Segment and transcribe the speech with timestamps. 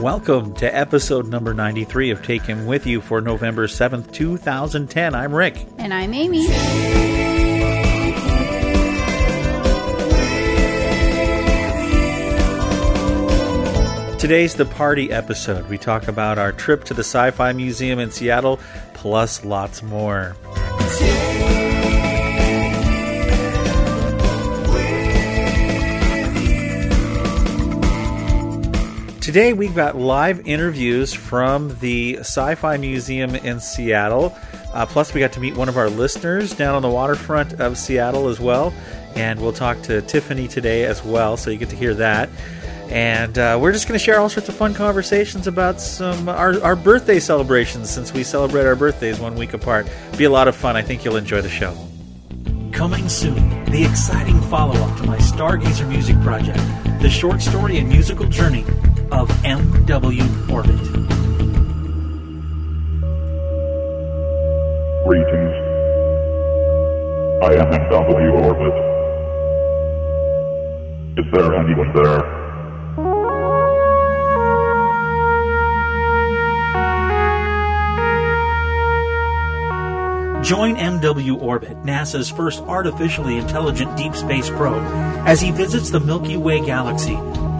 [0.00, 5.12] Welcome to episode number 93 of Take Him With You for November 7th, 2010.
[5.12, 5.66] I'm Rick.
[5.78, 6.46] And I'm Amy.
[14.18, 15.68] Today's the party episode.
[15.68, 18.60] We talk about our trip to the Sci Fi Museum in Seattle,
[18.94, 20.36] plus lots more.
[29.28, 34.34] Today we've got live interviews from the Sci Fi Museum in Seattle.
[34.72, 37.76] Uh, plus, we got to meet one of our listeners down on the waterfront of
[37.76, 38.72] Seattle as well.
[39.16, 42.30] And we'll talk to Tiffany today as well, so you get to hear that.
[42.88, 46.58] And uh, we're just going to share all sorts of fun conversations about some our,
[46.62, 49.86] our birthday celebrations since we celebrate our birthdays one week apart.
[50.16, 50.74] Be a lot of fun.
[50.74, 51.76] I think you'll enjoy the show.
[52.72, 56.62] Coming soon, the exciting follow up to my Stargazer music project,
[57.02, 58.64] the short story and musical journey
[59.12, 60.78] of MW Orbit.
[65.06, 65.54] Greetings.
[67.42, 68.74] I am MW Orbit.
[71.18, 72.38] Is there anyone there?
[80.42, 84.82] Join MW Orbit, NASA's first artificially intelligent deep space probe,
[85.26, 87.18] as he visits the Milky Way galaxy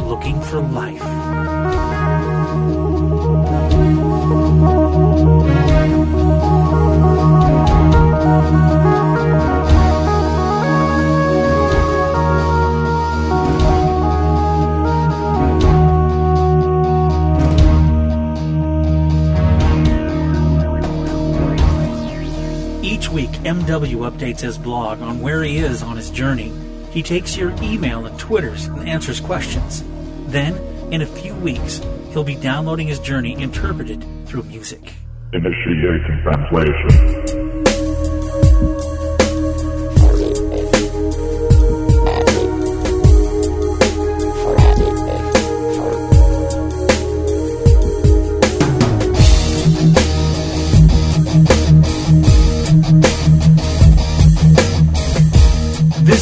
[0.09, 1.18] looking for life.
[23.69, 26.51] MW updates his blog on where he is on his journey.
[26.91, 29.85] He takes your email and Twitters and answers questions.
[30.29, 30.57] Then,
[30.91, 34.95] in a few weeks, he'll be downloading his journey interpreted through music.
[35.35, 37.38] Initiating translation.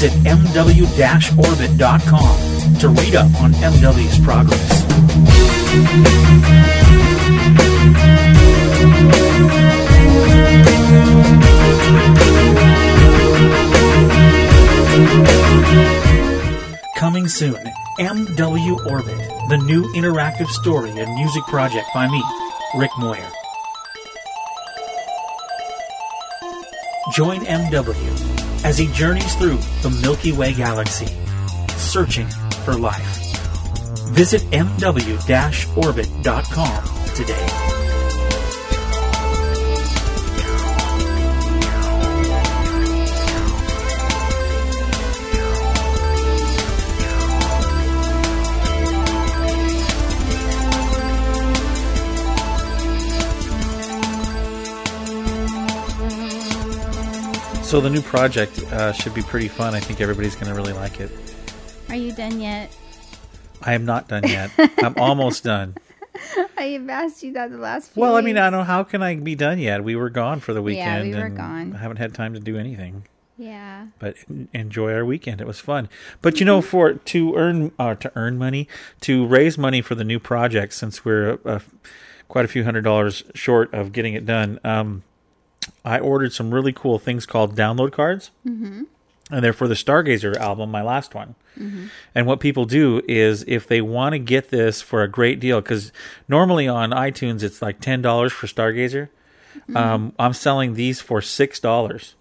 [0.07, 4.87] Visit mw-orbit.com to read up on MW's progress.
[16.97, 17.57] Coming soon,
[17.99, 19.19] MW Orbit,
[19.49, 22.23] the new interactive story and music project by me,
[22.77, 23.33] Rick Moyer.
[27.11, 31.07] Join MW as he journeys through the Milky Way galaxy,
[31.77, 32.27] searching
[32.65, 33.23] for life.
[34.11, 37.76] Visit mw-orbit.com today.
[57.77, 59.75] So, the new project uh, should be pretty fun.
[59.75, 61.11] I think everybody's going to really like it.
[61.91, 62.75] Are you done yet?
[63.61, 64.51] I am not done yet.
[64.79, 65.77] I'm almost done.
[66.57, 68.41] I have asked you that the last few Well, I mean, weeks.
[68.41, 68.65] I don't know.
[68.65, 69.85] How can I be done yet?
[69.85, 71.11] We were gone for the weekend.
[71.11, 71.75] Yeah, we were and gone.
[71.75, 73.05] I haven't had time to do anything.
[73.37, 73.89] Yeah.
[73.99, 74.17] but
[74.55, 75.43] enjoy our weekend.
[75.43, 75.91] It was fun.
[76.23, 78.69] But you know, for to earn uh, to earn money,
[79.03, 81.59] to raise money for the new project, since we're uh,
[82.27, 85.03] quite a few hundred dollars short of getting it done, um,
[85.87, 88.31] I ordered some really cool things called download cards.
[88.47, 88.83] Mm-hmm.
[89.31, 91.35] And they're for the Stargazer album, my last one.
[92.15, 95.61] And what people do is if they want to get this for a great deal,
[95.61, 95.91] because
[96.29, 99.09] normally on iTunes it's like ten dollars for Stargazer.
[99.75, 102.15] Um, I'm selling these for six dollars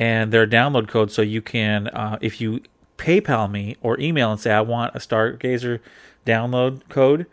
[0.00, 2.62] and their download code so you can uh, if you
[2.96, 5.78] paypal me or email and say i want a stargazer
[6.26, 7.26] download code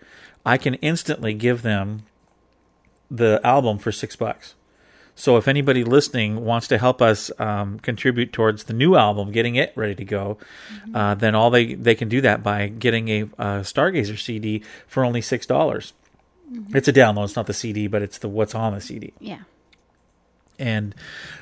[0.45, 2.03] i can instantly give them
[3.09, 4.53] the album for six bucks
[5.19, 9.55] so if anybody listening wants to help us um, contribute towards the new album getting
[9.55, 10.37] it ready to go
[10.93, 15.03] uh, then all they they can do that by getting a, uh stargazer cd for
[15.03, 15.93] only six dollars
[16.73, 19.39] it's a download it's not the cd but it's the what's on the cd Yeah.
[20.59, 20.95] and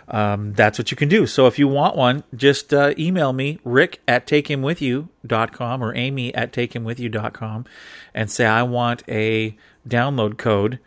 [0.08, 1.26] um, that's what you can do.
[1.26, 6.52] So if you want one, just uh, email me, rick at takehimwithyou.com or amy at
[6.54, 7.66] takehimwithyou.com
[8.14, 9.58] and say, I want a
[9.88, 10.78] download code.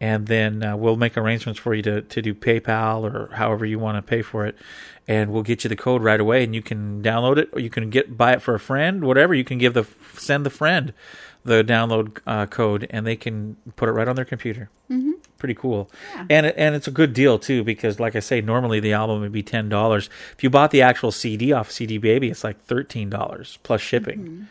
[0.00, 3.78] And then uh, we'll make arrangements for you to, to do PayPal or however you
[3.78, 4.56] want to pay for it.
[5.08, 7.70] And we'll get you the code right away and you can download it or you
[7.70, 9.34] can get buy it for a friend, whatever.
[9.34, 10.92] You can give the send the friend
[11.44, 14.68] the download uh, code, and they can put it right on their computer.
[14.90, 15.12] Mm-hmm.
[15.38, 16.26] Pretty cool, Yeah.
[16.28, 19.30] and and it's a good deal too because, like I say, normally the album would
[19.30, 20.10] be ten dollars.
[20.36, 24.18] If you bought the actual CD off CD Baby, it's like thirteen dollars plus shipping.
[24.18, 24.42] Mm-hmm.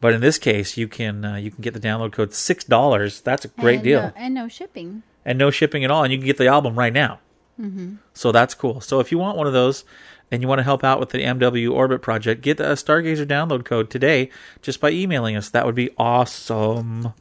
[0.00, 3.20] But in this case, you can uh, you can get the download code six dollars.
[3.20, 5.02] That's a great and deal, No, and no shipping.
[5.24, 7.18] and no shipping at all, and you can get the album right now.
[7.60, 7.96] Mm-hmm.
[8.14, 8.80] So that's cool.
[8.80, 9.84] So if you want one of those
[10.30, 13.64] and you want to help out with the MW Orbit project, get a Stargazer download
[13.64, 14.30] code today
[14.62, 15.48] just by emailing us.
[15.50, 17.12] That would be awesome.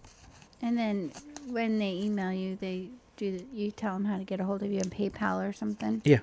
[0.61, 1.11] And then
[1.47, 3.43] when they email you, they do.
[3.51, 6.03] You tell them how to get a hold of you in PayPal or something.
[6.05, 6.19] Yeah.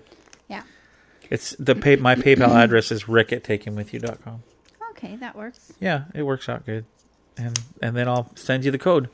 [0.49, 0.63] Yeah.
[1.31, 4.43] It's the pay, my PayPal address is rick at takehimwithyou.com.
[4.97, 5.73] Okay, that works.
[5.81, 6.85] Yeah, it works out good.
[7.37, 9.09] And and then I'll send you the code.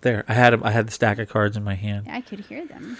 [0.00, 2.06] There, I had I had the stack of cards in my hand.
[2.10, 2.96] I could hear them.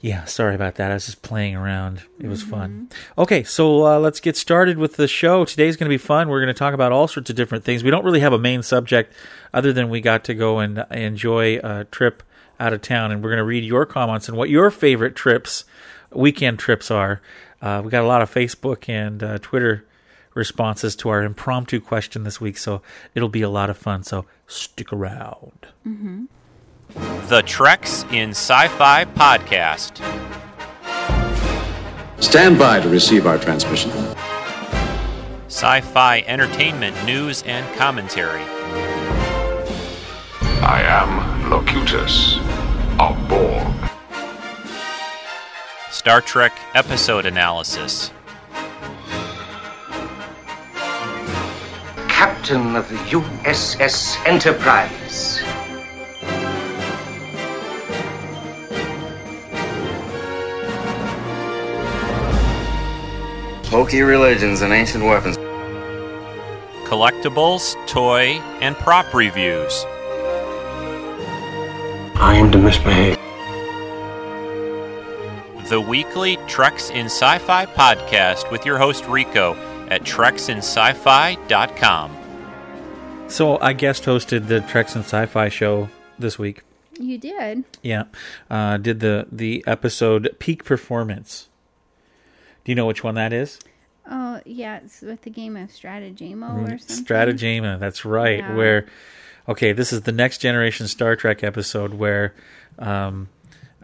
[0.00, 0.90] Yeah, sorry about that.
[0.90, 2.02] I was just playing around.
[2.18, 2.90] It was fun.
[3.16, 5.44] Okay, so uh, let's get started with the show.
[5.44, 6.28] Today's going to be fun.
[6.28, 7.84] We're going to talk about all sorts of different things.
[7.84, 9.14] We don't really have a main subject
[9.54, 12.24] other than we got to go and enjoy a trip
[12.58, 15.64] out of town, and we're going to read your comments and what your favorite trips,
[16.10, 17.20] weekend trips are.
[17.60, 19.84] Uh, we got a lot of Facebook and uh, Twitter
[20.34, 22.82] responses to our impromptu question this week, so
[23.14, 24.02] it'll be a lot of fun.
[24.02, 25.68] So stick around.
[25.86, 26.24] Mm-hmm.
[27.28, 30.02] The Treks in Sci Fi Podcast.
[32.22, 33.90] Stand by to receive our transmission.
[35.48, 38.42] Sci fi entertainment news and commentary.
[40.62, 42.38] I am Locutus
[42.98, 43.90] of Borg.
[45.90, 48.12] Star Trek episode analysis.
[52.22, 55.40] Captain of the USS Enterprise.
[63.66, 65.36] Hokey religions and ancient weapons.
[66.86, 69.84] Collectibles, toy, and prop reviews.
[72.14, 73.18] I am to misbehave.
[75.68, 79.56] The weekly Treks in Sci Fi podcast with your host Rico
[79.92, 82.16] at treksinsci-fi.com.
[83.28, 86.62] So I guest hosted the Treks and Sci-Fi show this week.
[86.98, 87.64] You did.
[87.82, 88.04] Yeah,
[88.50, 91.50] uh, did the the episode Peak Performance.
[92.64, 93.58] Do you know which one that is?
[94.10, 97.04] Oh, yeah, it's with the game of Stratagemo or something.
[97.04, 97.78] Stratagema.
[97.78, 98.40] That's right.
[98.40, 98.56] Yeah.
[98.56, 98.86] Where,
[99.48, 102.34] okay, this is the next generation Star Trek episode where,
[102.78, 103.28] um,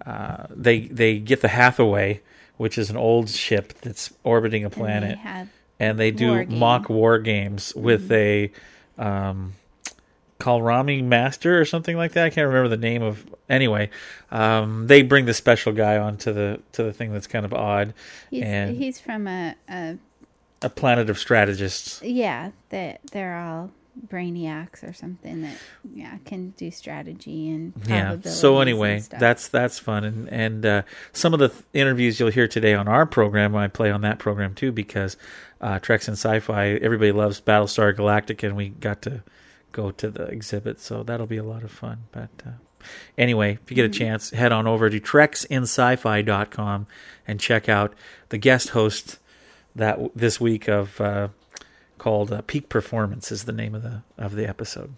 [0.05, 2.21] uh, they they get the Hathaway,
[2.57, 5.49] which is an old ship that's orbiting a And they planet, had
[5.81, 8.51] and they do war mock war games with a
[8.99, 9.55] um,
[10.39, 12.27] Kolrami Master or something like that.
[12.27, 13.27] I can't remember the name of.
[13.49, 13.91] Anyway,
[14.31, 17.95] um, they bring the special guy onto the to the thing that's kind of odd,
[18.31, 19.97] he's, and he's from a, a
[20.63, 22.03] a planet of strategists.
[22.03, 23.71] yeah that they're all
[24.07, 25.57] brainiacs or something that
[25.95, 28.21] yeah can do strategy and Yeah.
[28.21, 32.49] So anyway, that's that's fun, and and uh, some of the th- interviews you'll hear
[32.49, 35.17] today on our program, I play on that program too because
[35.61, 36.75] uh, Treks and Sci-Fi.
[36.75, 39.23] Everybody loves Battlestar Galactica, and we got to
[39.73, 42.05] go to the exhibit, so that'll be a lot of fun.
[42.13, 42.51] But uh,
[43.17, 46.87] anyway, if you get a chance, head on over to treksinsci-fi.com
[47.27, 47.95] and check out
[48.31, 49.19] the guest host
[49.75, 51.29] that this week of uh,
[51.99, 54.95] called uh, Peak Performance is the name of the of the episode.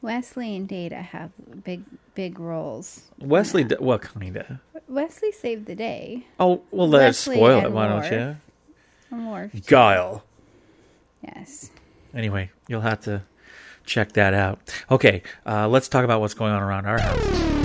[0.00, 1.30] Wesley and Data have
[1.64, 1.84] big
[2.14, 3.02] big roles.
[3.18, 4.60] Wesley, d well, kinda.
[4.88, 6.26] Wesley saved the day.
[6.38, 7.72] Oh well, let's Wesley spoil it.
[7.72, 8.36] Why don't you?
[9.10, 10.24] Worf, Guile.
[11.22, 11.70] yes.
[12.14, 13.22] Anyway, you'll have to
[13.84, 14.60] check that out.
[14.90, 17.57] Okay, uh, let's talk about what's going on around our house.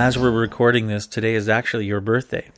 [0.00, 2.48] As we're recording this, today is actually your birthday.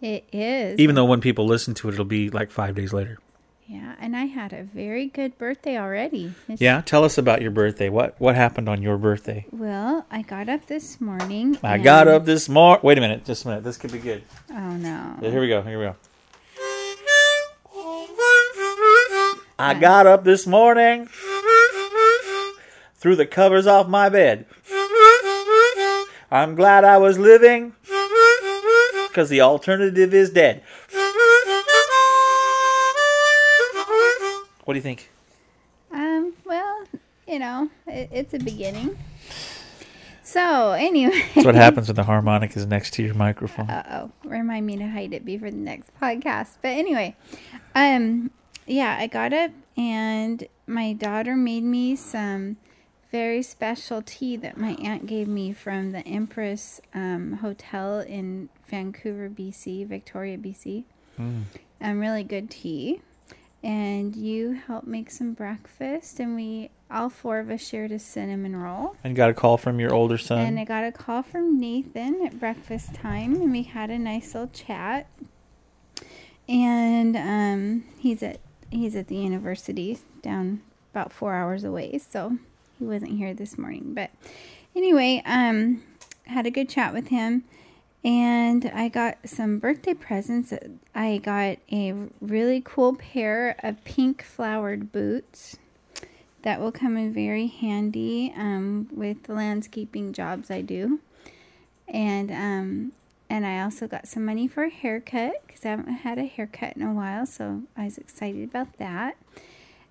[0.00, 0.78] It is.
[0.78, 3.18] Even though when people listen to it, it'll be like five days later.
[3.66, 6.34] yeah, and I had a very good birthday already.
[6.44, 7.88] It's- Yeah, tell us about your birthday.
[7.88, 9.46] What what happened on your birthday?
[9.50, 11.56] Well, I got up this morning.
[11.62, 12.80] I got up this morning.
[12.82, 13.64] Wait a minute, just a minute.
[13.64, 14.22] This could be good.
[14.50, 15.16] Oh no.
[15.20, 15.62] Here we go.
[15.62, 15.96] Here we go.
[19.58, 21.08] I got up this morning,
[22.96, 24.46] threw the covers off my bed.
[26.30, 27.74] I'm glad I was living,
[29.08, 30.62] because the alternative is dead.
[34.64, 35.10] What do you think?
[35.92, 36.32] Um.
[36.44, 36.84] Well,
[37.28, 38.98] you know, it, it's a beginning.
[40.22, 41.22] So anyway.
[41.34, 43.68] That's what happens when the harmonic is next to your microphone.
[43.70, 44.28] Uh oh.
[44.28, 46.56] Remind me to hide it before the next podcast.
[46.62, 47.14] But anyway,
[47.74, 48.30] um,
[48.66, 52.56] yeah, I got up and my daughter made me some
[53.14, 59.30] very special tea that my aunt gave me from the Empress um, Hotel in Vancouver,
[59.30, 60.82] BC, Victoria, BC.
[61.16, 61.44] Mm.
[61.80, 63.02] Um, really good tea.
[63.62, 68.56] And you helped make some breakfast, and we all four of us shared a cinnamon
[68.56, 68.96] roll.
[69.04, 70.40] And got a call from your older son.
[70.40, 74.34] And I got a call from Nathan at breakfast time, and we had a nice
[74.34, 75.06] little chat.
[76.48, 78.40] And um, he's at
[78.70, 82.38] he's at the university down about four hours away, so
[82.78, 83.94] he wasn't here this morning.
[83.94, 84.10] But
[84.74, 85.82] anyway, um,
[86.24, 87.44] had a good chat with him,
[88.04, 90.52] and I got some birthday presents.
[90.94, 95.56] I got a really cool pair of pink flowered boots
[96.42, 101.00] that will come in very handy um, with the landscaping jobs I do.
[101.88, 102.92] And um,
[103.30, 106.76] and I also got some money for a haircut because I haven't had a haircut
[106.76, 109.16] in a while, so I was excited about that.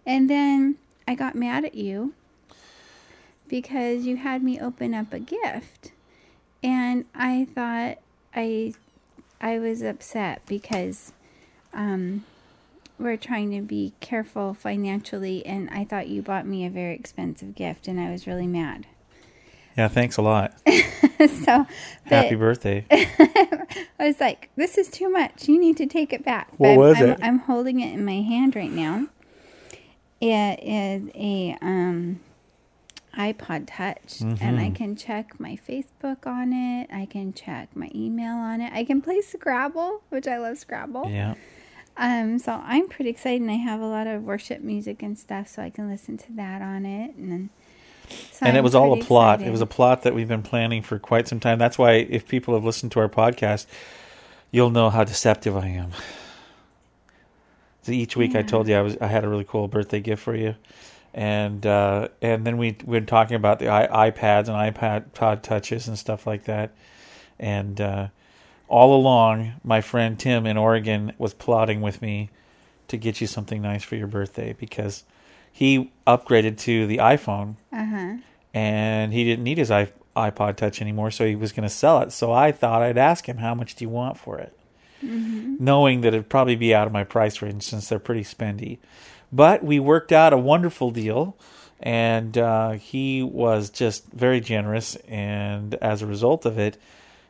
[0.06, 0.76] And then
[1.08, 2.14] I got mad at you
[3.54, 5.92] because you had me open up a gift,
[6.64, 8.00] and I thought
[8.36, 8.74] I
[9.40, 11.14] I was upset because
[11.72, 12.26] um,
[12.98, 17.54] we're trying to be careful financially, and I thought you bought me a very expensive
[17.54, 18.88] gift, and I was really mad.
[19.78, 20.56] Yeah, thanks a lot.
[21.46, 21.68] so
[22.06, 22.88] happy birthday.
[22.92, 23.68] I
[24.00, 25.48] was like, "This is too much.
[25.48, 27.20] You need to take it back." What I'm, was I'm, it?
[27.22, 29.10] I'm holding it in my hand right now.
[30.20, 32.20] It is a um,
[33.18, 34.76] iPod Touch, and I Mhm.
[34.76, 36.90] can check my Facebook on it.
[36.92, 38.72] I can check my email on it.
[38.74, 41.10] I can play Scrabble, which I love Scrabble.
[41.10, 41.36] Yeah.
[41.96, 45.48] Um, so I'm pretty excited, and I have a lot of worship music and stuff,
[45.48, 47.50] so I can listen to that on it, and then.
[48.32, 49.36] So and it I'm was all a plot.
[49.36, 49.48] excited.
[49.48, 51.60] It was a plot that we've been planning for quite some time.
[51.60, 53.66] That's why, if people have listened to our podcast,
[54.52, 55.92] you'll know how deceptive I am.
[57.84, 60.24] So each week, I told you I was I had a really cool birthday gift
[60.24, 60.56] for you,
[61.14, 65.44] and uh, and then we we've been talking about the I, iPads and iPad Pod
[65.44, 66.72] touches and stuff like that,
[67.40, 68.08] and uh,
[68.68, 72.30] all along, my friend Tim in Oregon was plotting with me
[72.88, 75.04] to get you something nice for your birthday because
[75.52, 78.18] he upgraded to the iPhone Uh-huh.
[78.54, 82.00] and he didn't need his i- iPod Touch anymore, so he was going to sell
[82.02, 82.12] it.
[82.12, 84.58] So I thought I'd ask him, "How much do you want for it?"
[85.04, 85.60] Mhm.
[85.60, 88.78] Knowing that it'd probably be out of my price range since they're pretty spendy.
[89.34, 91.36] But we worked out a wonderful deal,
[91.82, 94.96] and uh, he was just very generous.
[95.08, 96.78] And as a result of it,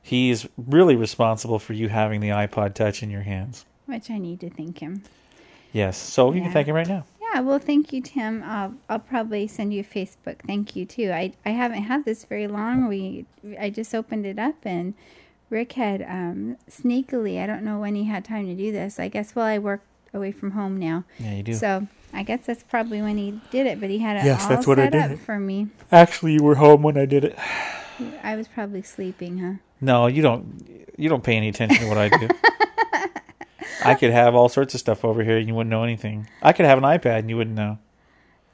[0.01, 3.65] he's really responsible for you having the iPod Touch in your hands.
[3.85, 5.03] Which I need to thank him.
[5.71, 6.43] Yes, so you Yeah.
[6.43, 7.05] can thank him right now.
[7.33, 8.43] Yeah, well, thank you, Tim.
[8.43, 11.09] I'll, I'll probably send you a Facebook thank you too.
[11.11, 12.87] I, I haven't had this very long.
[12.87, 13.25] We
[13.59, 14.93] I just opened it up and
[15.49, 17.41] Rick had um, sneakily.
[17.41, 18.99] I don't know when he had time to do this.
[18.99, 19.81] I guess while I work
[20.13, 21.03] away from home now.
[21.19, 21.53] Yeah, you do.
[21.53, 23.79] So I guess that's probably when he did it.
[23.79, 25.11] But he had it Yes, all that's what I set did.
[25.13, 25.67] up for me.
[25.91, 27.37] Actually, you were home when I did it.
[28.23, 29.53] I was probably sleeping, huh?
[29.81, 30.67] No, you don't.
[30.97, 32.27] You don't pay any attention to what I do.
[33.85, 36.29] I could have all sorts of stuff over here, and you wouldn't know anything.
[36.41, 37.77] I could have an iPad, and you wouldn't know.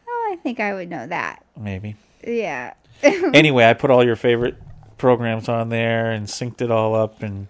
[0.07, 1.43] Oh, I think I would know that.
[1.57, 1.95] Maybe.
[2.25, 2.73] Yeah.
[3.03, 4.55] anyway, I put all your favorite
[4.97, 7.47] programs on there and synced it all up, and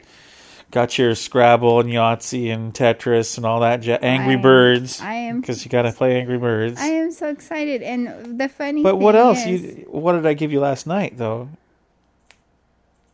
[0.72, 3.84] got your Scrabble and Yahtzee and Tetris and all that.
[3.84, 5.02] Ja- Angry I- Birds.
[5.02, 6.80] I am- because you got to play Angry Birds.
[6.80, 8.84] I am so excited, and the funny.
[8.84, 9.46] but what else?
[9.46, 11.50] is- You what did I give you last night though?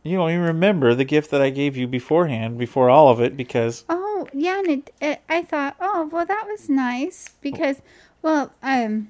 [0.02, 3.36] You don't even remember the gift that I gave you beforehand, before all of it,
[3.36, 7.80] because Oh yeah, and it, it, I thought, oh well, that was nice because,
[8.22, 9.08] well, um,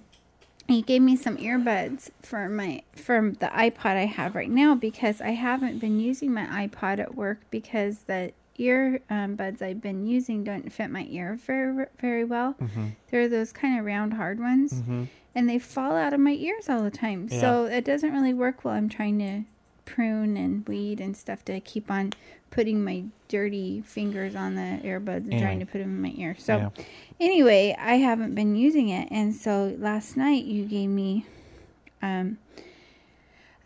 [0.69, 5.21] he gave me some earbuds for my from the iPod I have right now because
[5.21, 10.07] I haven't been using my iPod at work because the ear um, buds I've been
[10.07, 12.55] using don't fit my ear very very well.
[12.61, 12.93] Mhm.
[13.11, 15.09] They're those kind of round hard ones, Mhm.
[15.35, 17.29] and they fall out of my ears all the time.
[17.29, 19.43] So it doesn't really work while I'm trying to
[19.87, 22.13] prune and weed and stuff to keep on
[22.51, 25.41] putting my dirty fingers on the earbuds and Anyway.
[25.41, 26.37] trying to put them in my ear.
[26.39, 26.69] So Yeah.
[27.19, 31.25] anyway, I haven't been using it, and so last night you gave me
[32.03, 32.37] um,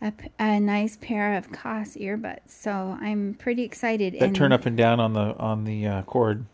[0.01, 2.49] a, a nice pair of Koss earbuds.
[2.49, 4.17] So I'm pretty excited.
[4.19, 6.45] that turn up and down on the on the uh, cord.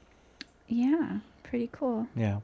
[0.68, 2.08] Yeah, pretty cool.
[2.16, 2.40] Yeah,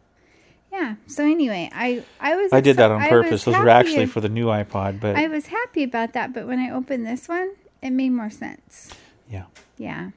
[0.74, 0.96] Yeah.
[1.06, 3.46] So anyway, I I was I did that on I purpose.
[3.46, 6.58] Those were actually for the new iPod, but I was happy about that, but when
[6.60, 7.52] I opened this one,
[7.82, 8.90] it made more sense.
[9.30, 9.46] yeah.
[9.78, 10.10] Yeah.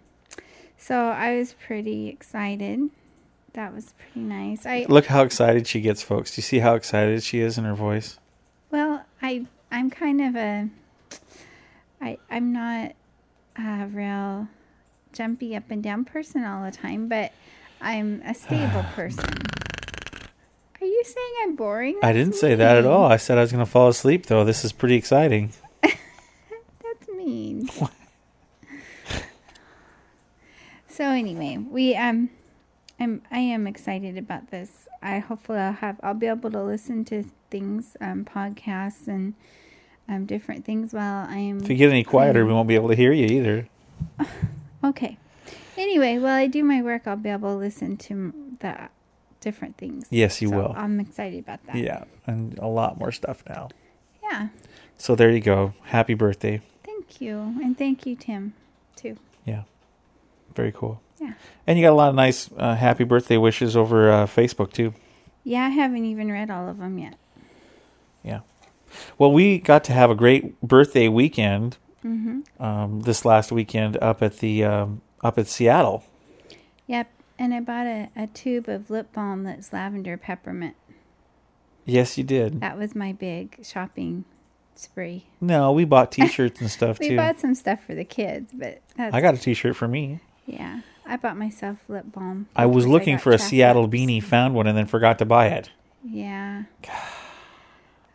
[0.78, 2.88] So I was pretty excited.
[3.52, 4.64] That was pretty nice.
[4.66, 6.34] I Look how excited she gets, folks.
[6.34, 8.18] Do you see how excited she is in her voice?
[8.70, 10.68] well, I I'm kind of a
[12.00, 12.92] I I'm not
[13.58, 14.48] a real
[15.12, 17.32] jumpy up and down person all the time, but
[17.80, 19.24] I'm a stable person.
[21.06, 21.98] Saying I'm boring?
[22.02, 23.04] I didn't say that at all.
[23.04, 24.44] I said I was going to fall asleep, though.
[24.44, 25.52] This is pretty exciting.
[25.82, 27.68] That's mean.
[30.88, 32.30] so anyway, we um,
[32.98, 34.88] I'm I am excited about this.
[35.02, 39.34] I hopefully I'll have I'll be able to listen to things, um, podcasts and
[40.08, 41.60] um, different things while I am.
[41.60, 43.68] If you get any quieter, we won't be able to hear you either.
[44.84, 45.16] Okay.
[45.76, 48.88] Anyway, while I do my work, I'll be able to listen to the
[49.40, 50.06] different things.
[50.10, 50.74] Yes, you So will.
[50.76, 51.76] I'm excited about that.
[51.76, 53.68] Yeah, and a lot more stuff now.
[54.22, 54.48] Yeah.
[54.98, 55.74] So there you go.
[55.84, 56.60] Happy birthday.
[56.84, 58.54] Thank you, and thank you, Tim,
[58.96, 59.16] too.
[59.44, 59.62] Yeah.
[60.54, 61.00] Very cool.
[61.20, 61.34] Yeah.
[61.66, 64.94] And you got a lot of nice uh, happy birthday wishes over uh, Facebook, too.
[65.44, 67.14] Yeah, I haven't even read all of them yet.
[68.24, 68.40] Yeah.
[69.18, 74.22] Well, we got to have a great birthday weekend hmm um, this last weekend up
[74.22, 76.04] at the um, up at Seattle.
[76.86, 77.08] Yep.
[77.38, 80.74] And I bought a, a tube of lip balm that's lavender peppermint.
[81.84, 82.60] Yes, you did.
[82.60, 84.24] That was my big shopping
[84.74, 85.26] spree.
[85.40, 87.12] No, we bought T-shirts and stuff We too.
[87.12, 90.20] We bought some stuff for the kids, but that's, I got a T-shirt for me.
[90.46, 90.80] yeah.
[91.08, 92.48] I bought myself lip balm.
[92.56, 93.94] I was looking got for a Seattle lips.
[93.94, 95.70] beanie, found one, and then forgot to buy it.
[96.04, 96.64] Yeah.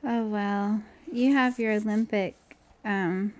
[0.04, 2.36] Oh well, you have your Olympic
[2.84, 3.34] um,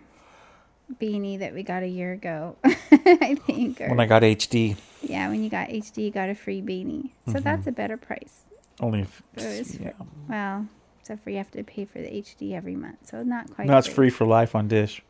[1.02, 3.82] beanie that we got a year ago, I think.
[3.82, 7.12] Or, When I got HD, yeah, when you got HD, you got a free beanie.
[7.28, 7.44] So Mhm.
[7.44, 8.42] that's a better price.
[8.80, 9.92] only if, it's fr- yeah.
[10.28, 10.68] well,
[11.00, 13.68] except for you have to pay for the HD every month, so not quite.
[13.68, 15.04] No, it's free for life on Dish.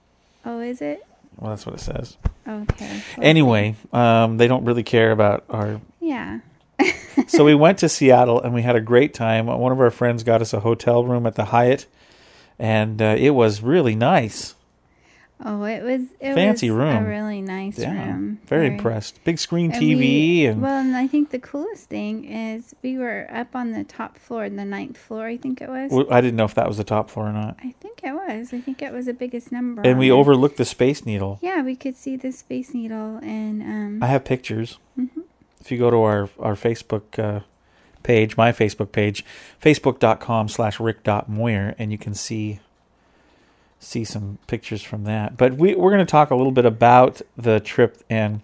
[0.45, 1.05] Oh, is it?
[1.37, 2.17] Well, that's what it says.
[2.47, 3.01] Okay.
[3.17, 5.79] Well, Anyway, um, they don't really care about our.
[6.01, 6.39] Yeah.
[7.27, 9.45] so we went to Seattle and we had a great time.
[9.45, 11.85] One of our friends got us a hotel room at the Hyatt,
[12.59, 14.55] and uh, it was really nice.
[15.43, 17.03] Oh, it was it Fancy was room.
[17.05, 18.39] a really nice Yeah, room.
[18.45, 19.23] very impressed.
[19.23, 23.27] Big screen TV we- and well, and I think the coolest thing is we were
[23.31, 25.91] up on the top floor, the ninth floor, I think it was.
[25.91, 27.57] Well, I didn't know if that was the top floor or not.
[27.63, 28.53] I think it was.
[28.53, 29.81] I think it was the biggest number.
[29.83, 31.39] And we overlooked the Space Needle.
[31.41, 34.03] Yeah, we could see the Space Needle, and um.
[34.03, 34.77] I have pictures.
[34.99, 35.23] Mhm.
[35.59, 37.41] If you go to our our Facebook uh,
[38.03, 39.23] page, my Facebook page,
[39.61, 42.59] facebook.com slash rick.moyer, and you can see
[43.81, 45.35] see some pictures from that.
[45.35, 48.41] But we, we're going to talk a little bit about the trip and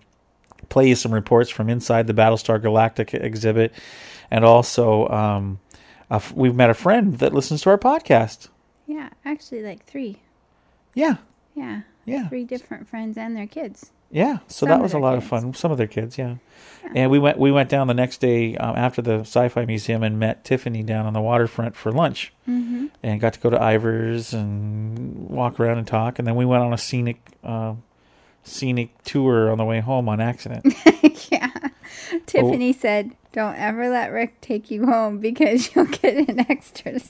[0.69, 3.71] play you some reports from inside the Battlestar Galactica exhibit.
[4.29, 5.59] And also, um,
[6.09, 8.49] a f- we've met a friend that listens to our podcast.
[8.87, 10.17] Yeah, actually, like three.
[10.93, 11.17] Yeah.
[11.55, 11.81] Yeah.
[12.05, 12.27] Yeah.
[12.29, 13.91] Three different friends and their kids.
[14.11, 15.53] Yeah, so Some that was a lot of fun.
[15.53, 16.35] Some of their kids, yeah.
[16.95, 20.17] And we went we went down the next day um, after the Sci-Fi Museum and
[20.17, 22.89] met Tiffany down on the waterfront for lunch, Mhm.
[23.03, 26.17] and got to go to Ivar's and walk around and talk.
[26.19, 27.73] And then we went on a scenic uh,
[28.43, 30.73] scenic tour on the way home on accident.
[31.29, 31.49] yeah.
[32.25, 37.01] Tiffany said, "Don't ever let Rick take you home because you'll get an extra,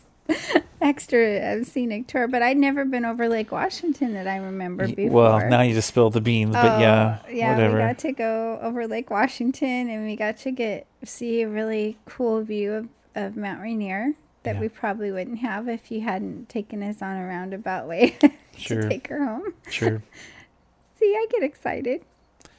[0.81, 5.09] extra scenic tour." But I'd never been over Lake Washington that I remember before.
[5.39, 7.73] well, now you just spilled the beans, but yeah, Oh, yeah, whatever.
[7.75, 11.97] we got to go over Lake Washington, and we got to get see a really
[12.05, 14.13] cool view of, of Mount Rainier
[14.43, 14.61] that Yeah.
[14.61, 18.17] we probably wouldn't have if you hadn't taken us on a roundabout way
[18.57, 18.81] Sure.
[18.81, 19.53] to take her home.
[19.69, 20.01] Sure,
[20.99, 22.01] See, I get excited.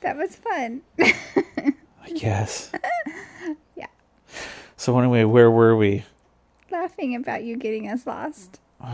[0.01, 0.83] That was fun.
[1.01, 2.71] I guess.
[3.77, 3.87] Yeah.
[4.77, 6.05] So anyway, where were we?
[6.71, 8.61] Laughing about you getting us lost.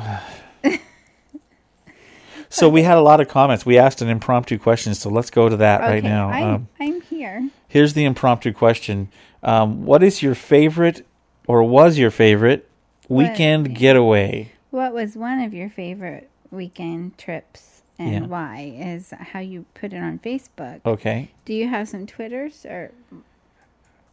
[2.50, 3.66] So we had a lot of comments.
[3.66, 6.28] We asked an impromptu question, so let's go to that right now.
[6.28, 7.48] I'm, Um, I'm here.
[7.66, 9.08] Here's the impromptu question.
[9.42, 11.04] Um, what is your favorite
[11.48, 12.68] or was your favorite
[13.08, 14.52] weekend getaway?
[14.70, 18.26] What was one of your favorite weekend trips and Yeah.
[18.26, 18.74] why?
[18.78, 20.80] Is how you put it on Facebook.
[20.86, 21.30] Okay.
[21.44, 22.92] Do you have some Twitters or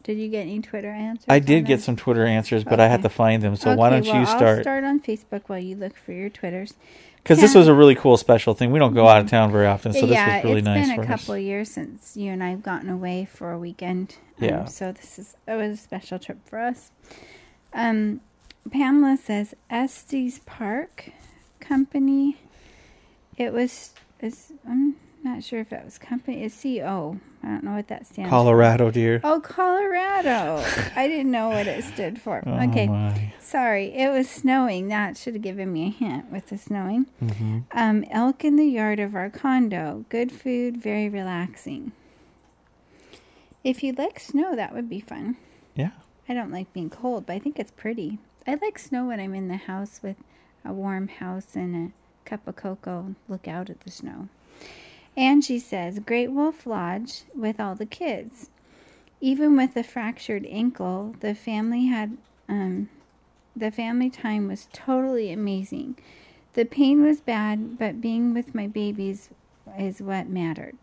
[0.02, 1.26] did you get any Twitter answers?
[1.28, 3.56] I did get some Twitter answers, but I had to find them.
[3.56, 4.62] So why don't well, you I'll start?
[4.62, 6.74] start on Facebook while you look for your Twitters.
[7.22, 8.72] Because this was a really cool special thing.
[8.72, 10.88] We don't go out of town very often, so this yeah, was really it's nice
[10.88, 14.16] It's been a couple years since you and I've gotten away for a weekend.
[14.40, 14.64] Um, Yeah.
[14.64, 16.90] So this is it was a special trip for us.
[17.72, 18.20] Um,
[18.70, 21.10] Pamela says Estes Park
[21.60, 22.38] Company.
[23.36, 23.94] It was.
[24.20, 26.42] It's, I'm not sure if that was company.
[26.42, 27.18] It's CO.
[27.42, 28.28] I don't know what that stands.
[28.28, 28.30] for.
[28.30, 29.20] Colorado, dear.
[29.24, 30.64] Oh, Colorado.
[30.96, 32.42] I didn't know what it stood for.
[32.46, 32.86] Oh, okay.
[32.88, 33.32] my.
[33.40, 33.86] Sorry.
[33.94, 34.88] It was snowing.
[34.88, 37.06] That should have given me a hint with the snowing.
[37.22, 37.64] Mhm.
[37.72, 40.04] Um, elk in the yard of our condo.
[40.08, 41.92] Good food, very relaxing.
[43.64, 45.36] If you like snow, that would be fun.
[45.74, 45.90] Yeah.
[46.28, 48.18] I don't like being cold, but I think it's pretty.
[48.46, 50.16] I like snow when I'm in the house with
[50.64, 54.28] a warm house and a cup of cocoa, look out at the snow.
[55.16, 58.50] Angie says, Great Wolf Lodge with all the kids.
[59.20, 62.16] Even with a fractured ankle, the family had
[62.48, 62.88] um,
[63.54, 65.98] the family time was totally amazing.
[66.54, 69.28] The pain was bad, but being with my babies
[69.78, 70.76] is what mattered.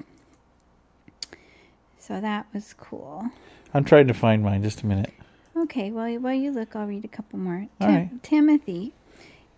[1.97, 3.29] So that was cool.
[3.73, 4.63] I'm trying to find mine.
[4.63, 5.13] Just a minute.
[5.55, 7.67] Okay, well, while you look, I'll read a couple more.
[7.81, 8.23] All Tim- right.
[8.23, 8.93] Timothy,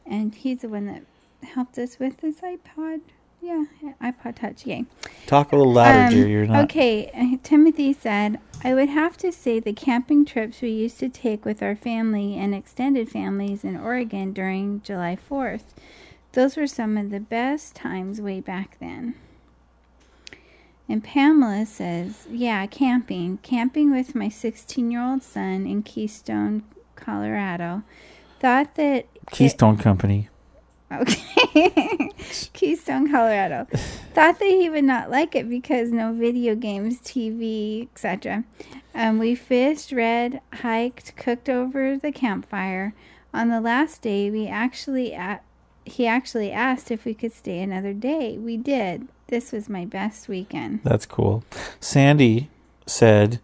[0.05, 1.03] and he's the one that
[1.43, 3.01] helped us with this iPod.
[3.41, 3.65] Yeah,
[4.01, 4.67] iPod Touch.
[4.67, 4.85] Yay.
[5.25, 6.27] Talk a little louder, Um, dear.
[6.27, 6.65] You're not.
[6.65, 11.09] Okay, uh, Timothy said, I would have to say the camping trips we used to
[11.09, 15.73] take with our family and extended families in Oregon during July 4th.
[16.33, 19.15] Those were some of the best times way back then.
[20.87, 23.37] And Pamela says, Yeah, camping.
[23.41, 26.63] Camping with my 16 year old son in Keystone,
[26.95, 27.83] Colorado.
[28.39, 29.05] Thought that.
[29.31, 30.29] Keystone Company.
[30.91, 32.09] Okay.
[32.53, 33.65] Keystone, Colorado.
[34.13, 38.43] Thought that he would not like it because no video games, TV, etc.
[38.93, 42.93] Um, we fished, read, hiked, cooked over the campfire.
[43.33, 45.39] On the last day, we actually a-
[45.85, 48.37] he actually asked if we could stay another day.
[48.37, 49.07] We did.
[49.27, 50.81] This was my best weekend.
[50.83, 51.43] That's cool.
[51.79, 52.49] Sandy
[52.85, 53.39] said,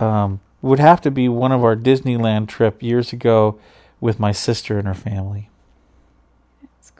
[0.00, 3.58] um, would have to be one of our Disneyland trip years ago
[4.00, 5.48] with my sister and her family.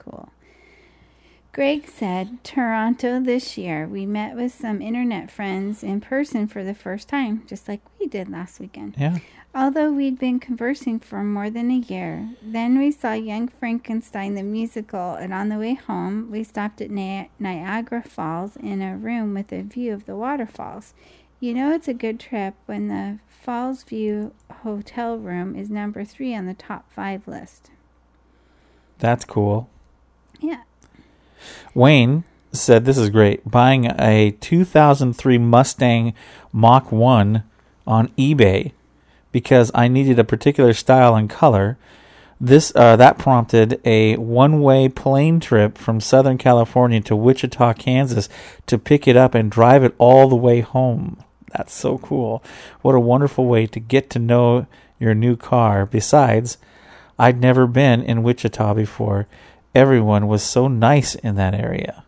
[0.09, 0.29] Cool.
[1.51, 3.87] Greg said, Toronto this year.
[3.87, 8.07] We met with some internet friends in person for the first time, just like we
[8.07, 8.95] did last weekend.
[8.97, 9.17] Yeah.
[9.53, 14.43] Although we'd been conversing for more than a year, then we saw Young Frankenstein the
[14.43, 19.33] musical, and on the way home, we stopped at Ni- Niagara Falls in a room
[19.33, 20.93] with a view of the waterfalls.
[21.39, 26.35] You know, it's a good trip when the Falls View hotel room is number three
[26.35, 27.71] on the top five list.
[28.99, 29.67] That's cool.
[30.39, 30.63] Yeah.
[31.73, 33.49] Wayne said, This is great.
[33.49, 36.13] Buying a 2003 Mustang
[36.51, 37.43] Mach 1
[37.85, 38.71] on eBay
[39.31, 41.77] because I needed a particular style and color.
[42.41, 48.29] This uh, that prompted a one-way plane trip from Southern California to Wichita, Kansas,
[48.65, 51.21] to pick it up and drive it all the way home.
[51.51, 52.41] That's so cool!
[52.81, 54.67] What a wonderful way to get to know
[54.99, 55.85] your new car.
[55.85, 56.57] Besides,
[57.17, 59.27] I'd never been in Wichita before.
[59.75, 62.03] Everyone was so nice in that area.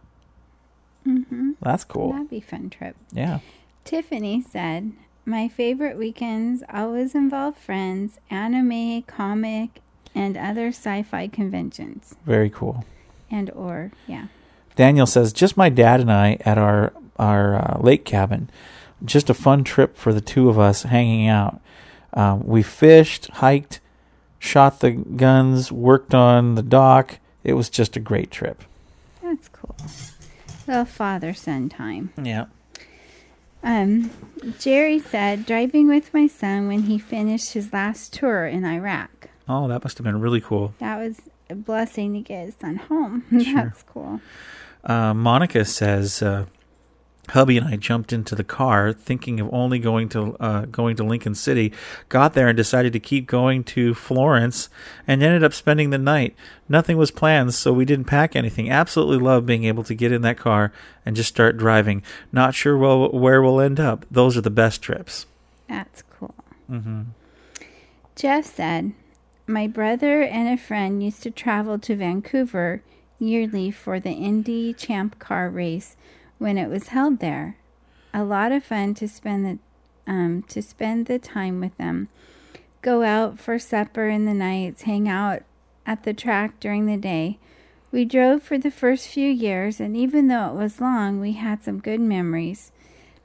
[1.08, 1.52] Mm-hmm.
[1.62, 2.12] That's cool.
[2.12, 2.96] That'd be a fun trip.
[3.12, 3.40] Yeah.
[3.86, 4.94] Tiffany said,
[5.26, 9.82] My favorite weekends always involve friends, anime, comic,
[10.14, 12.16] and other sci-fi conventions.
[12.26, 12.86] Very cool.
[13.30, 14.28] And or, yeah.
[14.76, 18.50] Daniel says, just my dad and I at our our uh, lake cabin.
[19.04, 21.62] Just a fun trip for the two of us hanging out.
[22.14, 23.80] Um, we fished, hiked,
[24.40, 27.20] shot the guns, worked on the dock.
[27.44, 28.64] It was just a great trip.
[29.22, 29.76] That's cool.
[30.68, 32.12] Little father-son time.
[32.22, 32.46] Yeah.
[33.64, 34.10] Um,
[34.60, 39.30] Jerry said, driving with my son when he finished his last tour in Iraq.
[39.48, 40.74] Oh, that must have been really cool.
[40.80, 43.24] That was a blessing to get his son home.
[43.44, 43.54] Sure.
[43.56, 44.22] That's cool.
[44.84, 46.46] Uh, Monica says, uh,
[47.30, 51.04] hubby and I jumped into the car thinking of only going to uh, going to
[51.04, 51.72] Lincoln City.
[52.10, 54.70] Got there and decided to keep going to Florence,
[55.08, 56.36] and ended up spending the night.
[56.68, 58.70] Nothing was planned, so we didn't pack anything.
[58.70, 60.72] Absolutely love being able to get in that car
[61.06, 62.04] and just start driving.
[62.32, 64.06] Not sure well, where we'll end up.
[64.10, 65.26] Those are the best trips.
[65.68, 66.36] That's cool.
[66.70, 67.02] Mm-hmm.
[68.16, 68.94] Jeff said,
[69.48, 72.84] My brother and a friend used to travel to Vancouver
[73.20, 75.96] yearly for the Indy Champ Car race
[76.42, 77.56] when it was held there.
[78.16, 79.60] A lot of fun to spend the
[80.12, 82.10] um, to spend the time with them.
[82.82, 85.44] Go out for supper in the nights, hang out
[85.86, 87.38] at the track during the day.
[87.92, 91.64] We drove for the first few years, and even though it was long, we had
[91.64, 92.72] some good memories.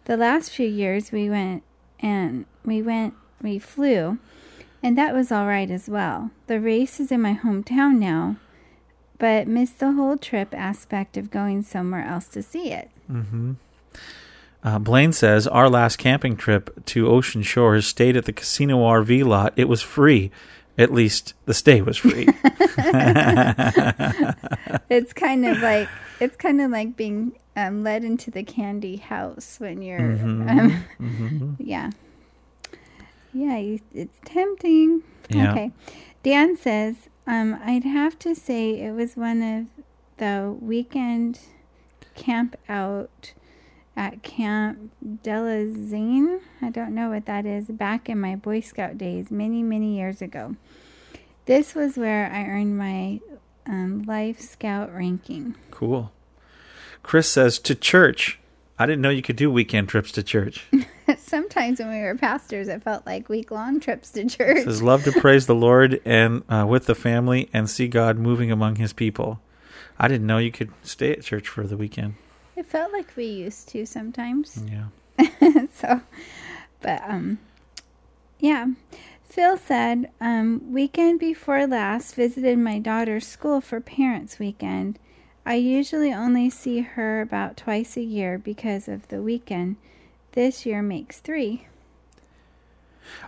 [0.05, 1.63] The last few years we went
[1.99, 4.19] and we went we flew,
[4.83, 6.33] and that was all right as well.
[6.49, 8.37] The race is in my hometown now,
[9.19, 12.91] but missed the whole trip aspect of going somewhere else to see it.
[13.11, 13.53] Mm-hmm.
[14.65, 19.25] Uh, Blaine says our last camping trip to Ocean Shores stayed at the casino RV
[19.25, 19.53] lot.
[19.57, 20.31] It was free.
[20.79, 22.27] At least the stay was free.
[24.91, 25.89] it's kind of like
[26.21, 30.51] it's kind of like being um, led into the candy house when you're Mhm.
[30.51, 31.57] um, Mhm.
[31.59, 31.91] yeah
[33.33, 35.51] yeah you, it's tempting Yeah.
[35.53, 35.71] okay
[36.23, 39.67] dan says um, i'd have to say it was one of
[40.19, 41.41] the weekend
[42.17, 43.33] camp out
[43.97, 49.31] at camp Delezenne i don't know what that is back in my boy scout days
[49.31, 50.57] many many years ago
[51.47, 53.21] this was where i earned my
[53.67, 56.13] um, life scout ranking cool.
[57.07, 58.41] Chris says to church.
[58.81, 60.67] I didn't know you could do weekend trips to church.
[61.19, 64.65] Sometimes when we were pastors, it felt like week long trips to church.
[64.65, 68.51] says love to praise the Lord and uh, with the family and see God moving
[68.51, 69.41] among His people.
[69.99, 72.15] I didn't know you could stay at church for the weekend.
[72.55, 74.63] It felt like we used to sometimes.
[74.67, 75.67] Yeah.
[75.75, 76.01] so,
[76.81, 77.39] but um,
[78.41, 78.69] yeah.
[79.25, 84.99] Phil said, um, weekend before last, visited my daughter's school for Parents Weekend.
[85.45, 89.77] I usually only see her about twice a year because of the weekend.
[90.33, 91.67] This year makes three.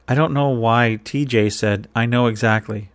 [0.08, 2.90] I don't know why TJ said, I know exactly.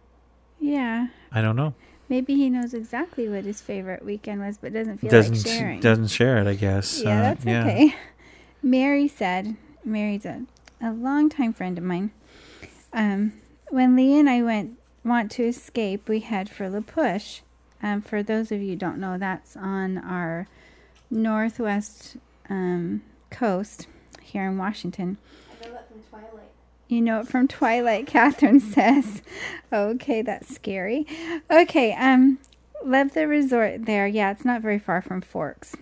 [0.59, 1.07] Yeah.
[1.31, 1.73] I don't know.
[2.13, 5.79] Maybe he knows exactly what his favorite weekend was, but doesn't feel doesn't like sharing.
[5.79, 7.01] doesn't share it, I guess.
[7.01, 7.95] Yeah, Uh, that's okay.
[8.61, 10.43] Mary said, Mary's a,
[10.79, 12.11] a longtime friend of mine.
[12.93, 13.33] Um,
[13.69, 17.41] when Lee and I went want to escape, we head for La Push.
[17.81, 20.47] Um, for those of you who don't know, that's on our
[21.09, 23.87] northwest um, coast
[24.21, 25.17] here in Washington.
[26.87, 29.21] You know it from Twilight, Catherine says.
[29.71, 31.07] Okay, that's scary.
[31.49, 32.39] Okay, um,
[32.83, 34.07] love the resort there.
[34.07, 35.75] Yeah, it's not very far from Forks.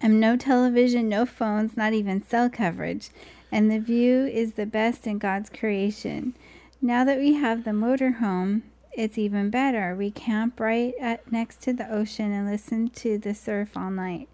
[0.00, 3.10] Um, no television, no phones, not even cell coverage.
[3.50, 6.34] And the view is the best in God's creation.
[6.82, 8.62] Now that we have the motorhome,
[8.92, 9.94] it's even better.
[9.96, 14.28] We camp right at, next to the ocean and listen to the surf all night.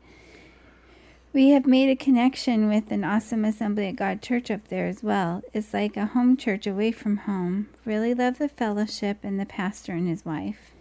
[1.32, 5.00] We have made a connection with an awesome Assembly of God church up there as
[5.00, 5.42] well.
[5.52, 7.68] It's like a home church away from home.
[7.84, 10.72] Really love the fellowship and the pastor and his wife.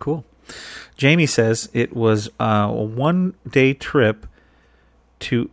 [0.00, 0.24] Cool.
[0.96, 4.26] Jamie says it was a one day trip
[5.20, 5.48] to,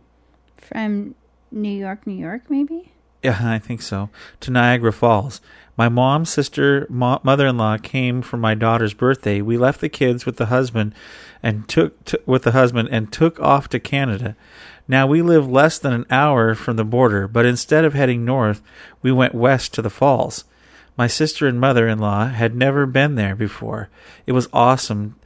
[0.56, 1.14] From
[1.52, 2.90] New York, New York, maybe?
[3.24, 4.10] Yeah, I think so,
[4.40, 5.40] to Niagara Falls.
[5.76, 9.40] My mom, sister, mo- mother in law came for my daughter's birthday.
[9.40, 10.94] We left the kids with the husband
[11.42, 14.36] and took t- with the husband and took off to Canada.
[14.86, 18.62] Now we live less than an hour from the border, but instead of heading north,
[19.02, 20.44] we went west to the falls.
[20.96, 23.88] My sister and mother in law had never been there before.
[24.26, 25.16] It was awesome,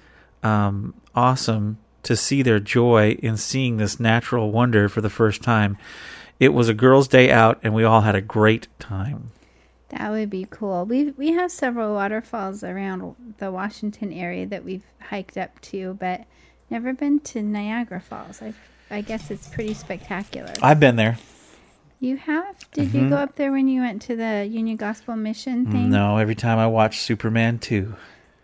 [0.42, 5.76] um, awesome to see their joy in seeing this natural wonder for the first time.
[6.40, 9.30] It was a girls' day out, and we all had a great time.
[9.88, 10.84] That would be cool.
[10.84, 16.24] We we have several waterfalls around the Washington area that we've hiked up to, but
[16.70, 18.42] never been to Niagara Falls.
[18.42, 18.52] I
[18.90, 20.52] I guess it's pretty spectacular.
[20.62, 21.18] I've been there.
[22.00, 22.56] You have?
[22.72, 23.08] Did you Mhm.
[23.10, 25.90] go up there when you went to the Union Gospel Mission thing?
[25.90, 27.94] No, every time I watch Superman 2,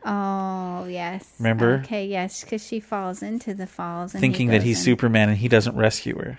[0.04, 1.35] Oh yes.
[1.38, 1.80] Remember?
[1.85, 4.85] Okay, yes, because she falls into the falls, and he thinking that he's in.
[4.85, 6.38] Superman and he doesn't rescue her,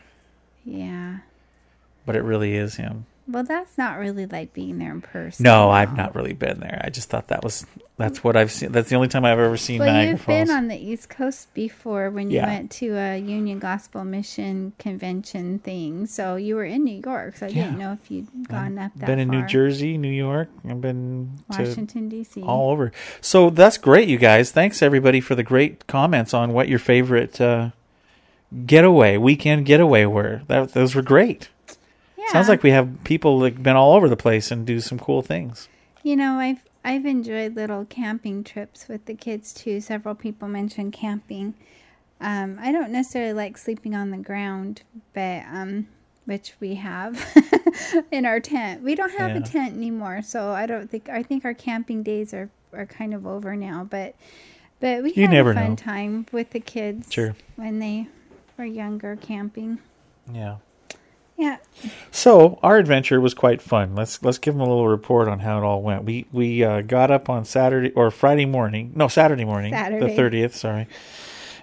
[0.65, 1.19] Yeah.
[2.05, 3.05] But it really is him.
[3.27, 5.43] Well, that's not really like being there in person.
[5.45, 6.79] No, I've not really been there.
[6.85, 7.65] I just thought that was
[7.97, 8.71] that's what I've seen.
[8.71, 10.47] That's the only time I've ever seen Well, Niagara you've Falls.
[10.47, 12.45] been on the East Coast before when you Yeah.
[12.45, 16.05] went to a Union Gospel Mission convention thing.
[16.05, 17.37] So you were in New York.
[17.37, 19.43] So I didn't know if you'd gone up that been in New.
[19.47, 20.49] Jersey, New York.
[20.69, 22.43] I've been to Washington, D.C.
[22.43, 22.91] all over.
[23.21, 24.51] So that's great, you guys.
[24.51, 27.71] Thanks everybody for the great comments on what your favorite uh,
[28.67, 30.41] getaway weekend getaway were.
[30.47, 31.49] That those were great.
[32.25, 32.31] Yeah.
[32.33, 35.21] Sounds like we have people like been all over the place and do some cool
[35.21, 35.67] things.
[36.03, 39.81] You know, I've I've enjoyed little camping trips with the kids too.
[39.81, 41.53] Several people mentioned camping.
[42.21, 44.83] Um, I don't necessarily like sleeping on the ground,
[45.13, 45.87] but um,
[46.25, 47.19] which we have
[48.11, 48.81] in our tent.
[48.83, 49.37] We don't have Yeah.
[49.37, 53.13] a tent anymore, so I don't think I think our camping days are are kind
[53.13, 53.83] of over now.
[53.89, 54.15] But
[54.79, 55.75] but we You had never a fun know.
[55.75, 57.35] time with the kids Sure.
[57.55, 58.07] when they
[58.57, 59.79] were younger camping.
[60.31, 60.57] Yeah.
[61.37, 61.57] Yeah.
[62.11, 63.93] So our adventure was quite fun.
[63.95, 66.03] Let's let's give them a little report on how it all went.
[66.05, 70.55] We we uh, got up on Saturday or Friday morning, no Saturday morning, the thirtieth.
[70.55, 70.87] Sorry,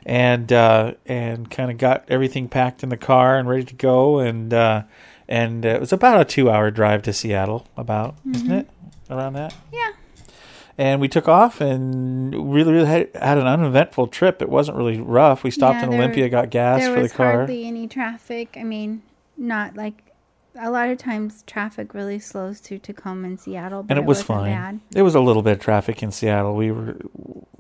[0.05, 4.19] and uh, and kind of got everything packed in the car and ready to go.
[4.19, 4.83] And uh,
[5.29, 8.61] and uh, it was about a two-hour drive to Seattle, about isn't Mhm.
[8.61, 8.71] it
[9.11, 9.55] around that?
[9.73, 9.89] Yeah.
[10.79, 14.41] And we took off and really, really had, had an uneventful trip.
[14.43, 15.45] It wasn't really rough.
[15.45, 17.27] We stopped Yeah, in Olympia, got gas for the car.
[17.33, 18.57] There was hardly any traffic.
[18.59, 19.03] I mean,
[19.43, 20.13] not like
[20.55, 24.19] a lot of times traffic really slows to Tacoma and Seattle, but and it, was
[24.19, 24.53] wasn't fine.
[24.53, 24.81] Bad.
[24.91, 26.55] There was a little bit of traffic in Seattle.
[26.55, 26.97] We were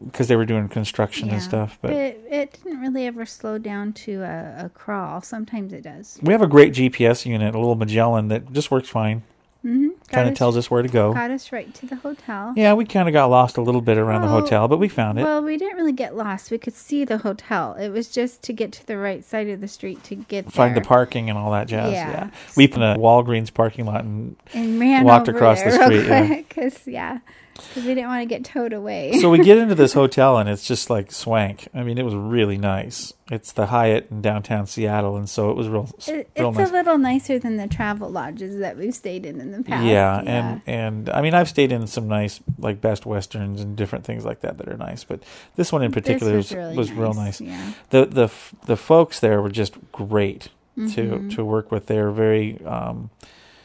[0.05, 1.79] because they were doing construction and stuff.
[1.81, 5.23] But it, it didn't really ever slow down to a, a crawl.
[5.23, 6.19] Sometimes it does.
[6.23, 9.23] we have a great GPS unit, a little Magellan that just works fine.
[9.65, 9.91] Mm-hmm.
[10.13, 11.13] Kind of tells us where to go.
[11.13, 12.53] Got us right to the hotel.
[12.57, 15.19] Yeah, we kind of got lost a little bit around the hotel, but we found
[15.19, 15.23] it.
[15.23, 16.51] Well, we didn't really get lost.
[16.51, 17.75] We could see the hotel.
[17.75, 20.77] It was just to get to the right side of the street to get Find
[20.77, 21.93] the parking and all that jazz.
[21.93, 22.11] Yeah.
[22.11, 26.07] Yeah, we in a Walgreens parking lot and and ran walked across the there street.
[26.07, 26.27] Yeah.
[26.27, 27.19] quick 'cause, yeah,
[27.55, 29.19] because we didn't want to get towed away.
[29.21, 31.69] so we get into this hotel and it's just like swank.
[31.75, 33.13] I mean, it was really nice.
[33.31, 36.69] It's the Hyatt in downtown Seattle, and so it was real, It- real it's nice.
[36.69, 39.85] a little nicer than the travel lodges that we've stayed in in the past.
[39.87, 44.05] yeah, and and I mean, I've stayed in some nice like Best Westerns and different
[44.05, 45.23] things like that that are nice, but
[45.57, 47.51] this one in particular was was really was real nice, nice.
[47.51, 47.73] yeah.
[47.91, 51.35] The the f- the folks there were just great to Mhm.
[51.37, 51.87] to work with.
[51.87, 53.09] They're very um,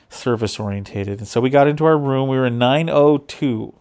[0.10, 2.30] service orientated, and so we got into our room.
[2.30, 3.74] We were in nine oh two.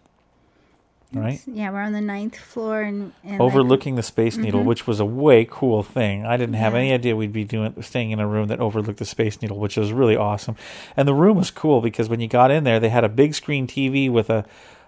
[1.13, 4.65] Right, yeah, we're on the ninth floor and, and like- overlooking the Space Needle, Mhm.
[4.65, 6.25] which was a way cool thing.
[6.25, 6.79] I didn't have Yeah.
[6.79, 9.77] any idea we'd be doing staying in a room that overlooked the Space Needle, which
[9.77, 10.57] was really awesome.
[10.97, 13.35] And the room was cool because when you got in there, they had a big
[13.35, 14.43] screen TV with a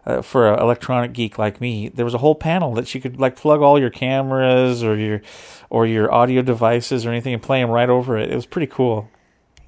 [0.06, 1.88] uh, for an electronic geek like me.
[1.90, 5.22] There was a whole panel that you could like plug all your cameras or your
[5.70, 8.30] or your audio devices or anything and play them right over it.
[8.32, 9.10] It was pretty cool.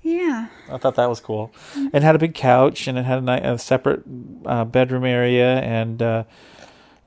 [0.01, 0.47] Yeah.
[0.69, 1.51] I thought that was cool.
[1.93, 4.03] It had a big couch and it had a, a separate
[4.45, 6.23] uh, bedroom area and uh,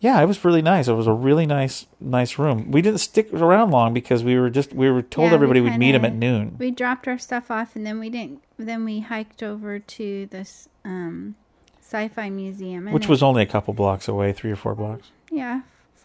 [0.01, 0.87] yeah, it was really nice.
[0.87, 2.71] It was a really nice nice room.
[2.71, 5.61] We didn't stick around long because we were just we were told Yeah, we everybody
[5.61, 6.57] we'd meet him at noon.
[6.59, 8.43] We dropped our stuff off and then we didn't.
[8.59, 11.35] Then we hiked over to this um,
[11.81, 15.11] sci-fi museum, Which was only a couple blocks away, three or four blocks.
[15.31, 15.63] yeah,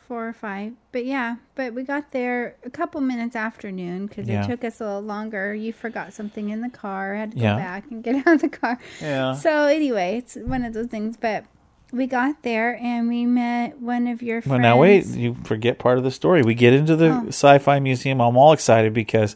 [0.10, 0.74] four or five.
[0.92, 4.44] But yeah, but we got there a couple minutes after noon because Yeah.
[4.44, 5.54] it took us a little longer.
[5.56, 7.16] You forgot something in the car.
[7.16, 7.56] had to go Yeah.
[7.56, 8.78] back and get out of the car.
[9.02, 9.36] Yeah.
[9.36, 11.16] So anyway, it's one of those things.
[11.16, 11.46] But
[11.94, 14.52] we got there and we met one of your friends.
[14.52, 16.42] Well, now wait, you forget part of the story.
[16.42, 17.28] We get into the Oh.
[17.28, 18.20] sci-fi museum.
[18.20, 19.36] I'm all excited because,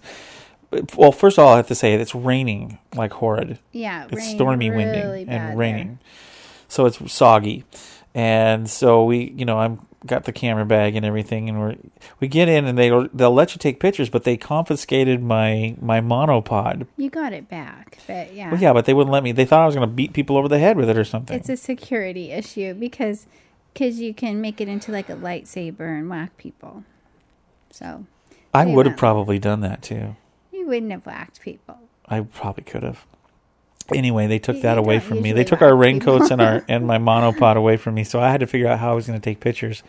[0.98, 3.60] well, first of all, I have to say it's raining like horrid.
[3.72, 4.86] Yeah, it's stormy, really
[5.26, 6.00] winding, and raining,
[6.68, 7.64] so it's soggy.
[8.16, 11.76] And so we, you know, I'm got the camera bag and everything, and we're
[12.20, 16.02] we get in, and they they'll let you take pictures, but they confiscated my my
[16.02, 16.88] monopod.
[16.98, 18.52] You got it back, but yeah.
[18.52, 19.32] Well, yeah, but they wouldn't let me.
[19.32, 21.38] They thought I was going to beat people over the head with it or something.
[21.38, 23.28] It's a security issue because
[23.76, 26.84] cause you can make it into like a lightsaber and whack people.
[27.72, 28.06] So
[28.54, 30.16] I would have probably done that too.
[30.52, 31.80] You wouldn't have whacked people.
[32.08, 33.06] I probably could have.
[33.94, 35.32] Anyway, they took that away from me.
[35.34, 38.40] They took our raincoats and our and my monopod away from me, so I had
[38.40, 39.84] to figure out how I was going to take pictures.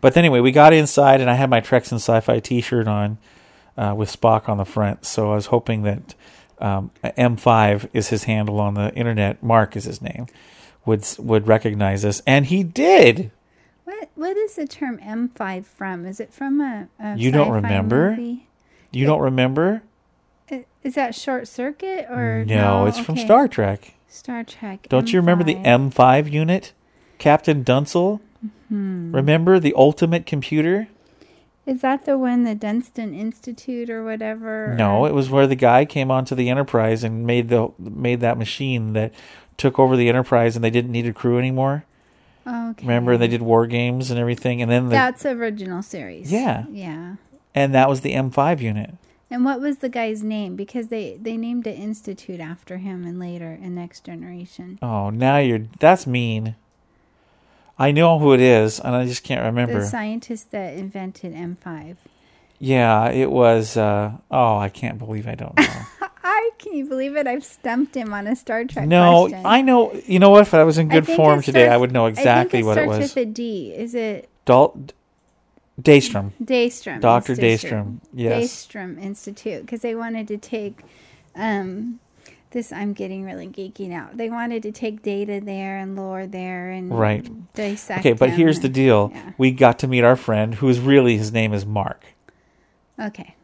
[0.00, 3.18] But anyway, we got inside, and I had my Treks in Sci-Fi T-shirt on
[3.76, 5.04] uh, with Spock on the front.
[5.04, 6.14] So I was hoping that
[6.58, 9.42] um, M5 is his handle on the internet.
[9.42, 10.26] Mark is his name.
[10.84, 13.32] Would would recognize us, and he did.
[13.84, 16.06] What what is the term M5 from?
[16.06, 18.10] Is it from a, a You don't remember?
[18.10, 18.46] movie?
[18.92, 19.82] You don't remember?
[20.86, 23.94] Is that Short Circuit or No, it's from Star Trek.
[24.08, 24.86] Star Trek.
[24.88, 25.92] Don't you remember the M5.
[25.92, 26.72] M5 unit?
[27.18, 28.20] Captain Dunsel?
[28.68, 29.12] Hmm.
[29.12, 30.86] Remember the ultimate computer?
[31.66, 34.76] Is that the one the Dunstan Institute or whatever?
[34.78, 38.20] No, or- it was where the guy came onto the Enterprise and made the made
[38.20, 39.12] that machine that
[39.56, 41.84] took over the Enterprise and they didn't need a crew anymore.
[42.46, 42.86] Okay.
[42.86, 46.30] Remember they did war games and everything and then the, That's original series.
[46.30, 46.66] Yeah.
[46.70, 47.16] Yeah.
[47.56, 48.94] and that was the M5 unit.
[49.30, 50.54] And what was the guy's name?
[50.56, 55.38] Because they they named an institute after him, and later in Next Generation, Oh, now
[55.38, 56.54] you're that's mean.
[57.78, 59.80] I know who it is and I just can't remember.
[59.80, 61.96] the scientist that invented M5.
[62.58, 65.66] yeah, it was uh oh, I can't believe I don't know.
[66.24, 67.26] I can you believe it?
[67.26, 69.44] I've stumped him on a Star Trek no, question.
[69.46, 69.92] I know.
[70.06, 70.42] You know what?
[70.42, 72.78] If I was in good form it today, I would know I think exactly what
[72.78, 73.14] it starts was.
[73.14, 73.72] with a D.
[73.76, 74.76] Is it Dal-
[75.80, 76.32] Daystrom.
[76.42, 77.00] Daystrom?
[77.00, 77.34] Dr.
[77.34, 78.66] Daystrom, yes.
[78.66, 80.80] Daystrom Institute, because they wanted to take
[81.34, 82.00] um
[82.50, 82.72] this.
[82.72, 84.08] I'm getting really geeky now.
[84.14, 87.28] They wanted to take Data there and Lore there and Right.
[87.54, 88.00] dissect.
[88.00, 89.10] Okay, but here's the deal.
[89.12, 89.32] yeah.
[89.36, 92.02] We got to meet our friend, who is really his name is Mark.
[92.98, 93.34] Okay.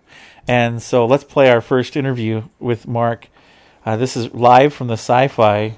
[0.48, 3.28] And so let's play our first interview with Mark.
[3.84, 5.74] Uh, this is live from the Sci-Fi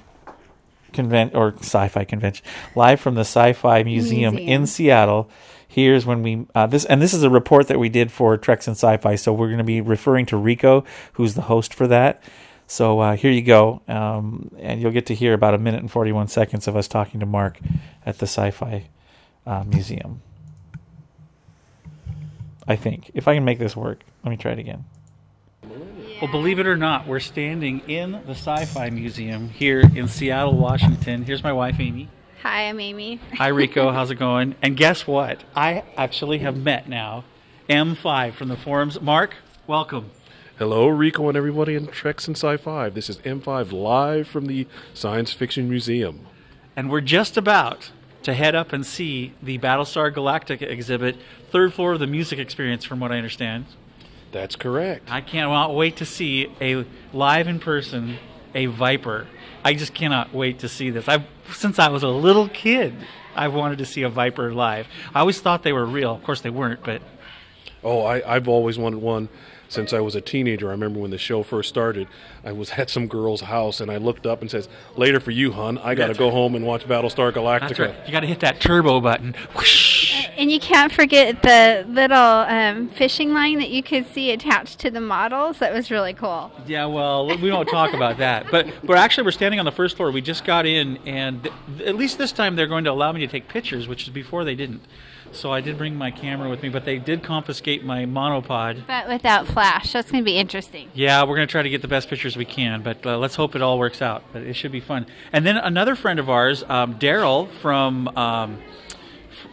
[0.93, 4.61] convent or Sci-Fi convention, live from the Sci-Fi Museum, Museum.
[4.61, 5.29] in Seattle.
[5.75, 8.65] Here's when we uh, this and this is a report that we did for Treks
[8.65, 9.15] in Sci-Fi.
[9.15, 10.85] So we're going to be referring to Rico,
[11.15, 12.23] who's the host for that.
[12.65, 15.91] So uh, here you go, um, and you'll get to hear about a minute and
[15.91, 17.59] forty-one seconds of us talking to Mark
[18.05, 18.85] at the Sci-Fi
[19.45, 20.21] uh, Museum.
[22.65, 24.85] I think if I can make this work, let me try it again.
[26.21, 30.55] Well, believe it or not, we're standing in the Sci Fi Museum here in Seattle,
[30.55, 31.25] Washington.
[31.25, 32.07] Here's my wife, Amy.
[32.41, 33.19] Hi, I'm Amy.
[33.37, 33.91] Hi, Rico.
[33.91, 34.55] How's it going?
[34.61, 35.43] And guess what?
[35.55, 37.23] I actually have met now
[37.69, 39.01] M5 from the forums.
[39.01, 40.11] Mark, welcome.
[40.57, 42.89] Hello, Rico and everybody in Treks in Sci-Fi.
[42.89, 46.27] This is M5 live from the Science Fiction Museum.
[46.75, 47.91] And we're just about
[48.23, 51.15] to head up and see the Battlestar Galactica exhibit,
[51.51, 53.65] third floor of the music experience, from what I understand.
[54.31, 55.09] That's correct.
[55.09, 58.17] I can't wait to see a live in person
[58.53, 59.27] a Viper.
[59.65, 61.09] I just cannot wait to see this.
[61.09, 62.93] I've since I was a little kid,
[63.35, 64.87] I've wanted to see a Viper live.
[65.13, 66.13] I always thought they were real.
[66.15, 67.01] Of course, they weren't, but
[67.83, 69.29] Oh, I, I've always wanted one
[69.69, 70.69] since I was a teenager.
[70.69, 72.07] I remember when the show first started,
[72.43, 75.51] I was at some girl's house and I looked up and says, "Later for you,
[75.51, 75.77] hun.
[75.79, 77.95] I got to go home and watch Battlestar Galactica." right.
[78.05, 79.35] You got to hit that turbo button.
[79.55, 80.14] Whoosh.
[80.37, 84.91] And you can't forget the little um, fishing line that you could see attached to
[84.91, 85.59] the models.
[85.59, 86.51] That was really cool.
[86.67, 88.51] Yeah, well, we won't talk about that.
[88.51, 90.11] But but actually, we're standing on the first floor.
[90.11, 93.21] We just got in, and th- at least this time they're going to allow me
[93.21, 94.81] to take pictures, which is before they didn't.
[95.31, 98.87] So I did bring my camera with me, but they did confiscate my monopod.
[98.87, 99.91] But without flash.
[99.91, 100.89] That's going to be interesting.
[100.93, 103.35] Yeah, we're going to try to get the best pictures we can, but uh, let's
[103.35, 104.23] hope it all works out.
[104.31, 105.05] But it should be fun.
[105.33, 108.61] And then another friend of ours, um, Daryl from, um,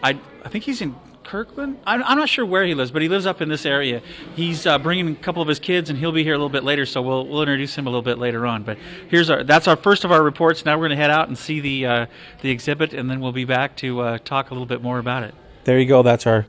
[0.02, 1.78] I, I think he's in Kirkland.
[1.86, 4.02] I'm, I'm not sure where he lives, but he lives up in this area.
[4.34, 6.64] He's uh, bringing a couple of his kids, and he'll be here a little bit
[6.64, 6.84] later.
[6.84, 8.62] So we'll we'll introduce him a little bit later on.
[8.62, 8.78] But
[9.08, 10.64] here's our that's our first of our reports.
[10.64, 12.06] Now we're going to head out and see the uh,
[12.40, 15.22] the exhibit, and then we'll be back to uh, talk a little bit more about
[15.22, 15.34] it.
[15.64, 16.02] There you go.
[16.02, 16.46] That's our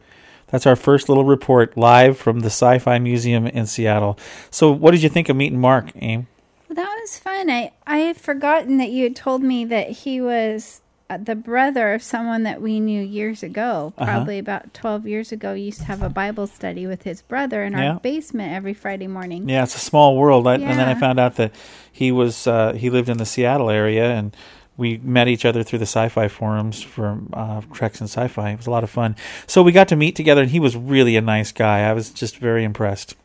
[0.54, 4.20] that's our first little report live from the Sci-Fi Museum in Seattle.
[4.52, 6.28] So, what did you think of meeting Mark, Aim?
[6.70, 7.50] Well, that was fun.
[7.50, 10.83] I, I had forgotten that you had told me that he was
[11.18, 13.93] the brother of someone that we knew years ago.
[13.97, 14.05] Uh-huh.
[14.05, 17.76] Probably about 12 years ago, used to have a Bible study with his brother in
[17.76, 17.99] our Yeah.
[18.01, 19.47] basement every Friday morning.
[19.49, 20.47] Yeah, it's a small world.
[20.47, 21.51] I, And then I found out that
[21.91, 24.36] he was uh, he lived in the Seattle area, and
[24.76, 28.49] we met each other through the sci-fi forums from uh, Treks in Sci-Fi.
[28.51, 29.16] It was a lot of fun.
[29.45, 31.82] So we got to meet together, and he was really a nice guy.
[31.82, 33.16] I was just very impressed.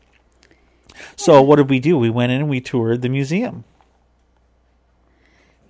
[1.15, 1.97] So what did we do?
[1.97, 3.63] We went in and we toured the museum.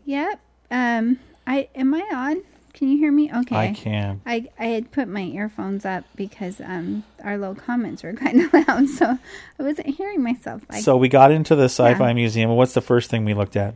[0.06, 0.40] Yep.
[0.72, 1.20] Um,
[1.50, 2.44] I am I on?
[2.74, 3.30] Can you hear me?
[3.34, 3.56] Okay.
[3.56, 4.22] I can.
[4.26, 8.54] I, I had put my earphones up because um our low comments were kind of
[8.54, 9.18] loud, so
[9.60, 10.62] I wasn't hearing myself.
[10.70, 12.14] I so we got into the sci-fi Yeah.
[12.14, 12.52] museum.
[12.52, 13.76] What's the first thing we looked at?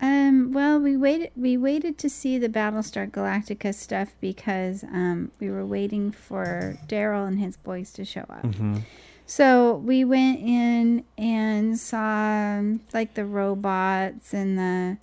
[0.00, 1.30] Um, well, we waited.
[1.36, 7.28] We waited to see the Battlestar Galactica stuff because um, we were waiting for Daryl
[7.28, 8.42] and his boys to show up.
[8.42, 8.78] Mm-hmm.
[9.26, 14.96] So we went in and saw um, like the robots and the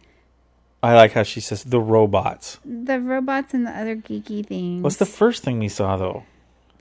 [0.82, 2.60] I like how she says the robots.
[2.64, 4.82] the robots and the other geeky things.
[4.82, 6.24] What's the first thing we saw though?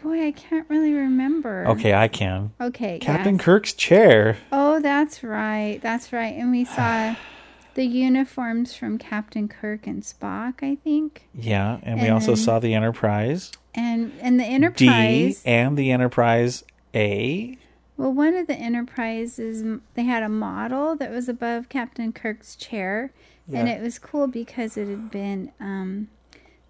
[0.02, 0.26] boy?
[0.26, 1.66] I can't really remember.
[1.68, 2.52] Okay, I can.
[2.60, 2.98] Okay.
[2.98, 3.44] Captain yes.
[3.44, 4.36] Kirk's chair.
[4.52, 5.80] Oh, that's right.
[5.82, 6.34] That's right.
[6.34, 7.14] And we saw
[7.74, 10.62] the uniforms from Captain Kirk and Spock.
[10.62, 11.28] I think.
[11.34, 16.64] Yeah, and we also saw the Enterprise And and the Enterprise D and the Enterprise
[16.94, 17.58] A.
[17.96, 23.10] Well, one of the Enterprises, they had a model that was above Captain Kirk's chair,
[23.52, 26.08] and it was cool because it had been um,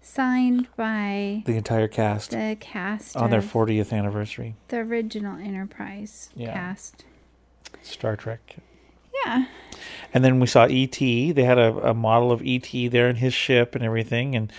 [0.01, 4.55] signed by The entire cast the cast on their 40th anniversary.
[4.69, 6.53] the original Enterprise Yeah.
[6.53, 7.05] cast.
[7.81, 8.57] Star Trek.
[9.25, 9.45] Yeah,
[10.13, 11.33] And then we saw E.T.
[11.33, 12.87] They had a, a model of E.T.
[12.87, 14.33] there in his ship and everything.
[14.35, 14.51] And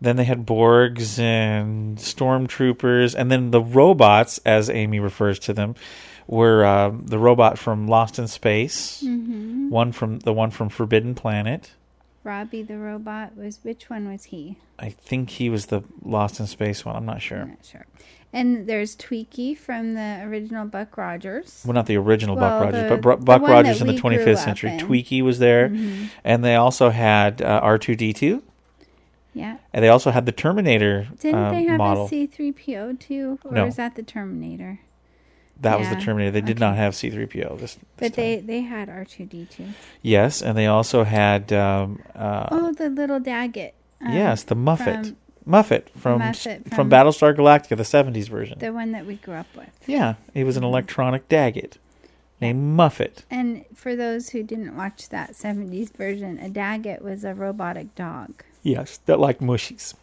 [0.00, 3.14] then they had Borgs and stormtroopers.
[3.14, 5.74] And then the robots, as Amy refers to them,
[6.28, 11.14] were um, the robot from Lost in Space, hmm one from the one from Forbidden
[11.16, 11.72] Planet.
[12.24, 14.56] Robby the robot was which one was he?
[14.78, 16.94] I think he was the Lost in Space one.
[16.96, 17.40] I'm not sure.
[17.42, 17.86] I'm not sure.
[18.32, 21.62] And there's Twiki from the original Buck Rogers.
[21.66, 24.72] Well, not the original Well, Buck Rogers, but Buck Rogers in the 25th century.
[24.72, 24.78] in.
[24.80, 26.08] Twiki was there, Mhm.
[26.24, 28.42] and they also had uh, R2D2,
[29.32, 29.56] Yeah.
[29.72, 32.04] and they also had the Terminator Didn't uh, they have model.
[32.04, 33.64] a C3PO too, or No.
[33.64, 34.80] was that the Terminator?
[35.60, 36.30] That was the Terminator.
[36.30, 36.64] They did okay.
[36.66, 37.58] not have C3PO.
[37.58, 38.14] This, this But time.
[38.16, 39.72] they they had R2D2.
[40.02, 43.72] yes, and they also had um, uh, oh, the little Daggit.
[44.00, 48.58] um, yes, the Muffit, from Muffit from Muffit from, from- Battlestar Galactica, the 70s version.
[48.60, 49.70] the one that we grew up with.
[49.86, 50.68] yeah, he was an Mm-hmm.
[50.68, 51.74] electronic Daggit
[52.40, 53.24] named Muffit.
[53.28, 58.44] And for those who didn't watch that 70s version, a Daggit was a robotic dog.
[58.62, 59.94] Yes, that like mushies.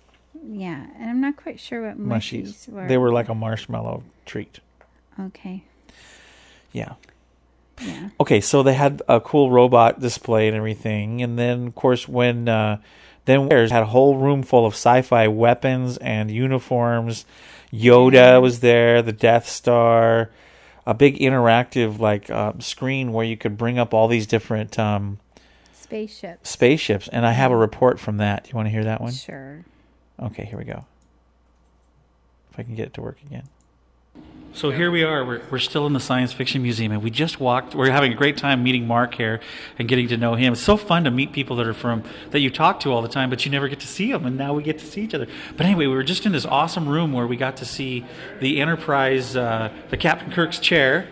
[0.48, 2.70] Yeah, and I'm not quite sure what mushies, Mushies.
[2.70, 2.88] were.
[2.90, 4.60] They were like a marshmallow treat.
[5.20, 5.64] Okay.
[6.72, 6.94] Yeah.
[7.82, 8.10] Yeah.
[8.20, 12.48] Okay, so they had a cool robot display and everything, and then of course when
[12.48, 12.80] uh,
[13.26, 17.26] then we had a whole room full of sci-fi weapons and uniforms.
[17.74, 20.30] Yoda was there, the Death Star,
[20.86, 25.20] a big interactive like uh, screen where you could bring up all these different um,
[25.74, 26.46] Spaceship.
[26.48, 28.46] spaceships, and I have a report from that.
[28.46, 29.12] Do you want to hear that one?
[29.12, 29.66] Sure.
[30.22, 30.86] Okay, here we go.
[32.52, 33.50] If I can get it to work again.
[34.56, 35.26] So here we are.
[35.26, 37.76] We're, we're still in the Science Fiction Museum, and we just walked.
[37.76, 39.42] We're having a great time meeting Mark here
[39.78, 40.54] and getting to know him.
[40.54, 43.10] It's so fun to meet people that are from that you talk to all the
[43.10, 44.26] time, but you never get to see them.
[44.26, 45.28] And now we get to see each other.
[45.58, 48.06] But anyway, we were just in this awesome room where we got to see
[48.40, 51.06] the Enterprise, uh, the Captain Kirk's chair.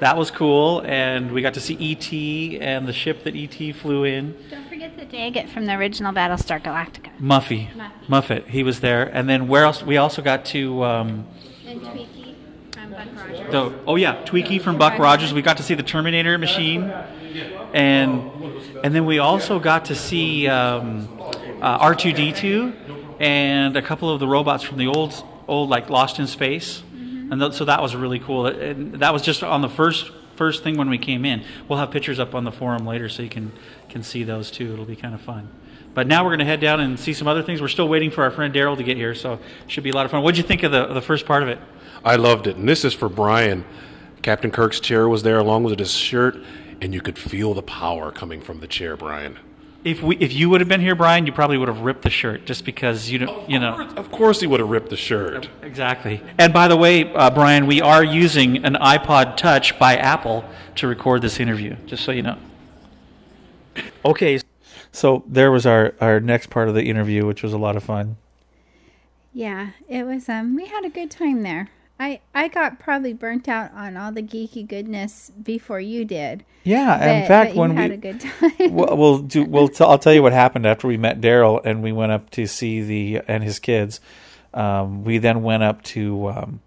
[0.00, 4.04] that was cool, and we got to see ET and the ship that ET flew
[4.04, 4.36] in.
[4.50, 7.16] Don't forget the Daggit from the original Battlestar Galactica.
[7.18, 7.68] Muffy,
[8.08, 9.82] Muffit, he was there, and then where else?
[9.82, 10.84] We also got to.
[10.84, 11.26] Um,
[11.66, 12.19] And Twiki from Buck Rogers.
[13.50, 15.32] The, oh yeah, Twiki from Buck Rogers.
[15.32, 16.82] We got to see the Terminator machine,
[17.72, 18.30] and
[18.84, 21.08] and then we also got to see um,
[21.62, 26.26] uh, R2D2 and a couple of the robots from the old old like Lost in
[26.26, 28.46] Space, and th- so that was really cool.
[28.46, 31.42] And that was just on the first first thing when we came in.
[31.68, 33.52] We'll have pictures up on the forum later, so you can
[33.88, 34.72] can see those too.
[34.72, 35.48] It'll be kind of fun.
[35.92, 37.60] But now we're going to head down and see some other things.
[37.60, 39.94] We're still waiting for our friend Daryl to get here, so it should be a
[39.94, 40.22] lot of fun.
[40.22, 41.58] What did you think of the the first part of it?
[42.04, 42.56] I loved it.
[42.56, 43.64] And this is for Brian.
[44.22, 46.36] Captain Kirk's chair was there along with his shirt,
[46.80, 49.38] and you could feel the power coming from the chair, Brian.
[49.82, 52.10] If we, if you would have been here, Brian, you probably would have ripped the
[52.10, 53.88] shirt just because you know, you know.
[53.96, 55.48] Of course, he would have ripped the shirt.
[55.62, 56.22] Exactly.
[56.36, 60.44] And by the way, uh, Brian, we are using an iPod Touch by Apple
[60.76, 62.36] to record this interview, just so you know.
[64.04, 64.38] Okay.
[64.92, 67.82] So there was our our next part of the interview, which was a lot of
[67.82, 68.16] fun.
[69.32, 70.28] Yeah, it was.
[70.28, 71.70] Um, we had a good time there.
[72.00, 76.46] I I got probably burnt out on all the geeky goodness before you did.
[76.64, 78.74] Yeah, but, in fact, when we had a good time.
[78.74, 81.82] we'll, we'll do we'll t- I'll tell you what happened after we met Daryl and
[81.82, 84.00] we went up to see the and his kids.
[84.54, 86.60] Um, we then went up to um,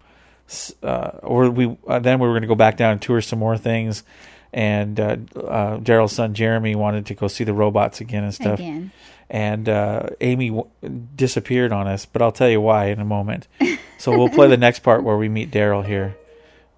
[0.84, 3.40] uh, or we uh, then we were going to go back down and tour some
[3.40, 4.04] more things.
[4.52, 8.60] And uh, uh, Daryl's son Jeremy wanted to go see the robots again and stuff.
[8.60, 8.92] Again.
[9.28, 10.70] And uh, Amy w-
[11.16, 13.48] disappeared on us, but I'll tell you why in a moment.
[14.04, 16.14] so we'll play the next part where we meet Daryl here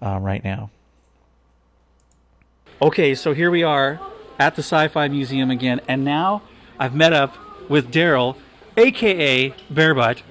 [0.01, 0.69] um, right now.
[2.81, 3.99] Okay, so here we are
[4.39, 6.41] at the Sci Fi Museum again, and now
[6.79, 7.35] I've met up
[7.69, 8.37] with Daryl,
[8.77, 10.21] aka Bearbutt.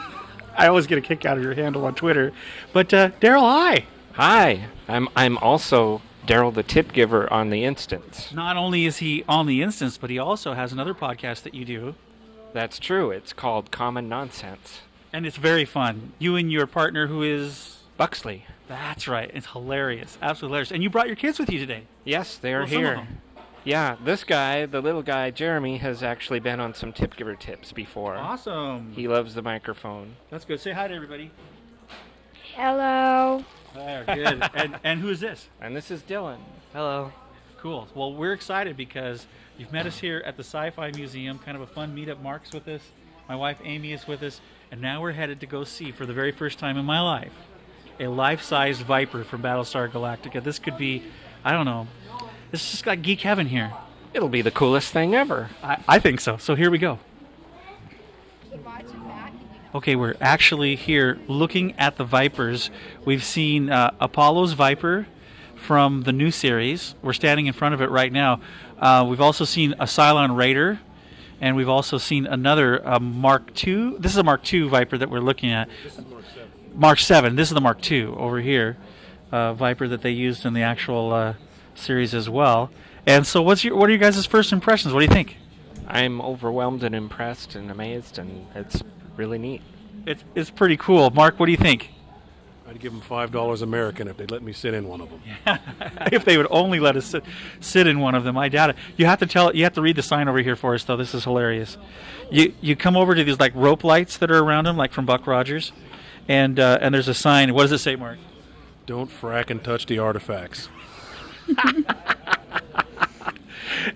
[0.58, 2.32] I always get a kick out of your handle on Twitter.
[2.74, 3.86] But uh, Daryl, hi!
[4.12, 8.30] Hi, I'm I'm also Daryl the tip giver on the instance.
[8.30, 11.64] Not only is he on the instance, but he also has another podcast that you
[11.64, 11.94] do.
[12.52, 13.10] That's true.
[13.10, 14.82] It's called Common Nonsense.
[15.12, 16.12] And it's very fun.
[16.18, 17.78] You and your partner, who is.
[17.98, 18.46] Buxley.
[18.68, 19.30] That's right.
[19.34, 20.16] It's hilarious.
[20.22, 20.70] Absolutely hilarious.
[20.72, 21.84] And you brought your kids with you today.
[22.04, 22.94] Yes, they are Well, some of here.
[22.96, 23.20] them.
[23.64, 27.70] Yeah, this guy, the little guy, Jeremy, has actually been on some tip giver tips
[27.70, 28.16] before.
[28.16, 28.92] Awesome.
[28.96, 30.16] He loves the microphone.
[30.30, 30.58] That's good.
[30.58, 31.30] Say hi to everybody.
[32.54, 33.44] Hello.
[33.74, 34.42] There, good.
[34.54, 35.48] and, and who is this?
[35.60, 36.38] And this is Dylan.
[36.72, 37.12] Hello.
[37.58, 37.86] Cool.
[37.94, 39.26] Well, we're excited because
[39.58, 41.38] you've met us here at the Sci-Fi Museum.
[41.38, 42.20] Kind of a fun meetup.
[42.20, 42.82] Mark's with us.
[43.28, 46.12] My wife Amy is with us, and now we're headed to go see, for the
[46.12, 47.32] very first time in my life,
[48.00, 50.42] a life-sized Viper from Battlestar Galactica.
[50.42, 51.04] This could be,
[51.44, 51.86] I don't know,
[52.50, 53.72] this is just like geek heaven here.
[54.12, 55.50] It'll be the coolest thing ever.
[55.62, 56.36] I, I think so.
[56.36, 56.98] So here we go.
[59.74, 62.70] Okay, we're actually here looking at the Vipers.
[63.06, 65.06] We've seen uh, Apollo's Viper
[65.56, 66.94] from the new series.
[67.00, 68.40] We're standing in front of it right now.
[68.78, 70.80] Uh, we've also seen a Cylon Raider,
[71.42, 73.96] and we've also seen another uh, Mark II.
[73.98, 75.68] This is a Mark II Viper that we're looking at.
[76.72, 77.34] Mark 7.
[77.34, 78.78] This is the Mark II over here,
[79.32, 81.34] uh, Viper that they used in the actual uh,
[81.74, 82.70] series as well.
[83.06, 84.94] And so, what's your what are you guys' first impressions?
[84.94, 85.36] What do you think?
[85.88, 88.80] I'm overwhelmed and impressed and amazed, and it's
[89.16, 89.60] really neat.
[90.06, 91.10] It's it's pretty cool.
[91.10, 91.90] Mark, what do you think?
[92.72, 95.20] I'd give them five dollars American if they'd let me sit in one of them.
[96.10, 97.22] if they would only let us sit,
[97.60, 98.76] sit in one of them, I doubt it.
[98.96, 99.54] You have to tell.
[99.54, 100.96] You have to read the sign over here for us, though.
[100.96, 101.76] This is hilarious.
[102.30, 105.04] You you come over to these like rope lights that are around them, like from
[105.04, 105.72] Buck Rogers,
[106.28, 107.52] and uh, and there's a sign.
[107.52, 108.18] What does it say, Mark?
[108.86, 110.70] Don't frack and touch the artifacts.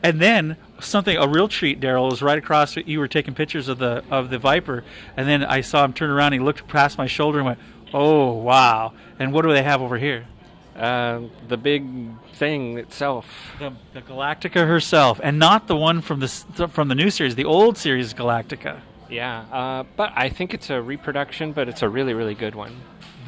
[0.02, 2.76] And then something a real treat, Daryl, was right across.
[2.76, 4.84] You were taking pictures of the of the Viper,
[5.16, 6.32] and then I saw him turn around.
[6.32, 7.58] He looked past my shoulder and went,
[7.92, 10.26] "Oh wow!" And what do they have over here?
[10.76, 11.86] Uh, the big
[12.34, 13.26] thing itself.
[13.58, 16.28] The, the Galactica herself, and not the one from the
[16.70, 18.80] from the new series, the old series Galactica.
[19.08, 22.76] Yeah, uh, but I think it's a reproduction, but it's a really, really good one.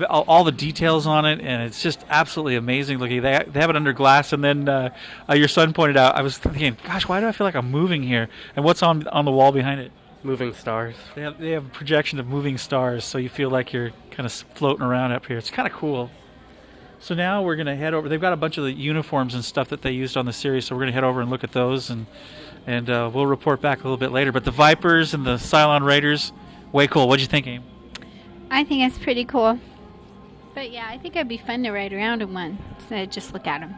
[0.08, 3.22] All, all the details on it, and it's just absolutely amazing looking.
[3.22, 4.90] They, they have it under glass, and then uh,
[5.28, 6.16] uh, your son pointed out.
[6.16, 8.28] I was thinking, gosh, why do I feel like I'm moving here?
[8.56, 9.92] And what's on on the wall behind it?
[10.22, 10.96] Moving stars.
[11.14, 14.26] They have they have a projection of moving stars, so you feel like you're kind
[14.26, 15.38] of floating around up here.
[15.38, 16.10] It's kind of cool.
[16.98, 18.08] So now we're gonna head over.
[18.08, 20.66] They've got a bunch of the uniforms and stuff that they used on the series,
[20.66, 22.06] so we're gonna head over and look at those, and
[22.66, 24.32] and uh, we'll report back a little bit later.
[24.32, 26.32] But the Vipers and the Cylon Raiders,
[26.72, 27.06] way cool.
[27.06, 27.62] What'd you think, Aim?
[28.50, 29.58] I think it's pretty cool.
[30.54, 33.32] But yeah, I think it'd be fun to ride around in one instead of just
[33.32, 33.76] look at them.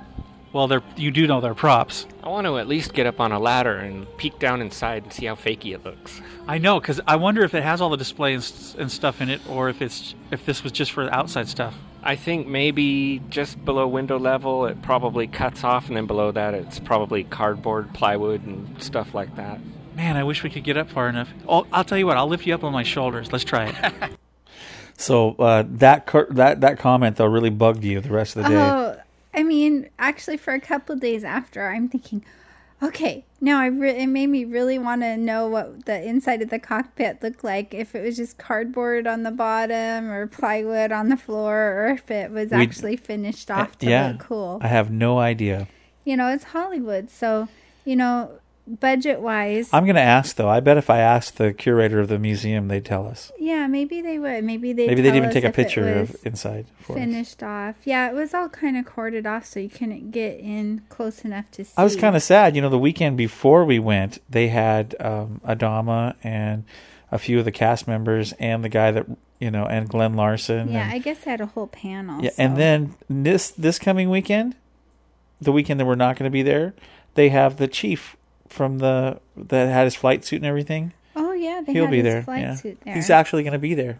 [0.53, 2.07] Well, they're you do know they're props.
[2.24, 5.12] I want to at least get up on a ladder and peek down inside and
[5.12, 6.20] see how fakey it looks.
[6.48, 9.30] I know, because I wonder if it has all the display and, and stuff in
[9.30, 11.76] it, or if it's if this was just for the outside stuff.
[12.03, 16.55] I think maybe just below window level it probably cuts off, and then below that
[16.55, 19.61] it's probably cardboard, plywood, and stuff like that.
[19.94, 21.28] Man, I wish we could get up far enough.
[21.48, 22.16] I'll, I'll tell you what.
[22.16, 23.32] I'll lift you up on my shoulders.
[23.32, 24.12] Let's try it.
[25.01, 28.51] So uh, that cur- that that comment though really bugged you the rest of the
[28.51, 28.57] day.
[28.57, 28.99] Oh,
[29.35, 32.24] I mean, actually, for a couple days after, I'm thinking,
[32.83, 36.51] okay, now I re- it made me really want to know what the inside of
[36.51, 37.72] the cockpit looked like.
[37.72, 42.11] If it was just cardboard on the bottom or plywood on the floor, or if
[42.11, 44.59] it was We- actually finished eh, off to yeah, look cool.
[44.62, 45.68] I have no idea.
[46.05, 47.49] You know, it's Hollywood, so
[47.85, 48.39] you know,
[48.79, 50.49] budget wise, I'm going to ask though.
[50.49, 53.33] I bet if I asked the curator of the museum, they'd tell us.
[53.39, 54.45] yeah, maybe they would.
[54.45, 56.99] Maybe they Maybe they'd even take a picture of inside for us.
[56.99, 57.77] finished off.
[57.85, 61.51] Yeah, it was all kind of corded off, so you couldn't get in close enough
[61.53, 61.73] to see.
[61.77, 62.55] I was kind of sad.
[62.55, 66.64] You know, the weekend before we went, they had um, Adama and
[67.11, 69.07] a few of the cast members and the guy that
[69.41, 70.71] you know and Glen Larson.
[70.71, 72.23] Yeah, and, I guess I had a whole panel.
[72.23, 72.31] yeah.
[72.31, 74.55] so- And then this this coming weekend,
[75.41, 76.75] the weekend that we're not going to be there,
[77.14, 78.16] they have the chief
[78.51, 80.92] from the that had his flight suit and everything.
[81.16, 82.22] oh yeah, they He'll had be his there.
[82.22, 82.55] flight yeah.
[82.57, 82.94] suit there.
[82.94, 83.98] He's actually going to be there.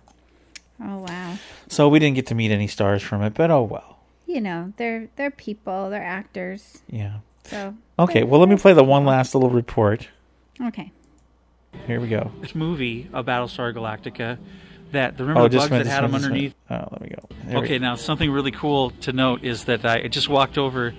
[0.83, 1.37] oh wow.
[1.69, 3.99] So we didn't get to meet any stars from it, but oh well.
[4.27, 6.83] You know, they're they're people, they're actors.
[6.89, 7.19] Yeah.
[7.45, 8.23] So Okay.
[8.23, 10.09] Well, let me play the one last little report.
[10.61, 10.93] okay.
[11.87, 12.33] Here we go.
[12.41, 14.39] this movie, a Battlestar Galactica,
[14.91, 16.55] that the remember Oh, the bugs that had wait, them underneath.
[16.69, 17.29] Oh, let me go.
[17.45, 17.83] There we Okay, go.
[17.85, 20.95] now something really cool to note is that I just walked over.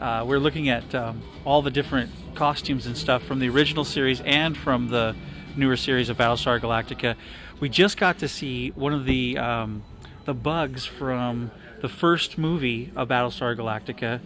[0.00, 4.22] Uh, we're looking at um, all the different costumes and stuff from the original series
[4.22, 5.14] and from the
[5.56, 7.16] newer series of Battlestar Galactica.
[7.60, 9.82] We just got to see one of the um,
[10.24, 11.50] the bugs from
[11.82, 14.20] the first movie of Battlestar Galactica.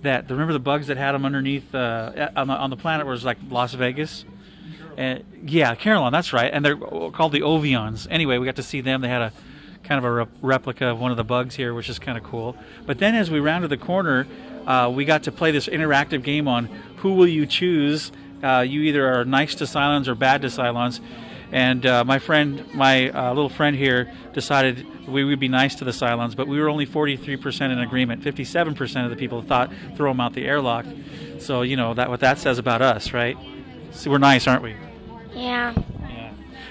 [0.00, 3.12] That remember the bugs that had them underneath uh, on the on the planet where
[3.12, 4.24] it was like Las Vegas.
[4.96, 6.50] Uh, yeah, Carillon, that's right.
[6.52, 8.06] And they're called the Ovions.
[8.10, 9.02] Anyway, we got to see them.
[9.02, 9.32] They had a
[9.84, 12.24] kind of a rep- replica of one of the bugs here, which is kind of
[12.24, 12.56] cool.
[12.86, 14.26] But then as we rounded the corner,
[14.68, 16.66] uh, we got to play this interactive game on
[16.98, 18.12] who will you choose.
[18.42, 21.00] Uh, you either are nice to Cylons or bad to Cylons.
[21.50, 25.84] And uh, my friend, my uh, little friend here, decided we would be nice to
[25.84, 28.22] the Cylons, but we were only 43% in agreement.
[28.22, 30.84] 57% of the people thought throw them out the airlock.
[31.38, 33.38] So you know that what that says about us, right?
[33.92, 34.76] See, we're nice, aren't we?
[35.32, 35.74] Yeah.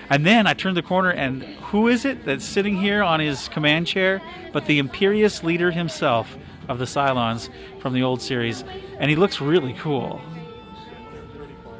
[0.10, 3.50] And then I turned the corner, and who is it that's sitting here on his
[3.50, 4.22] command chair?
[4.54, 6.38] But the imperious leader himself
[6.68, 7.50] of the Cylons
[7.80, 8.64] from the old series,
[9.00, 10.22] and he looks really cool.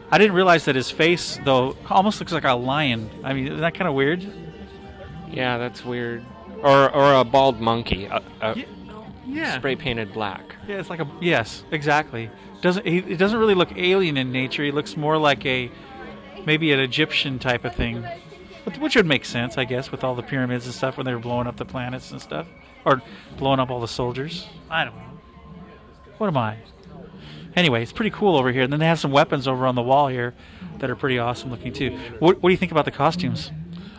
[0.10, 3.10] I didn't realize that his face, though, almost looks like a lion.
[3.24, 4.26] I mean, isn't that kind of weird?
[5.30, 6.26] Yeah, that's weird.
[6.64, 8.56] Or or a bald monkey, a, a
[9.28, 9.58] yeah.
[9.58, 10.56] spray painted black.
[10.68, 12.30] Yeah, it's like a yes, exactly.
[12.62, 12.98] Doesn't he?
[13.00, 14.64] It doesn't really look alien in nature.
[14.64, 15.70] He looks more like a
[16.46, 18.04] maybe an Egyptian type of thing,
[18.64, 21.14] Which- which would make sense, I guess, with all the pyramids and stuff when they
[21.14, 22.48] were blowing up the planets and stuff,
[22.86, 23.02] or
[23.38, 24.48] blowing up all the soldiers.
[24.70, 25.20] I don't know.
[26.18, 26.58] What am I?
[27.56, 28.64] Anyway, it's pretty cool over here.
[28.64, 30.34] And then they have some weapons over on the wall here
[30.80, 31.98] that are pretty awesome looking too.
[32.20, 33.52] What, what do you think about the costumes?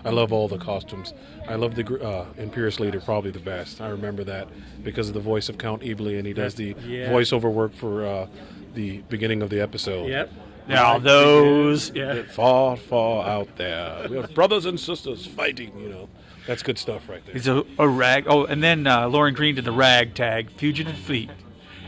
[0.05, 1.13] I love all the costumes.
[1.49, 3.81] I love the uh, Imperious Leader probably the best.
[3.81, 4.49] I remember that
[4.85, 7.11] because of the voice of Count Iblis, and he does the Yeah.
[7.11, 8.27] voiceover work for uh,
[8.75, 10.09] the beginning of the episode.
[10.09, 10.31] Yep.
[10.69, 12.13] Now those, yeah.
[12.15, 15.73] that far, far out there, we have brothers and sisters fighting.
[15.81, 16.09] You know,
[16.49, 17.35] that's good stuff right there.
[17.35, 18.25] He's a, a rag.
[18.27, 21.31] Oh, and then uh, Lorne Greene did the rag tag, Fugitive Fleet.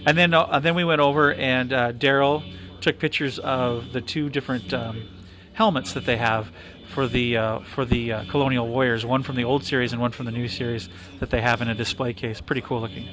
[0.07, 2.45] And then uh, then we went over and uh, Daryl
[2.83, 5.09] took pictures of the two different um,
[5.55, 6.53] helmets that they have
[6.93, 10.11] for the uh, for the uh, Colonial Warriors, one from the old series and one
[10.11, 10.91] from the new series
[11.21, 12.43] that they have in a display case.
[12.43, 13.09] Pretty cool looking.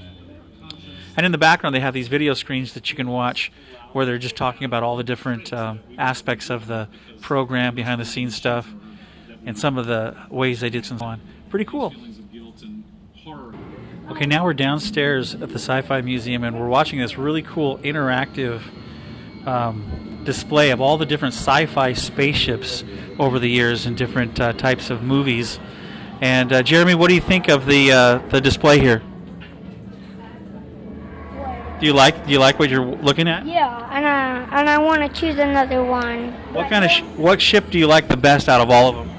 [1.15, 3.53] And in the background, they have these video screens that you can watch
[3.93, 6.89] where they're just talking about all the different um, aspects of the
[7.21, 8.71] program, behind the scenes stuff,
[9.45, 11.21] and some of the ways they did and so on.
[11.49, 11.93] Pretty cool.
[14.09, 17.77] Okay, now we're downstairs at the Sci Fi Museum and we're watching this really cool
[17.79, 18.61] interactive
[19.45, 22.83] um, display of all the different sci fi spaceships
[23.17, 25.59] over the years in different uh, types of movies.
[26.19, 29.01] And uh, Jeremy, what do you think of the uh, the display here?
[31.79, 33.45] Do you like do you like what you're looking at?
[33.45, 36.33] Yeah, and I and I want to choose another one.
[36.53, 38.95] What kind of sh- what ship do you like the best out of all of
[38.95, 39.16] them?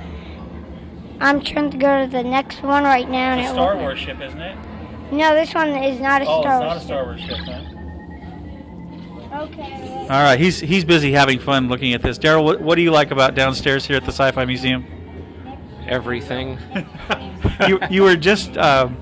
[1.21, 3.37] I'm trying to go to the next one right now.
[3.37, 4.57] It's a Star won't- Wars ship, isn't it?
[5.11, 7.21] No, this one is not a oh, Star it's not Wars.
[7.21, 7.39] a Star Wars ship.
[7.39, 7.65] Huh?
[9.45, 10.07] Okay.
[10.11, 12.19] All right, he's he's busy having fun looking at this.
[12.19, 14.85] Daryl, what, what do you like about downstairs here at the Sci-Fi Museum?
[15.87, 16.59] Everything.
[17.69, 18.97] you you were just um,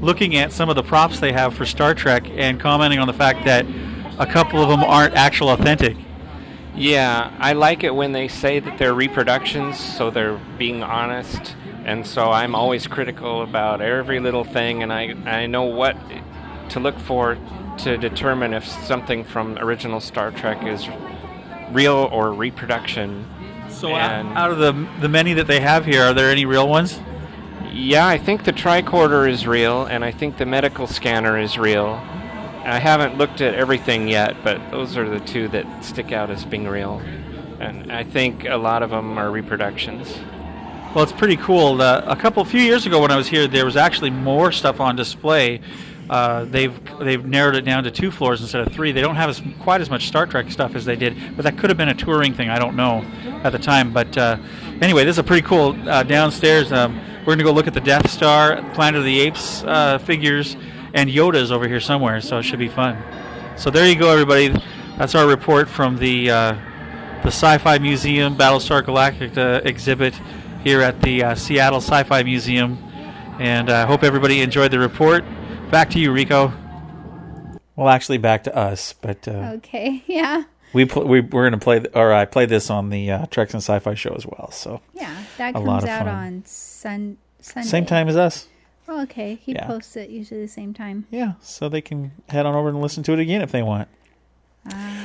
[0.00, 3.12] looking at some of the props they have for Star Trek and commenting on the
[3.12, 3.66] fact that
[4.18, 5.96] a couple of them aren't actual authentic.
[6.80, 11.54] Yeah, I like it when they say that they're reproductions, so they're being honest.
[11.84, 15.96] and so I'm always critical about every little thing, and I I know what
[16.70, 17.36] to look for
[17.78, 20.88] to determine if something from original Star Trek is
[21.70, 23.26] real or reproduction.
[23.68, 26.68] So out, out of the the many that they have here, are there any real
[26.68, 26.98] ones?
[27.72, 32.00] Yeah, I think the tricorder is real, and I think the medical scanner is real.
[32.64, 36.44] I haven't looked at everything yet, but those are the two that stick out as
[36.44, 37.00] being real.
[37.58, 40.18] And I think a lot of them are reproductions.
[40.94, 41.80] Well, it's pretty cool.
[41.80, 44.96] A couple, few years ago when I was here, there was actually more stuff on
[44.96, 45.60] display.
[46.10, 48.90] Uh, they've they've narrowed it down to two floors instead of three.
[48.90, 51.56] They don't have as, quite as much Star Trek stuff as they did, but that
[51.56, 52.48] could have been a touring thing.
[52.48, 53.04] I don't know
[53.44, 53.92] at the time.
[53.92, 54.36] But uh,
[54.80, 56.72] anyway, this is a pretty cool uh, downstairs.
[56.72, 59.98] Um, we're going to go look at the Death Star, Planet of the Apes uh,
[59.98, 60.56] figures,
[60.94, 62.20] and Yoda's over here somewhere.
[62.20, 62.96] So it should be fun.
[63.56, 64.48] So there you go, everybody.
[64.98, 66.52] That's our report from the uh,
[67.22, 70.14] the Sci-Fi Museum Battlestar Galactica exhibit
[70.64, 72.78] here at the uh, Seattle Sci-Fi Museum.
[73.38, 75.24] And I hope everybody enjoyed the report.
[75.70, 76.52] Back to you, Rico.
[77.76, 80.42] Well, actually, back to us, but uh, Okay, yeah.
[80.74, 83.54] we pl- we we're gonna play, th- or I played this on the uh, Treks
[83.54, 84.50] in Sci-Fi show as well.
[84.50, 87.66] So Yeah, that comes out on sun, Sunday.
[87.68, 88.48] same time as us.
[88.92, 89.36] Oh, okay.
[89.40, 89.66] He Yeah.
[89.66, 91.06] posts it usually the same time.
[91.10, 93.88] Yeah, so they can head on over and listen to it again if they want.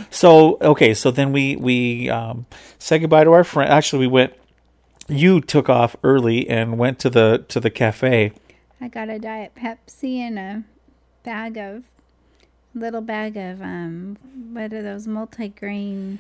[0.10, 2.46] So okay, so then we we um,
[2.80, 3.72] said goodbye to our friend.
[3.72, 4.34] Actually, we went.
[5.08, 8.34] You took off early and went to the to the cafe.
[8.82, 10.64] I got a Diet Pepsi and a
[11.24, 11.84] bag of,
[12.74, 14.18] little bag of, um,
[14.52, 16.20] what are those multi-grain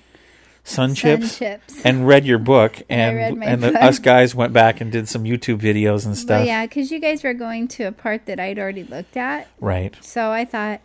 [0.68, 1.86] Sun, Sun chips, chips.
[1.86, 5.59] and read your book and and the, us guys went back and did some YouTube
[5.59, 6.41] videos and stuff.
[6.41, 9.47] But yeah, because you guys were going to a part that I'd already looked at.
[9.59, 9.95] Right.
[10.01, 10.82] So I thought,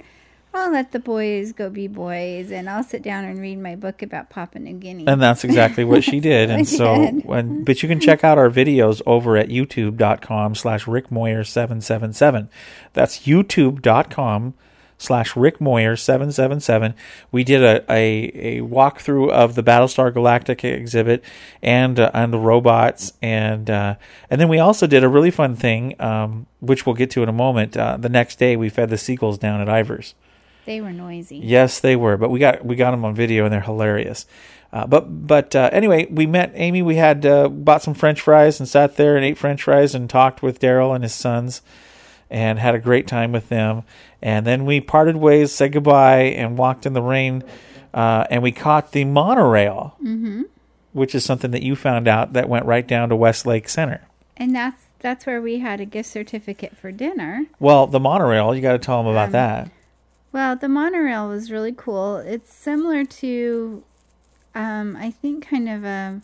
[0.53, 4.03] I'll let the boys go be boys, and I'll sit down and read my book
[4.03, 5.07] about Papua New Guinea.
[5.07, 6.51] And that's exactly what she did.
[6.51, 7.24] And so did.
[7.24, 11.81] when but you can check out our videos over at youtube.com slash Rick Moyer seven
[11.81, 12.51] seven seven.
[12.93, 14.55] That's youtube.com
[15.01, 16.95] slash Rick Moyer seven seven seven.
[17.33, 21.25] We did a, a, a walkthrough of the Battlestar Galactica exhibit
[21.63, 23.95] and uh, and the robots and uh,
[24.29, 27.29] and then we also did a really fun thing, um, which we'll get to in
[27.31, 27.77] a moment.
[27.77, 30.15] Uh, the next day we fed the seagulls down at Ivar's.
[30.67, 31.39] they were noisy.
[31.39, 34.27] Yes, they were, but we got we got them on video and they're hilarious.
[34.73, 36.83] Uh, but but uh, anyway, we met Amy.
[36.83, 40.09] We had uh, bought some French fries and sat there and ate French fries and
[40.09, 41.61] talked with Daryl and his sons,
[42.31, 43.83] and had a great time with them.
[44.22, 47.43] And then we parted ways, said goodbye, and walked in the rain.
[47.93, 50.43] Uh, and we caught the monorail, hmm
[50.93, 54.01] which is something that you found out that went right down to Westlake Center.
[54.37, 57.45] And that's that's where we had a gift certificate for dinner.
[57.61, 59.70] Well, the monorail, you got to tell them about Um, that.
[60.33, 62.16] Well, the monorail was really cool.
[62.18, 63.83] It's similar to,
[64.55, 66.20] um, I think, kind of a,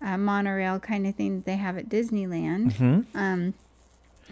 [0.00, 2.72] a monorail kind of thing that they have at Disneyland.
[2.74, 3.04] Mhm.
[3.14, 3.54] Um,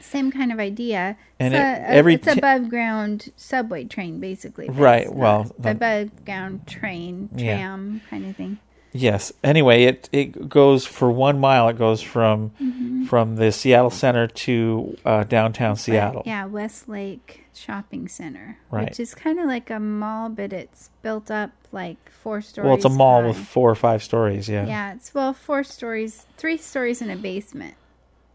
[0.00, 1.16] same kind of idea.
[1.40, 4.68] And it's, it- a, every it's ti- above ground subway train, basically.
[4.68, 7.56] Right, well, the- above ground train, Yeah.
[7.56, 8.58] tram kind of thing.
[8.92, 9.30] Yes.
[9.44, 11.68] Anyway, it it goes for one mile.
[11.68, 13.06] It goes from Mhm.
[13.06, 16.22] from the Seattle Center to uh, downtown Seattle.
[16.24, 18.88] Yeah, Westlake Shopping Center, Right.
[18.88, 22.66] which is kind of like a mall, but it's built up like four stories.
[22.66, 24.48] Well, it's a mall with four or five stories.
[24.48, 24.66] Yeah.
[24.66, 27.74] Yeah, it's well four stories, three stories in a basement.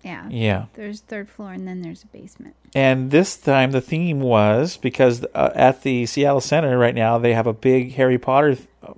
[0.04, 0.28] Yeah.
[0.30, 0.66] Yeah.
[0.74, 2.56] There's third floor and then there's a basement.
[2.74, 7.34] And this time the theme was because uh, at the Seattle Center right now they
[7.34, 8.58] have a big Harry Potter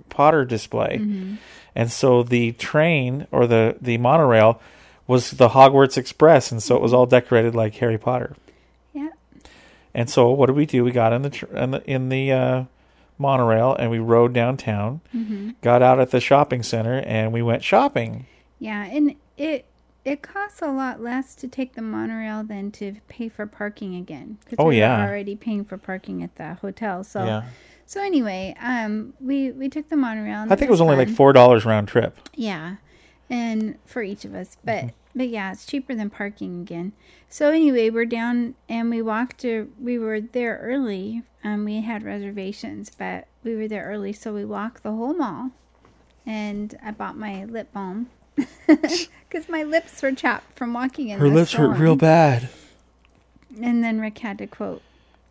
[0.10, 1.38] Potter display, Mhm.
[1.76, 4.62] and so the train or the the monorail
[5.08, 8.36] was the Hogwarts Express, and so it was all decorated like Harry Potter.
[8.94, 9.10] Yeah.
[9.94, 10.84] And so what did we do?
[10.86, 12.64] We got in the tr- in the, in the uh,
[13.18, 15.02] monorail and we rode downtown.
[15.16, 15.56] Mhm.
[15.62, 18.26] Got out at the shopping center and we went shopping.
[18.60, 19.66] Yeah, and it
[20.06, 24.38] it costs a lot less to take the monorail than to pay for parking again.
[24.60, 25.04] Oh, we yeah.
[25.04, 27.04] were already paying for parking at the hotel.
[27.04, 27.44] So Yeah.
[27.86, 30.46] so anyway, um, we we took the monorail.
[30.50, 32.18] I think it was only like four dollars round trip.
[32.36, 32.76] Yeah,
[33.30, 34.88] and for each of us, but Mm-hmm.
[35.16, 36.92] but yeah, it's cheaper than parking again.
[37.30, 39.72] So anyway, we're down and we walked to.
[39.80, 41.24] We were there early.
[41.46, 45.52] Um, we had reservations, but we were there early, so we walked the whole mall,
[46.26, 48.10] and I bought my lip balm
[48.68, 51.20] because my lips were chapped from walking in.
[51.20, 52.50] Her lips hurt real bad.
[53.62, 54.82] And then Rick had to quote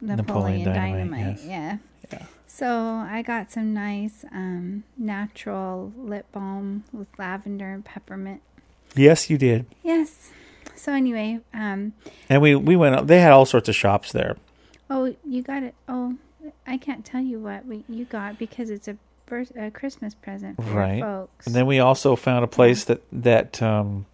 [0.01, 1.41] Napoleon, Napoleon Dynamite, Dynamite.
[1.45, 1.79] yes.
[2.13, 2.27] Yeah.
[2.47, 8.43] So I got some nice um, natural lip balm with lavender and peppermint.
[8.95, 9.65] Yes, you did.
[9.83, 10.31] Yes.
[10.77, 11.95] So anyway, um,
[12.29, 13.07] And we we went.
[13.07, 14.37] They had all sorts of shops there.
[14.91, 15.75] oh, you got it.
[15.89, 16.17] Oh,
[16.67, 18.97] I can't tell you what we, you got because it's a,
[19.33, 21.47] birth, a Christmas present for right folks.
[21.47, 24.05] and then we also found a place that that um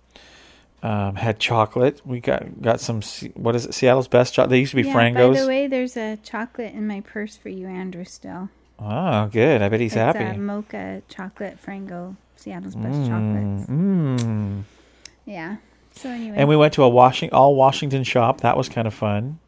[0.81, 1.97] Um, had chocolate.
[2.07, 3.03] We got got some.
[3.35, 3.75] What is it?
[3.75, 4.51] Seattle's best chocolate.
[4.51, 5.35] They used to be yeah, Frangos.
[5.35, 8.05] By the way, there's a chocolate in my purse for you, Andrew.
[8.05, 8.49] Still.
[8.79, 9.59] oh, good.
[9.61, 10.23] I bet he's it's happy.
[10.23, 13.66] a mocha chocolate Frango, Seattle's best Mm, chocolates.
[13.69, 14.62] mm.
[15.27, 15.57] Yeah.
[15.95, 16.37] So anyway.
[16.39, 18.41] And we went to a washing all Washington shop.
[18.47, 19.41] That was kind of fun,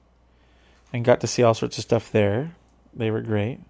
[0.93, 2.57] and got to see all sorts of stuff there.
[2.93, 3.61] They were great.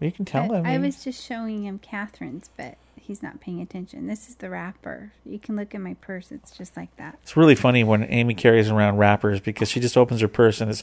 [0.00, 0.66] You can tell I, him.
[0.66, 4.06] I was just showing him Catherine's, but he's not paying attention.
[4.06, 5.12] This is the wrapper.
[5.24, 6.30] You can look in my purse.
[6.30, 7.18] It's just like that.
[7.22, 10.70] It's really funny when Amy carries around wrappers because she just opens her purse and
[10.70, 10.82] it's.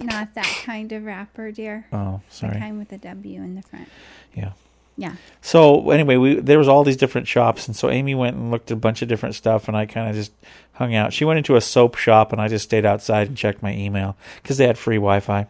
[0.00, 1.86] Not that kind of wrapper, dear.
[1.92, 2.54] Oh, sorry.
[2.54, 3.88] The kind with a W in the front.
[4.34, 4.52] Yeah.
[4.96, 5.14] Yeah.
[5.42, 8.72] So anyway, we there was all these different shops, and so Amy went and looked
[8.72, 10.32] at a bunch of different stuff, and I kind of just
[10.72, 11.12] hung out.
[11.12, 14.16] She went into a soap shop, and I just stayed outside and checked my email
[14.42, 15.46] because they had free Wi-Fi.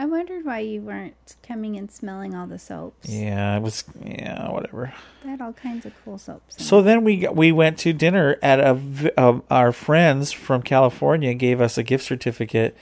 [0.00, 3.06] I wondered why you weren't coming and smelling all the soaps.
[3.06, 4.94] Yeah, it was yeah, whatever.
[5.22, 6.64] They had all kinds of cool soaps.
[6.64, 6.84] So it.
[6.84, 11.76] then we we went to dinner at a uh, our friends from California gave us
[11.76, 12.74] a gift certificate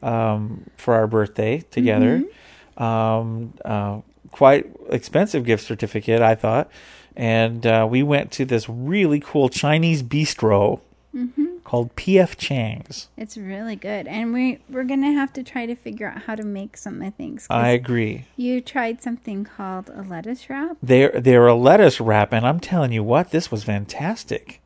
[0.00, 2.22] um, for our birthday together.
[2.76, 6.70] Um, uh, quite expensive gift certificate, I thought,
[7.16, 10.80] and uh, we went to this really cool Chinese bistro
[11.14, 11.62] Mhm.
[11.64, 13.08] called PF Chang's.
[13.16, 16.44] It's really good, and we we're gonna have to try to figure out how to
[16.44, 17.46] make some of things.
[17.48, 18.24] 'cause I agree.
[18.36, 20.76] You tried something called a lettuce wrap.
[20.82, 24.60] They're they're a lettuce wrap, and I'm telling you what, this was fantastic.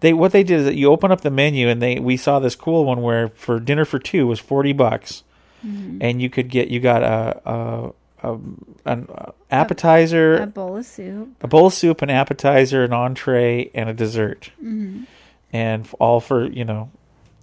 [0.00, 2.38] They what they did is that you open up the menu, and they we saw
[2.40, 5.22] this cool one where for dinner for two was forty bucks,
[5.64, 5.98] Mhm.
[6.00, 7.92] and you could get you got a a,
[8.32, 8.38] a
[8.84, 9.08] an
[9.50, 11.28] appetizer, a bowl of soup.
[11.40, 15.06] a bowl of soup, an appetizer, an entree, and a dessert, Mhm.
[15.54, 16.90] And all for you know,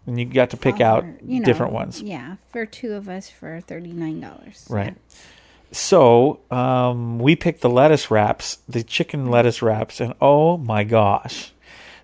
[0.06, 2.02] and you got to pick All out for, you know, different ones.
[2.02, 4.68] Yeah, for two of us for thirty nine dollars.
[4.70, 4.96] Right.
[5.72, 11.54] So um, we picked the lettuce wraps, the chicken lettuce wraps, and oh my gosh,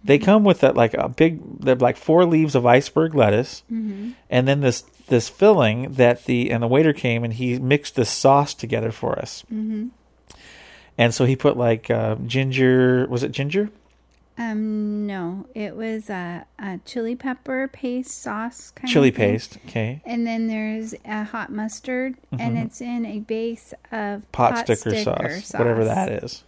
[0.04, 4.14] they come with that like a big, they're like four leaves of iceberg lettuce, Mhm.
[4.30, 8.10] and then this this filling that the and the waiter came and he mixed this
[8.10, 9.90] sauce together for us, Mhm.
[10.98, 13.70] and so he put like uh, ginger, was it ginger?
[14.38, 19.32] Um, no, it was a, a chili pepper paste sauce kind Chili of thing.
[19.34, 20.02] paste, okay.
[20.06, 22.66] And then there's a hot mustard, and Mhm.
[22.66, 26.44] it's in a base of pot, sticker, sauce, whatever that is.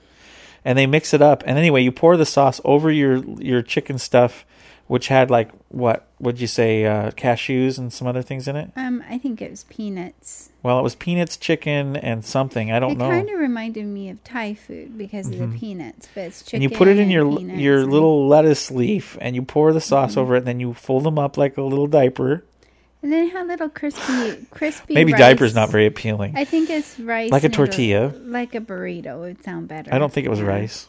[0.63, 1.41] And they mix it up.
[1.47, 4.45] And anyway, you pour the sauce over your your chicken stuff,
[4.87, 8.71] which had like what would you say, uh, cashews and some other things in it.
[8.75, 10.49] Um, I think it was peanuts.
[10.61, 12.71] Well, it was peanuts, chicken, and something.
[12.71, 13.05] I don't it know.
[13.05, 15.53] It kind of reminded me of Thai food because of Mhm.
[15.53, 16.57] the peanuts, but it's chicken.
[16.61, 20.11] and you put it in your your little lettuce leaf, and you pour the sauce
[20.11, 20.19] Mm-hmm.
[20.19, 20.39] over it.
[20.39, 22.43] And then you fold them up like a little diaper.
[23.01, 24.93] And then it had little crispy, crispy.
[24.93, 25.19] Maybe rice.
[25.19, 26.33] diaper's not very appealing.
[26.35, 28.11] I think it's rice, Like a tortilla.
[28.25, 29.93] like a burrito would sound better.
[29.93, 30.87] I don't think it was rice.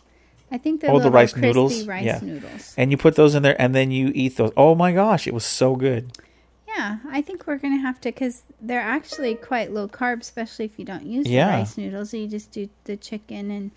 [0.51, 1.87] I think the oh, the rice crispy noodles.
[1.87, 2.75] rice yeah, noodles.
[2.77, 4.53] and you put those in there, and then you eat those.
[4.57, 6.13] Oh my gosh, it was so good.
[6.67, 10.79] Yeah, I think we're gonna have to because they're actually quite low carb, especially if
[10.79, 11.47] you don't use Yeah.
[11.47, 12.15] the rice noodles.
[12.15, 13.71] You just do the chicken and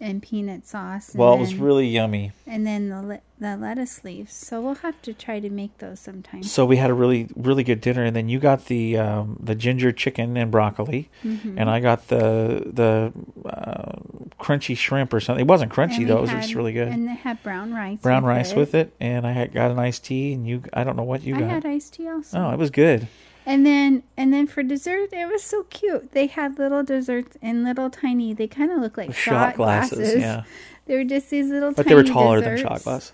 [0.00, 1.10] and peanut sauce.
[1.10, 2.32] And Well, it was really yummy.
[2.46, 4.32] And then the le- the lettuce leaves.
[4.32, 6.42] So we'll have to try to make those sometime.
[6.42, 9.54] So we had a really really good dinner, and then you got the um, the
[9.54, 11.54] ginger chicken and broccoli, Mhm.
[11.56, 13.12] and I got the the
[13.48, 13.92] uh,
[14.40, 15.44] crunchy shrimp or something.
[15.44, 16.88] It wasn't crunchy though; it was just really good.
[16.88, 18.00] And they had brown rice.
[18.00, 18.56] Brown with rice it.
[18.56, 21.22] with it, and I had got an iced tea, and you I don't know what
[21.22, 21.50] you I got.
[21.50, 22.38] had iced tea also.
[22.38, 23.08] oh, it was good.
[23.48, 26.12] And then and then for dessert, it was so cute.
[26.12, 28.34] They had little desserts in little tiny.
[28.34, 30.20] They kind of look like Shot shot, glasses, glasses.
[30.20, 30.42] yeah.
[30.84, 31.70] They were just these little.
[31.70, 31.76] Tiny.
[31.76, 33.12] But they were taller than shot glass.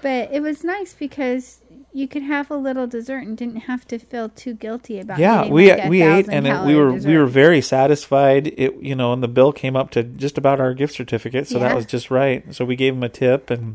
[0.00, 1.60] But it was nice because
[1.92, 5.18] you could have a little dessert and didn't have to feel too guilty about.
[5.18, 8.48] Yeah, we like we ate, and it, we were we were very satisfied.
[8.56, 11.58] It you know, and the bill came up to just about our gift certificate, so
[11.58, 12.54] that was just right.
[12.54, 13.74] So we gave him a tip, and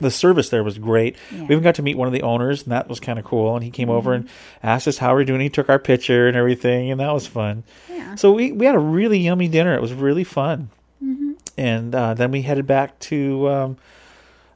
[0.00, 1.16] the service there was great.
[1.30, 1.40] Yeah.
[1.42, 3.54] We even got to meet one of the owners, and that was kind of cool.
[3.54, 4.26] And he came over Mm-hmm.
[4.26, 4.30] and
[4.62, 5.40] asked us how we're doing.
[5.40, 7.64] He took our picture and everything, and that was fun.
[7.88, 8.14] Yeah.
[8.16, 9.74] So we we had a really yummy dinner.
[9.74, 10.70] It was really fun.
[11.04, 11.34] Mhm.
[11.56, 13.76] And uh, then we headed back to um,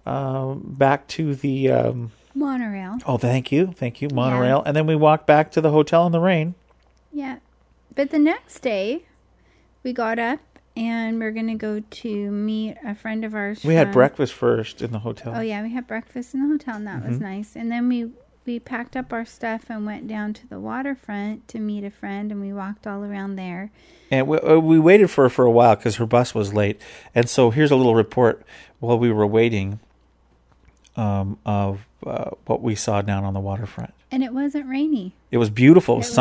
[0.07, 1.71] um, back to the.
[1.71, 2.99] Um, monorail.
[3.07, 4.63] oh, thank you, thank you, monorail.
[4.67, 6.55] And then we walked back to the hotel in the rain.
[7.13, 7.39] Yeah,
[7.95, 9.05] but the next day,
[9.85, 10.41] we got up
[10.77, 13.65] and we're gonna go to meet a friend of ours.
[13.65, 15.35] We had breakfast first in the hotel.
[15.37, 17.23] Oh yeah, we had breakfast in the hotel, and that was Mhm.
[17.23, 17.57] nice.
[17.57, 18.11] And then we
[18.47, 22.31] we packed up our stuff and went down to the waterfront to meet a friend,
[22.31, 23.71] and we walked all around there.
[24.11, 26.79] And we, uh, we waited for her for a while because her bus was late.
[27.15, 28.45] And so here's a little report
[28.81, 29.81] while we were waiting
[30.95, 33.95] um, of uh, what we saw down on the waterfront.
[34.13, 35.15] And it wasn't rainy.
[35.31, 35.95] It was beautiful.
[35.95, 36.15] It was was-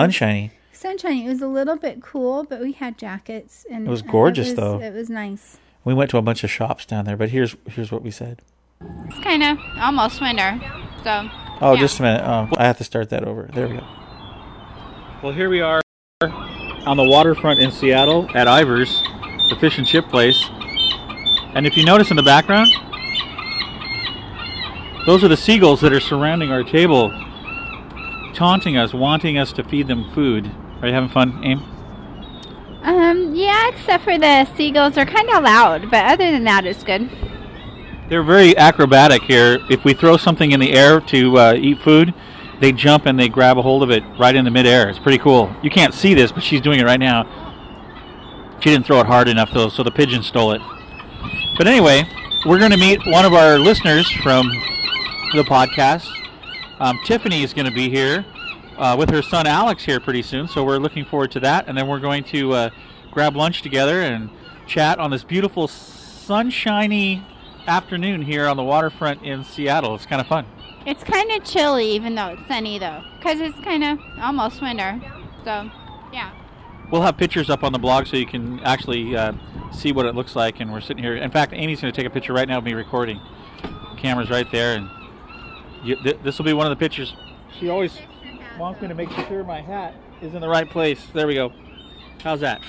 [0.83, 1.19] sunshiny.
[1.21, 1.25] Sunshiny.
[1.25, 4.47] It was a little bit cool, but we had jackets, and It was and gorgeous,
[4.49, 4.79] was- though.
[4.79, 5.57] It was nice.
[5.85, 8.41] We went to a bunch of shops down there, but here's here's what we said.
[9.05, 10.59] It's kind of almost winter,
[11.03, 11.29] so.
[11.61, 11.79] Oh, yeah.
[11.79, 12.21] just a minute.
[12.25, 13.49] Oh, I have to start that over.
[13.53, 13.83] There we go.
[15.21, 15.81] Well, here we are
[16.85, 19.01] on the waterfront in Seattle at Ivar's,
[19.49, 20.49] the fish and chip place.
[21.53, 22.69] And if you notice in the background,
[25.05, 27.09] those are the seagulls that are surrounding our table,
[28.33, 30.51] taunting us, wanting us to feed them food.
[30.83, 31.59] Are you having fun, Aim?
[32.81, 36.83] Um, yeah, except for the seagulls are kind of loud, but other than that, it's
[36.83, 37.09] good.
[38.09, 39.59] They're very acrobatic here.
[39.69, 42.13] If we throw something in the air to uh, eat food,
[42.59, 44.89] they jump and they grab a hold of it right in the midair.
[44.89, 45.55] It's pretty cool.
[45.63, 48.59] You can't see this, but she's doing it right now.
[48.59, 50.61] She didn't throw it hard enough though, so the pigeon stole it.
[51.57, 52.03] But anyway,
[52.45, 54.49] we're going to meet one of our listeners from
[55.33, 56.09] the podcast.
[56.81, 58.25] Um, Tiffany is going to be here
[58.77, 61.67] uh, with her son Alex here pretty soon, so we're looking forward to that.
[61.67, 62.69] And then we're going to uh,
[63.11, 64.29] grab lunch together and
[64.67, 67.25] chat on this beautiful sunshiny
[67.67, 69.95] afternoon here on the waterfront in Seattle.
[69.95, 70.45] It's kind of fun.
[70.85, 74.99] It's kind of chilly, even though it's sunny, though, because it's kind of almost winter.
[75.45, 75.69] So,
[76.11, 76.31] yeah.
[76.91, 79.33] We'll have pictures up on the blog so you can actually uh,
[79.71, 80.59] see what it looks like.
[80.59, 81.15] And we're sitting here.
[81.15, 83.19] In fact, Amy's going to take a picture right now of me recording.
[83.61, 84.89] The camera's right there, and
[85.83, 87.15] you, th- this will be one of the pictures.
[87.59, 87.97] She always
[88.57, 91.05] wants me to make sure my hat is in the right place.
[91.13, 91.51] There we go.
[92.23, 92.61] How's that?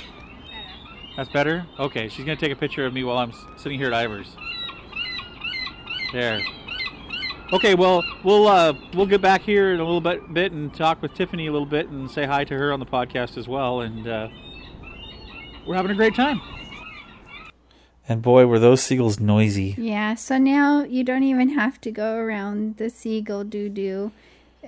[1.16, 1.66] That's better.
[1.78, 4.37] Okay, she's going to take a picture of me while I'm sitting here at Ivar's.
[6.12, 6.41] There.
[7.53, 11.03] Okay, well, we'll uh, we'll get back here in a little bit, bit and talk
[11.03, 13.80] with Tiffany a little bit and say hi to her on the podcast as well.
[13.80, 14.28] And uh,
[15.66, 16.41] we're having a great time.
[18.09, 19.76] And boy, were those seagulls noisy!
[19.78, 24.12] Yeah, so now you don't even have to go around the seagull doo doo.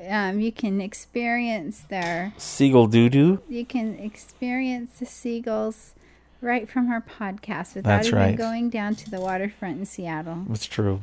[0.08, 3.42] Um, you can experience their Seagull doo doo.
[3.48, 5.94] you can experience the seagulls
[6.40, 8.36] right from our podcast without That's even right.
[8.36, 10.44] going down to the waterfront in Seattle.
[10.48, 11.00] That's true.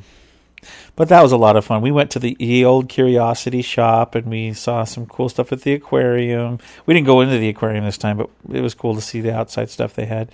[0.96, 1.82] But that was a lot of fun.
[1.82, 5.60] We went to the, the old curiosity shop and we saw some cool stuff at
[5.62, 6.58] the aquarium.
[6.86, 9.34] We didn't go into the aquarium this time, but it was cool to see the
[9.34, 10.30] outside stuff they had.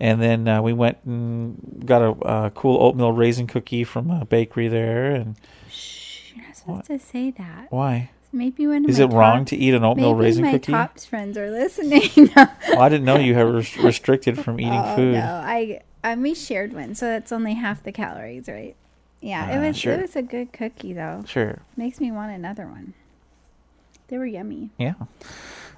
[0.00, 4.24] And then uh, we went and got a uh, cool oatmeal raisin cookie from a
[4.24, 5.14] bakery there.
[5.14, 5.36] And
[6.66, 7.66] You're not to say that.
[7.70, 8.10] why?
[8.32, 10.72] Maybe of Is it wrong to eat an oatmeal maybe raisin my cookie?
[10.72, 12.10] tops friends are listening.
[12.36, 13.52] Well, I didn't know you were
[13.82, 15.14] restricted from eating oh, food.
[15.14, 18.76] No, I um, we shared one, so that's only half the calories, right?
[19.22, 19.94] Yeah, it Ah, was sure.
[19.94, 21.22] it was a good cookie though.
[21.26, 21.58] Sure.
[21.76, 22.92] Makes me want another one.
[24.08, 24.70] They were yummy.
[24.78, 24.94] Yeah.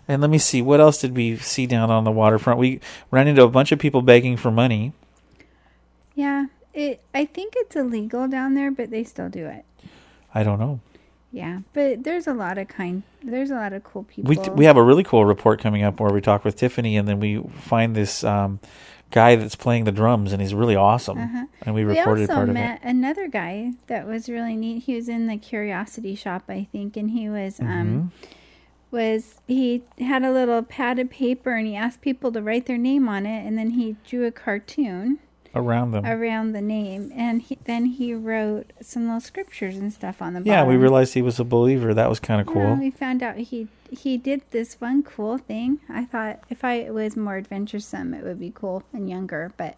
[0.08, 2.58] And let me see, what else did we see down on the waterfront?
[2.58, 2.80] We
[3.10, 4.92] ran into a bunch of people begging for money.
[6.14, 7.00] Yeah, it.
[7.14, 9.64] I think it's illegal down there, but they still do it.
[10.38, 10.78] I don't know.
[11.32, 13.02] Yeah, but there's a lot of kind.
[13.22, 14.30] There's a lot of cool people.
[14.30, 17.08] We we have a really cool report coming up where we talk with Tiffany, and
[17.08, 18.60] then we find this um,
[19.10, 21.18] guy that's playing the drums, and he's really awesome.
[21.18, 21.44] Uh-huh.
[21.62, 22.58] And we We recorded part of it.
[22.58, 24.84] We also met another guy that was really neat.
[24.84, 27.80] He was in the curiosity shop, I think, and he was Mm-hmm.
[27.80, 28.12] um
[28.90, 32.78] was he had a little pad of paper and he asked people to write their
[32.78, 35.18] name on it, and then he drew a cartoon
[35.54, 36.04] around them.
[36.04, 40.42] around the name, and he, then he wrote some little scriptures and stuff on the
[40.42, 40.68] yeah, bottom.
[40.68, 41.94] we realized he was a believer.
[41.94, 42.74] That was kind of cool.
[42.74, 45.80] we found out he he did this one cool thing.
[45.88, 49.76] I thought if I was more adventuresome, it would be cool and younger, but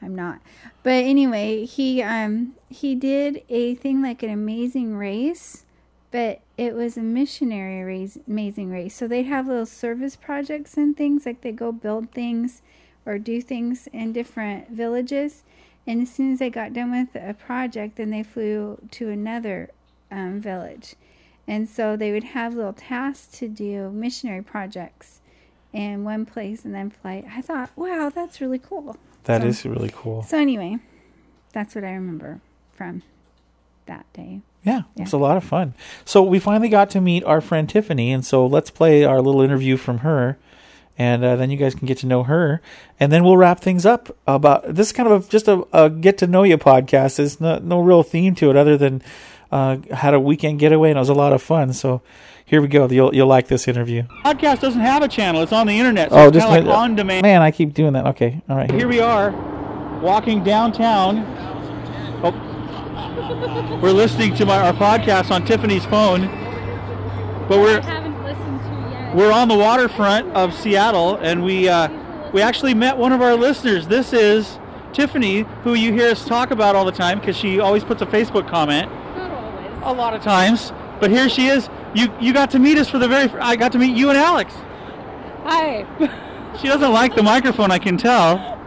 [0.00, 0.40] I'm not.
[0.82, 5.64] But anyway, he um he did a thing like an amazing race,
[6.10, 8.94] but it was a missionary race, amazing race.
[8.94, 12.62] So they have little service projects and things like they go build things
[13.04, 15.42] or do things in different villages.
[15.86, 19.70] And as soon as they got done with a project, then they flew to another
[20.10, 20.94] um, village.
[21.48, 25.20] And so they would have little tasks to do missionary projects
[25.72, 27.24] in one place and then fly.
[27.34, 28.96] I thought, wow, that's really cool.
[29.24, 30.22] That so, is really cool.
[30.22, 30.78] So anyway,
[31.52, 32.40] that's what I remember
[32.72, 33.02] from
[33.86, 34.42] that day.
[34.64, 35.74] Yeah, it was a lot of fun.
[36.04, 39.40] So we finally got to meet our friend Tiffany, and so let's play our little
[39.40, 40.38] interview from her,
[41.02, 42.62] and uh, then you guys can get to know her,
[43.00, 44.16] and then we'll wrap things up.
[44.24, 47.16] About this is kind of a, just a, a get to know you podcast.
[47.16, 49.02] There's no no real theme to it other than
[49.50, 51.72] uh, had a weekend getaway, and it was a lot of fun.
[51.72, 52.02] So
[52.46, 52.88] here we go.
[52.88, 54.04] You'll you'll like this interview.
[54.24, 56.10] Podcast doesn't have a channel; it's on the internet.
[56.10, 57.22] So oh, it's just like on demand.
[57.22, 58.06] Man, I keep doing that.
[58.06, 58.70] Okay, all right.
[58.70, 59.32] Here we are,
[60.00, 61.26] walking downtown.
[62.22, 66.28] Oh, we're listening to my, our podcast on Tiffany's phone,
[67.48, 68.11] but we're
[69.14, 71.88] we're on the waterfront of Seattle, and we uh,
[72.32, 73.86] we actually met one of our listeners.
[73.86, 74.58] This is
[74.92, 78.06] Tiffany, who you hear us talk about all the time because she always puts a
[78.06, 78.90] Facebook comment.
[79.16, 79.82] Not always.
[79.84, 81.68] A lot of times, but here she is.
[81.94, 83.28] You you got to meet us for the very.
[83.40, 84.54] I got to meet you and Alex.
[85.44, 85.86] Hi.
[86.60, 88.58] She doesn't like the microphone, I can tell.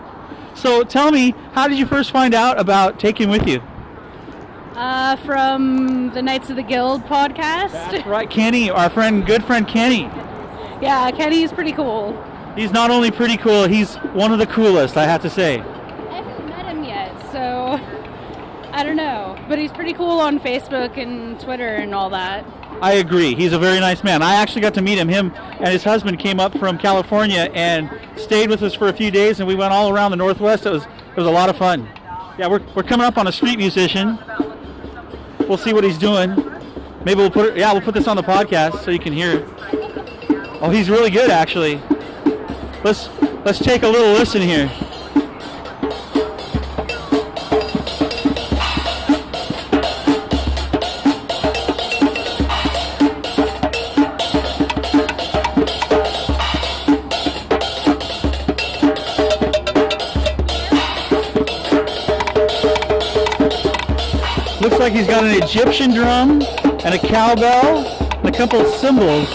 [0.56, 3.62] So tell me, how did you first find out about Take Him With You?
[4.76, 7.72] Uh, from the Knights of the Guild podcast.
[7.72, 10.10] That's right, Kenny, our friend, good friend Kenny.
[10.82, 12.22] Yeah, Kenny's pretty cool.
[12.56, 15.60] He's not only pretty cool, he's one of the coolest, I have to say.
[15.60, 17.80] I haven't met him yet, so
[18.72, 19.38] I don't know.
[19.48, 22.46] But he's pretty cool on Facebook and Twitter and all that.
[22.82, 23.36] I agree.
[23.36, 24.22] He's a very nice man.
[24.22, 25.08] I actually got to meet him.
[25.08, 29.12] Him and his husband came up from California and stayed with us for a few
[29.12, 30.66] days, and we went all around the Northwest.
[30.66, 31.88] It was it was a lot of fun.
[32.38, 34.20] Yeah, we're, we're coming up on a street musician.
[35.48, 36.36] We'll see what he's doing.
[37.06, 39.38] Maybe we'll put it, yeah we'll put this on the podcast so you can hear
[39.38, 39.55] it.
[40.62, 41.82] Oh, he's really good actually.
[42.84, 43.10] Let's
[43.44, 44.72] let's take a little listen here.
[64.62, 66.42] Looks like he's got an Egyptian drum
[66.84, 69.35] and a cowbell and a couple of cymbals.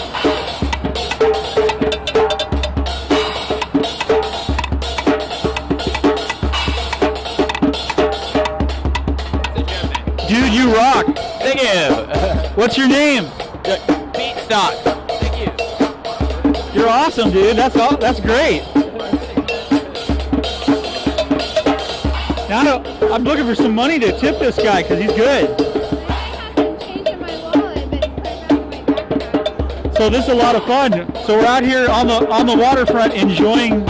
[12.61, 13.23] What's your name?
[14.13, 14.75] Pete Stock.
[15.09, 16.79] Thank you.
[16.79, 17.57] You're awesome, dude.
[17.57, 18.61] That's all, that's great.
[22.47, 25.57] Now I'm looking for some money to tip this guy because he's good.
[29.97, 31.11] So this is a lot of fun.
[31.25, 33.87] So we're out here on the on the waterfront enjoying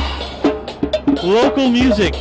[1.21, 2.15] local music.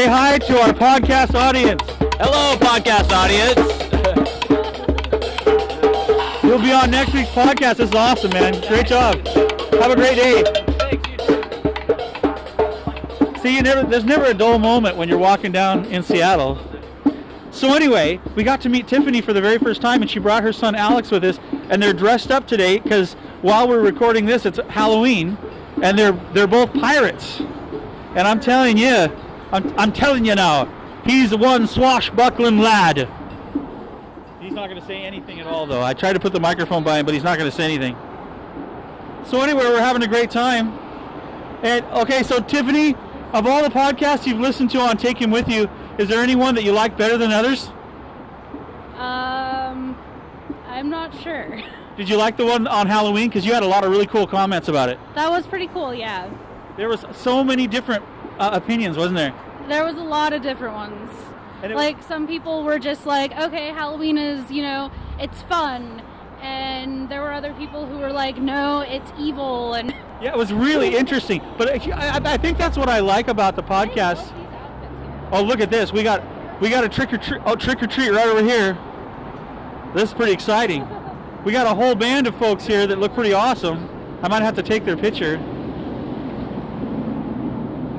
[0.00, 1.82] Say hi to our podcast audience.
[2.18, 3.60] Hello, podcast audience.
[6.42, 7.76] You'll be on next week's podcast.
[7.76, 8.58] This is awesome, man.
[8.66, 9.16] Great job.
[9.26, 10.42] Have a great day.
[13.42, 16.58] See, you never, there's never a dull moment when you're walking down in Seattle.
[17.50, 20.42] So anyway, we got to meet Tiffany for the very first time, and she brought
[20.42, 21.38] her son Alex with us,
[21.68, 25.36] and they're dressed up today because while we're recording this, it's Halloween,
[25.82, 27.42] and they're they're both pirates.
[28.14, 29.14] And I'm telling you,
[29.52, 30.66] I'm, I'm telling you now,
[31.04, 33.08] he's the one swashbuckling lad.
[34.40, 35.82] He's not going to say anything at all, though.
[35.82, 37.96] I tried to put the microphone by him, but he's not going to say anything.
[39.24, 40.68] So anyway, we're having a great time.
[41.62, 42.94] And okay, so Tiffany,
[43.32, 46.54] of all the podcasts you've listened to on Take Him With You, is there anyone
[46.54, 47.68] that you like better than others?
[48.96, 49.96] Um,
[50.66, 51.60] I'm not sure.
[51.96, 53.28] Did you like the one on Halloween?
[53.28, 54.98] Because you had a lot of really cool comments about it.
[55.14, 56.30] That was pretty cool, yeah.
[56.76, 58.02] There was so many different
[58.40, 59.34] uh, opinions, wasn't there?
[59.68, 61.10] There was a lot of different ones.
[61.62, 66.02] Like some people were just like, okay, Halloween is, you know, it's fun.
[66.40, 69.74] And there were other people who were like, no, it's evil.
[69.74, 71.42] And Yeah, it was really interesting.
[71.58, 74.32] But I, I, I think that's what I like about the podcast.
[75.32, 75.92] Oh, look at this.
[75.92, 76.22] We got
[76.60, 77.42] we got a trick or treat.
[77.44, 78.76] Oh, trick or treat right over here.
[79.94, 80.86] This is pretty exciting.
[81.42, 83.88] We got a whole band of folks here that look pretty awesome.
[84.22, 85.38] I might have to take their picture.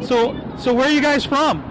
[0.03, 1.63] So, so where are you guys from?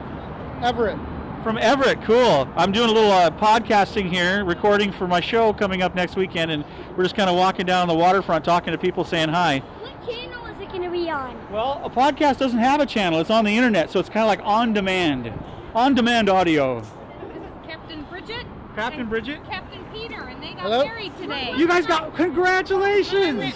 [0.62, 0.98] Everett.
[1.42, 2.48] From Everett, cool.
[2.54, 6.50] I'm doing a little uh, podcasting here, recording for my show coming up next weekend,
[6.50, 6.64] and
[6.96, 9.60] we're just kind of walking down the waterfront, talking to people, saying hi.
[9.80, 11.34] What channel is it going to be on?
[11.50, 14.28] Well, a podcast doesn't have a channel; it's on the internet, so it's kind of
[14.28, 15.32] like on demand,
[15.74, 16.80] on demand audio.
[16.80, 18.46] This is Captain Bridget.
[18.76, 19.42] Captain Bridget.
[19.46, 20.84] Captain Peter, and they got Hello?
[20.84, 21.54] married today.
[21.56, 23.54] You guys got congratulations!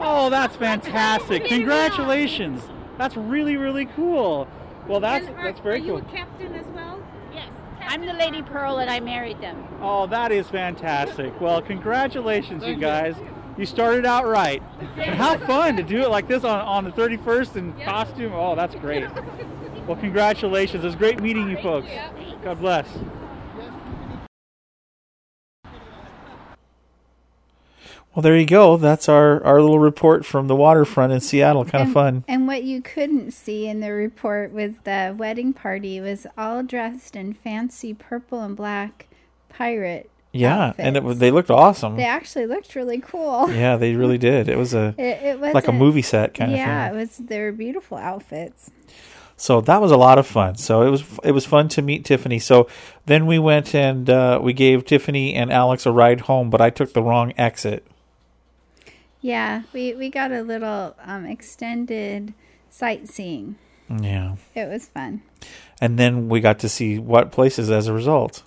[0.00, 1.46] Oh, that's fantastic!
[1.46, 2.62] Congratulations!
[2.98, 4.46] That's really really cool.
[4.86, 5.98] Well, that's are- that's very are you cool.
[5.98, 7.02] a captain as well?
[7.32, 7.48] Yes.
[7.86, 9.64] I'm the Lady Pearl and I married them.
[9.80, 11.40] Oh, that is fantastic.
[11.40, 13.16] Well, congratulations, you guys.
[13.58, 14.62] You started out right.
[14.96, 18.32] And how fun to do it like this on, on the 31st in costume.
[18.34, 19.04] Oh, that's great.
[19.86, 20.84] Well, congratulations.
[20.84, 21.90] It was great meeting you folks.
[22.44, 22.86] God bless.
[28.14, 28.76] Well, there you go.
[28.76, 31.64] That's our, our little report from the waterfront in Seattle.
[31.64, 32.24] Kind of fun.
[32.28, 37.16] And what you couldn't see in the report was the wedding party was all dressed
[37.16, 39.08] in fancy purple and black
[39.48, 40.10] pirate.
[40.32, 41.96] Yeah, and it, they looked awesome.
[41.96, 43.50] They actually looked really cool.
[43.52, 44.48] Yeah, they really did.
[44.48, 46.98] It was a It, it was like a movie set kind yeah, of thing.
[46.98, 47.16] it was.
[47.18, 48.70] They were beautiful outfits.
[49.36, 50.56] So that was a lot of fun.
[50.56, 52.38] So it was it was fun to meet Tiffany.
[52.38, 52.68] So
[53.06, 56.70] then we went and uh, we gave Tiffany and Alex a ride home, but I
[56.70, 57.86] took the wrong exit.
[59.22, 62.34] Yeah, we we got a little um, extended
[62.70, 63.56] sightseeing.
[63.88, 65.22] Yeah, It was fun.
[65.80, 68.42] and then we got to see what places as a result.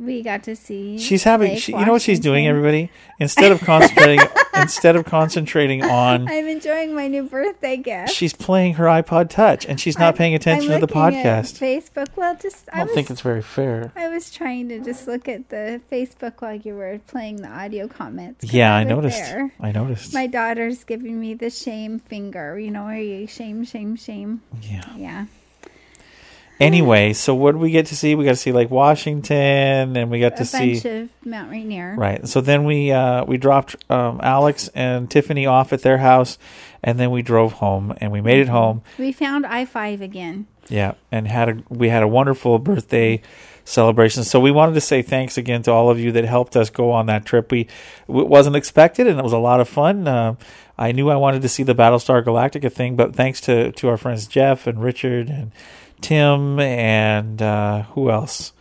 [0.00, 0.98] We got to see.
[0.98, 2.90] She's having, she, you know what she's doing, everybody?
[3.18, 4.20] Instead of concentrating
[4.56, 8.10] instead of concentrating on I'm enjoying my new birthday gift.
[8.12, 11.58] she's playing her iPod Touch and she's not I'm- paying attention I'm to the podcast.
[11.58, 12.08] Facebook.
[12.16, 13.92] Well, just I don't was, think it's very fair.
[13.94, 17.86] I was trying to just look at the Facebook while you were playing the audio
[17.88, 18.52] comments.
[18.52, 19.18] Yeah, I noticed.
[19.18, 19.52] there.
[19.60, 20.14] I noticed.
[20.14, 22.58] My daughter's giving me the shame finger.
[22.58, 24.40] You know, where you shame, shame, shame.
[24.62, 24.84] Yeah.
[24.96, 25.24] Yeah.
[26.70, 28.14] Anyway, so what do we get to see?
[28.14, 31.50] We got to see Lake Washington, and we got to a see bunch of Mount
[31.50, 31.96] Rainier.
[31.96, 32.28] right.
[32.28, 36.36] So then we uh, we dropped um, Alex and Tiffany off at their house,
[36.82, 38.82] and then we drove home, and we made it home.
[38.98, 40.46] We found I five again.
[40.68, 43.22] Yeah, and had a we had a wonderful birthday
[43.64, 44.24] celebration.
[44.24, 46.92] So we wanted to say thanks again to all of you that helped us go
[46.92, 47.50] on that trip.
[47.50, 47.68] We it
[48.08, 50.06] wasn't expected, and it was a lot of fun.
[50.06, 50.34] Uh,
[50.78, 53.96] I knew I wanted to see the Battlestar Galactica thing, but thanks to to our
[53.96, 55.52] friends Jeff and Richard and
[56.00, 58.52] Tim and uh, who else?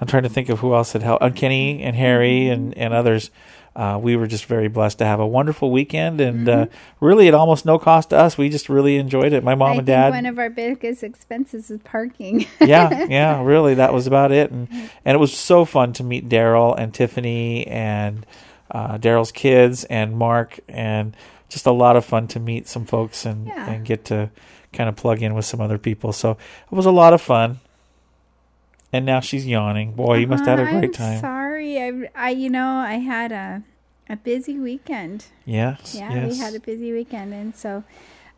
[0.00, 1.22] I'm trying to think of who else had helped.
[1.22, 3.30] Uh, Kenny and Harry and and others.
[3.76, 6.66] Uh, we were just very blessed to have a wonderful weekend, and uh,
[7.00, 8.36] really at almost no cost to us.
[8.36, 9.44] We just really enjoyed it.
[9.44, 10.10] My mom I and think dad.
[10.10, 12.46] one of our biggest expenses is parking.
[12.60, 14.68] yeah, yeah, really, that was about it, and
[15.04, 18.26] and it was so fun to meet Daryl and Tiffany and
[18.72, 21.16] uh, Daryl's kids and Mark, and
[21.48, 23.70] just a lot of fun to meet some folks and Yeah.
[23.70, 24.30] and get to
[24.72, 26.12] kind of plug in with some other people.
[26.12, 27.60] So it was a lot of fun.
[28.92, 29.92] And now she's yawning.
[29.92, 31.20] Boy, you must have had a great I'm time.
[31.20, 33.62] Sorry, I, I, you know, I had a
[34.08, 35.26] a busy weekend.
[35.44, 36.32] Yes, Yeah, yes.
[36.32, 37.84] we had a busy weekend, and so.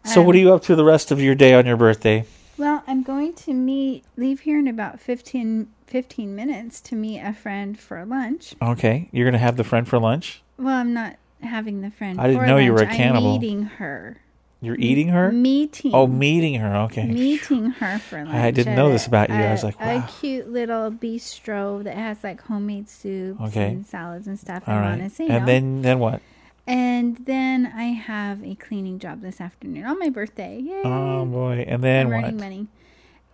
[0.05, 2.25] So what um, are you up to the rest of your day on your birthday?
[2.57, 7.33] Well, I'm going to meet, leave here in about 15, 15 minutes to meet a
[7.33, 8.55] friend for lunch.
[8.61, 10.43] Okay, you're gonna have the friend for lunch.
[10.59, 12.21] Well, I'm not having the friend.
[12.21, 12.93] I didn't for know you were lunch.
[12.93, 13.35] a cannibal.
[13.35, 14.17] I'm meeting her.
[14.63, 15.33] You're eating her.
[15.33, 15.93] Meeting.
[15.95, 16.77] Oh, meeting her.
[16.83, 17.07] Okay.
[17.07, 18.35] Meeting her for lunch.
[18.35, 19.37] I didn't know this about you.
[19.37, 20.05] I was like, wow.
[20.07, 23.69] a cute little bistro that has like homemade soups Okay.
[23.69, 24.65] and salads and stuff.
[24.69, 25.01] All right.
[25.21, 26.21] And then then what?
[26.67, 30.59] And then I have a cleaning job this afternoon on my birthday.
[30.61, 30.83] Yay!
[30.85, 31.65] Oh boy.
[31.67, 32.35] And then I'm what?
[32.35, 32.69] money.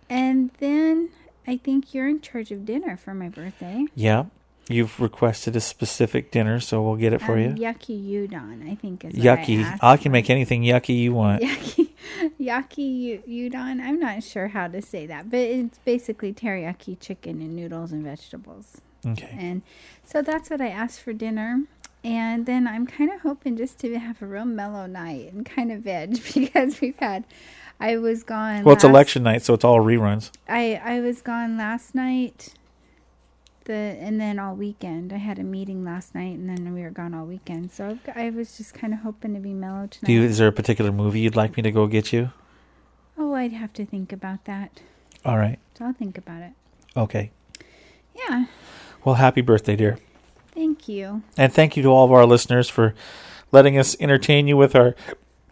[0.09, 1.09] And then
[1.45, 3.85] I think you're in charge of dinner for my birthday.
[3.95, 4.25] Yeah.
[4.69, 7.49] You've requested a specific dinner, so we'll get it for Um, you.
[7.53, 9.63] Yucky udon, I think is Yucky.
[9.81, 11.41] I, I, can make anything yucky you want.
[11.41, 11.89] Yucky,
[12.39, 13.81] yucky udon.
[13.81, 18.03] I'm not sure how to say that, but it's basically teriyaki chicken and noodles and
[18.03, 18.81] vegetables.
[19.05, 19.35] Okay.
[19.39, 19.61] And
[20.03, 21.61] so that's what I asked for dinner.
[22.03, 25.71] And then I'm kind of hoping just to have a real mellow night and kind
[25.71, 27.23] of veg because we've had.
[27.79, 28.63] I was gone.
[28.63, 30.31] Well, it's election night, so it's all reruns.
[30.49, 32.53] I I was gone last night.
[33.67, 35.11] The and then all weekend.
[35.11, 37.71] I had a meeting last night, and then we were gone all weekend.
[37.73, 40.07] So I was just kind of hoping to be mellow tonight.
[40.07, 42.31] Do you, is there a particular movie you'd like me to go get you?
[43.17, 44.79] Oh, I'd have to think about that.
[45.25, 45.59] All right.
[45.77, 46.51] So I'll think about it.
[46.95, 47.31] Okay.
[48.15, 48.45] Yeah.
[49.03, 49.99] Well, happy birthday, dear.
[50.53, 51.23] Thank you.
[51.37, 52.95] And thank you to all of our listeners for
[53.51, 54.95] letting us entertain you with our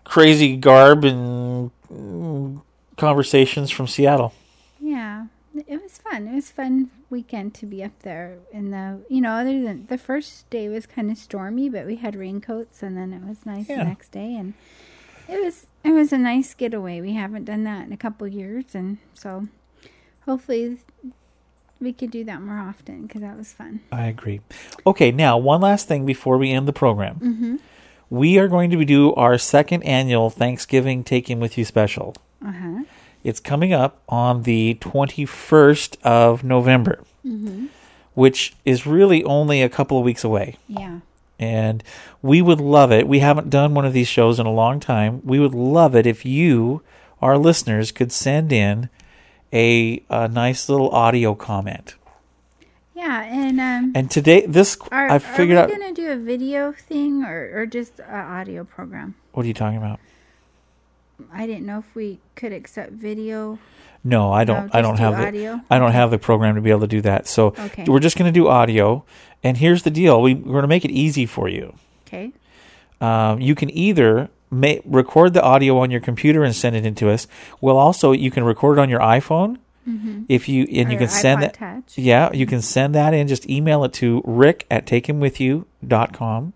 [0.04, 2.62] crazy garb and mm,
[2.98, 4.34] conversations from Seattle.
[4.80, 5.15] Yeah.
[5.68, 6.28] It was fun.
[6.28, 9.98] It was fun weekend to be up there in the you know, other than the
[9.98, 13.70] first day was kind of stormy, but we had raincoats and then it was nice
[13.70, 13.78] Yeah.
[13.78, 14.54] the next day and
[15.30, 17.00] it was it was a nice getaway.
[17.02, 19.48] We haven't done that in a couple years and so
[20.26, 20.80] hopefully
[21.80, 23.80] we could do that more often cuz that was fun.
[23.92, 24.42] I agree.
[24.86, 27.16] Okay, now one last thing before we end the program.
[27.20, 27.60] Mhm.
[28.10, 32.14] We are going to do our second annual Thanksgiving Take Him With You special.
[32.46, 32.84] Uh-huh.
[33.26, 37.70] It's coming up on the 21st of November, Mhm.
[38.14, 40.56] which is really only a couple of weeks away.
[40.68, 41.00] Yeah.
[41.40, 41.84] And
[42.22, 43.08] we would love it.
[43.08, 45.22] We haven't done one of these shows in a long time.
[45.26, 46.82] We would love it if you,
[47.22, 48.90] our listeners, could send in
[49.52, 51.96] a, a nice little audio comment.
[52.96, 55.78] Yeah, and um And today, this are, I figured out are out.
[55.80, 58.06] we going to do a video thing or or just an
[58.38, 59.16] audio program?
[59.34, 60.00] What are you talking about?
[61.34, 63.58] I didn't know if we could accept video.
[64.04, 64.66] No, I don't.
[64.66, 65.56] No, I don't do have audio?
[65.58, 65.64] the.
[65.74, 67.28] I don't have the program to be able to do that.
[67.28, 67.86] So Okay.
[67.88, 69.04] we're just going to do audio.
[69.44, 71.76] And here's the deal: we, we're going to make it easy for you.
[72.08, 72.32] Okay.
[73.02, 76.96] Um, you can either ma- record the audio on your computer and send it in
[76.96, 77.28] to us.
[77.62, 79.58] Well, also you can record it on your iPhone.
[79.88, 80.26] Mhm.
[80.30, 81.98] If you and you can send that, Touch.
[81.98, 83.28] yeah, you can send that in.
[83.28, 86.54] Just email it to rick at takehimwithyou.com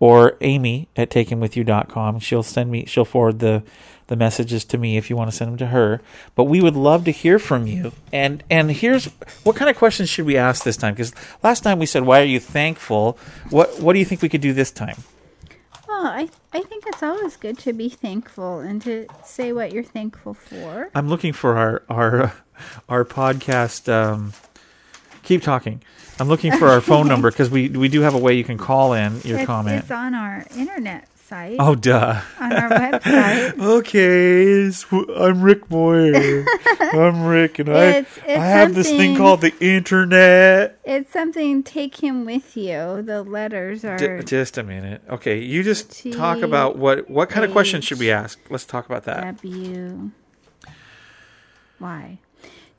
[0.00, 2.20] or amy at takehimwithyou.com.
[2.20, 2.84] She'll send me.
[2.86, 3.62] She'll forward the
[4.06, 6.00] the messages to me if you want to send them to her.
[6.34, 7.92] But we would love to hear from you.
[8.12, 9.06] And and here's
[9.44, 10.94] what kind of questions should we ask this time?
[10.94, 11.12] Because
[11.42, 13.18] last time we said, "Why are you thankful?"
[13.50, 15.04] What What do you think we could do this time?
[15.88, 19.84] Well, I I think it's always good to be thankful and to say what you're
[19.84, 20.90] thankful for.
[20.94, 22.32] I'm looking for our our
[22.88, 24.32] our podcast um,
[25.28, 25.82] Keep talking.
[26.20, 28.58] I'm looking for our phone number because we we do have a way you can
[28.58, 29.82] call in your it's, comment.
[29.82, 31.56] It's on our internet site.
[31.58, 32.20] Oh, duh.
[32.40, 33.58] On our website.
[33.78, 36.46] okay, it's- I'm Rick Moyer.
[36.80, 40.78] I'm Rick, and I It's- it's I have this thing called the internet.
[40.84, 41.62] It's something.
[41.62, 43.02] Take him with you.
[43.02, 43.98] The letters are.
[43.98, 45.02] J- just a minute.
[45.08, 48.38] Okay, you just talk about what what kind of questions should we ask?
[48.50, 49.38] Let's talk about that.
[51.78, 52.18] Why,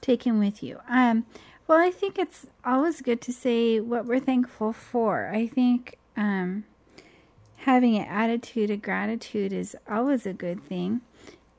[0.01, 0.79] Take him with you.
[0.89, 1.25] Um.
[1.69, 5.29] Well, I think it's always good to say what we're thankful for.
[5.31, 6.63] I think um,
[7.57, 11.01] having an attitude of gratitude is always a good thing,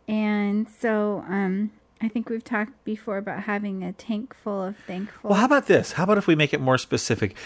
[0.09, 1.71] and so um,
[2.03, 5.31] I think we've talked before about having a tank full of thankful.
[5.31, 5.93] Well, how about this?
[5.93, 7.37] How about if we make it more specific?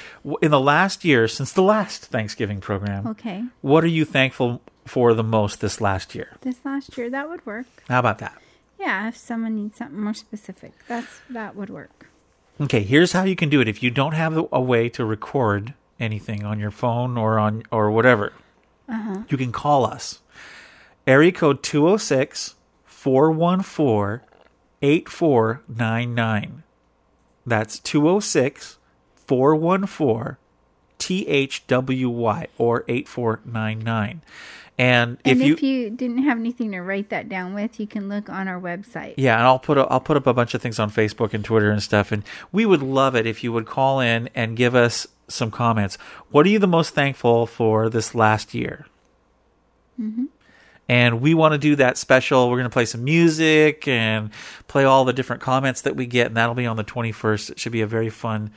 [0.40, 3.44] In the last year, since the last Thanksgiving program, Okay.
[3.60, 6.38] what are you thankful for the most this last year?
[6.40, 7.66] This last year, that would work.
[7.90, 8.40] How about that?
[8.80, 12.06] Yeah, if someone needs something more specific, that's that would work.
[12.60, 13.68] Okay, here's how you can do it.
[13.68, 17.90] If you don't have a way to record anything on your phone or on or
[17.90, 18.32] whatever,
[18.88, 19.22] Uh-huh.
[19.28, 20.20] you can call us.
[21.06, 22.54] Area code 206
[22.84, 24.20] 414
[24.82, 26.62] 8499.
[27.46, 28.78] That's 206
[29.16, 30.36] 414
[30.98, 34.22] THWY or 8499.
[34.76, 38.08] And if and you you didn't have anything to write that down with, you can
[38.08, 39.14] look on our website.
[39.16, 41.44] Yeah, and I'll put a, I'll put up a bunch of things on Facebook and
[41.44, 44.74] Twitter and stuff, and we would love it if you would call in and give
[44.74, 45.96] us some comments.
[46.30, 48.86] What are you the most thankful for this last year?
[50.00, 50.24] Mm-hmm.
[50.88, 52.50] And we want to do that special.
[52.50, 54.30] We're going to play some music and
[54.68, 57.50] play all the different comments that we get, and that'll be on the 21st.
[57.50, 58.50] It should be a very fun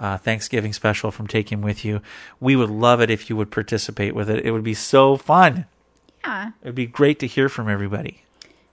[0.00, 2.00] uh, Thanksgiving special from Take Him With You.
[2.40, 4.44] We would love it if you would participate with it.
[4.44, 5.66] It would be so fun.
[6.24, 6.48] Yeah.
[6.62, 8.18] It would be great to hear from everybody.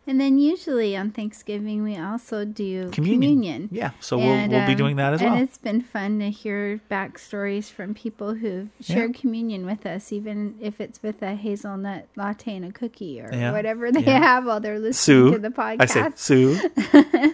[0.08, 3.22] And then usually on Thanksgiving we also do Communion.
[3.30, 3.70] communion.
[3.72, 5.40] Yeah, so we'll- we'll be doing that as and well.
[5.40, 8.96] And it's been fun to hear backstories from people who've Yeah.
[8.96, 13.30] shared communion with us, even if it's with a hazelnut latte and a cookie or
[13.32, 14.18] Yeah, whatever they yeah.
[14.18, 15.32] have while they're listening Sue.
[15.34, 15.82] to the podcast.
[15.82, 16.60] I say Sue.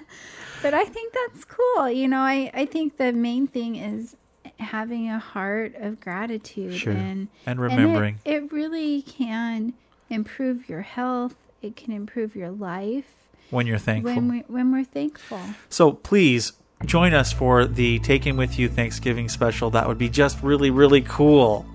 [0.66, 1.90] but I think that's cool.
[1.92, 4.16] You know, I, I think the main thing is
[4.60, 6.92] having a heart of gratitude Sure.
[6.94, 8.18] and And it- remembering.
[8.26, 9.74] it, really can
[10.10, 11.36] improve your health.
[11.62, 13.06] It can improve your life
[13.52, 14.16] when you're thankful.
[14.16, 15.40] when we when we're thankful.
[15.70, 16.54] So please
[16.86, 19.70] join us for the Take Him With You Thanksgiving special.
[19.72, 21.66] That would be just really, really cool.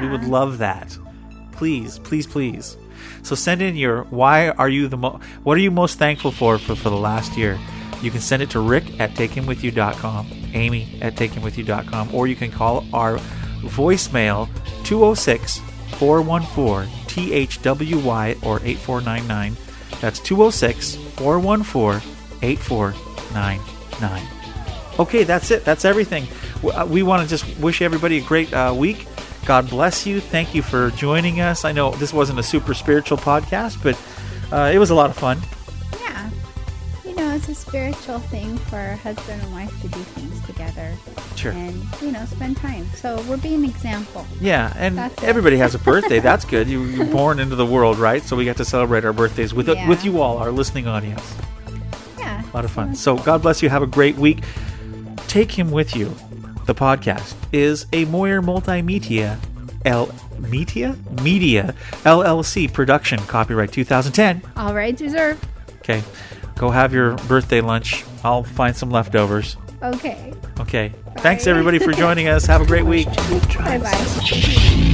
[0.00, 0.96] We would love that.
[1.52, 2.76] Please, please, please.
[3.22, 6.58] So send in your why are you the mo- what are you most thankful for
[6.58, 7.58] for, for the last year?
[8.04, 12.84] You can send it to Rick at takehimwithyou.com, Amy at takehimwithyou.com, or you can call
[12.92, 13.16] our
[13.62, 14.46] voicemail
[14.84, 15.60] 206
[15.96, 19.56] 414 THWY or 8499.
[20.02, 22.10] That's 206 414
[22.42, 24.28] 8499.
[24.98, 25.64] Okay, that's it.
[25.64, 26.26] That's everything.
[26.62, 29.06] Uh, We want to just wish everybody a great uh, week.
[29.46, 30.20] God bless you.
[30.20, 31.64] Thank you for joining us.
[31.64, 33.98] I know this wasn't a super spiritual podcast, but
[34.52, 35.38] uh, it was a lot of fun.
[37.34, 37.40] Yeah.
[37.40, 40.92] You know, it's a spiritual thing for a husband and wife to do things together.
[41.36, 41.52] Sure.
[41.52, 42.86] And, you know, spend time.
[42.94, 44.26] So we're being an example.
[44.40, 45.28] Yeah, and That's it.
[45.28, 46.20] everybody has a birthday.
[46.30, 46.68] That's good.
[46.68, 48.22] You, you're born into the world, right?
[48.22, 49.88] So we got to celebrate our birthdays with Yeah.
[49.88, 51.34] with you all, our listening audience.
[52.18, 52.42] Yeah.
[52.42, 52.94] A lot of fun.
[52.94, 53.68] So God bless you.
[53.68, 54.42] Have a great week.
[55.26, 56.14] Take him with you.
[56.66, 59.38] The podcast is a Moyer Multimedia
[59.84, 60.08] L
[60.38, 61.74] Media Media
[62.04, 63.18] LLC production.
[63.20, 64.42] Copyright 2010.
[64.56, 65.44] All rights reserved.
[65.80, 66.02] Okay,
[66.56, 68.04] go have your birthday lunch.
[68.22, 69.56] I'll find some leftovers.
[69.82, 70.32] Okay.
[70.60, 70.92] Okay.
[71.18, 72.46] Thanks everybody for joining us.
[72.46, 73.06] Have a great week.
[73.58, 74.90] Bye bye.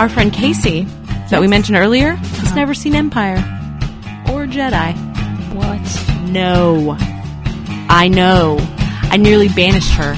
[0.00, 0.84] Our friend Casey,
[1.28, 3.36] that we mentioned earlier, has never seen Empire
[4.32, 4.94] or Jedi.
[5.54, 6.30] What?
[6.30, 6.96] No.
[7.90, 8.56] I know.
[9.02, 10.14] I nearly banished her.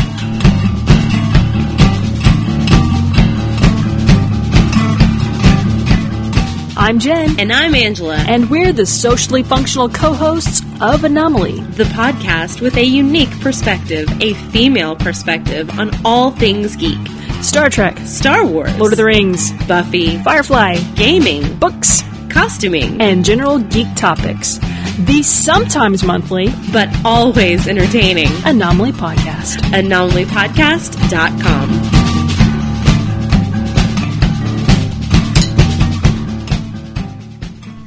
[6.76, 7.40] I'm Jen.
[7.40, 8.18] And I'm Angela.
[8.18, 14.09] And we're the socially functional co hosts of Anomaly, the podcast with a unique perspective,
[14.22, 17.00] a female perspective on all things geek.
[17.43, 23.59] Star Trek, Star Wars, Lord of the Rings, Buffy, Firefly, gaming, books, costuming, and general
[23.59, 24.59] geek topics.
[24.98, 29.56] The sometimes monthly, but always entertaining Anomaly Podcast.
[29.73, 32.02] AnomalyPodcast.com.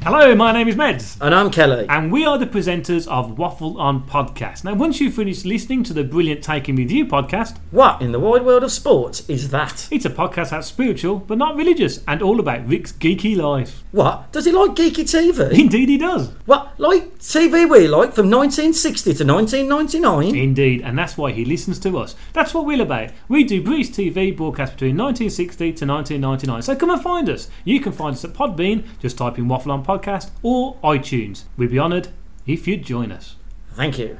[0.06, 1.18] Hello, my name is Meds.
[1.20, 1.84] And I'm Kelly.
[1.88, 4.62] And we are the presenters of Waffle On Podcast.
[4.62, 8.20] Now, once you've finished listening to the brilliant Taking and Review podcast, What in the
[8.20, 9.88] wide world of sports is that?
[9.90, 13.82] it's a podcast that's spiritual but not religious and all about Rick's geeky life.
[13.90, 14.30] What?
[14.30, 15.50] Does he like geeky TV?
[15.58, 16.28] Indeed, he does.
[16.44, 16.78] What?
[16.78, 20.36] Like TV we like from 1960 to 1999?
[20.36, 22.14] Indeed, and that's why he listens to us.
[22.32, 23.10] That's what we're about.
[23.26, 26.62] We do British TV broadcast between 1960 to 1999.
[26.62, 27.50] So come and find us.
[27.64, 29.95] You can find us at Podbean, just type in Waffle On Podcast
[30.42, 31.44] or iTunes.
[31.56, 32.08] We'd be honoured
[32.46, 33.36] if you'd join us.
[33.72, 34.18] Thank you.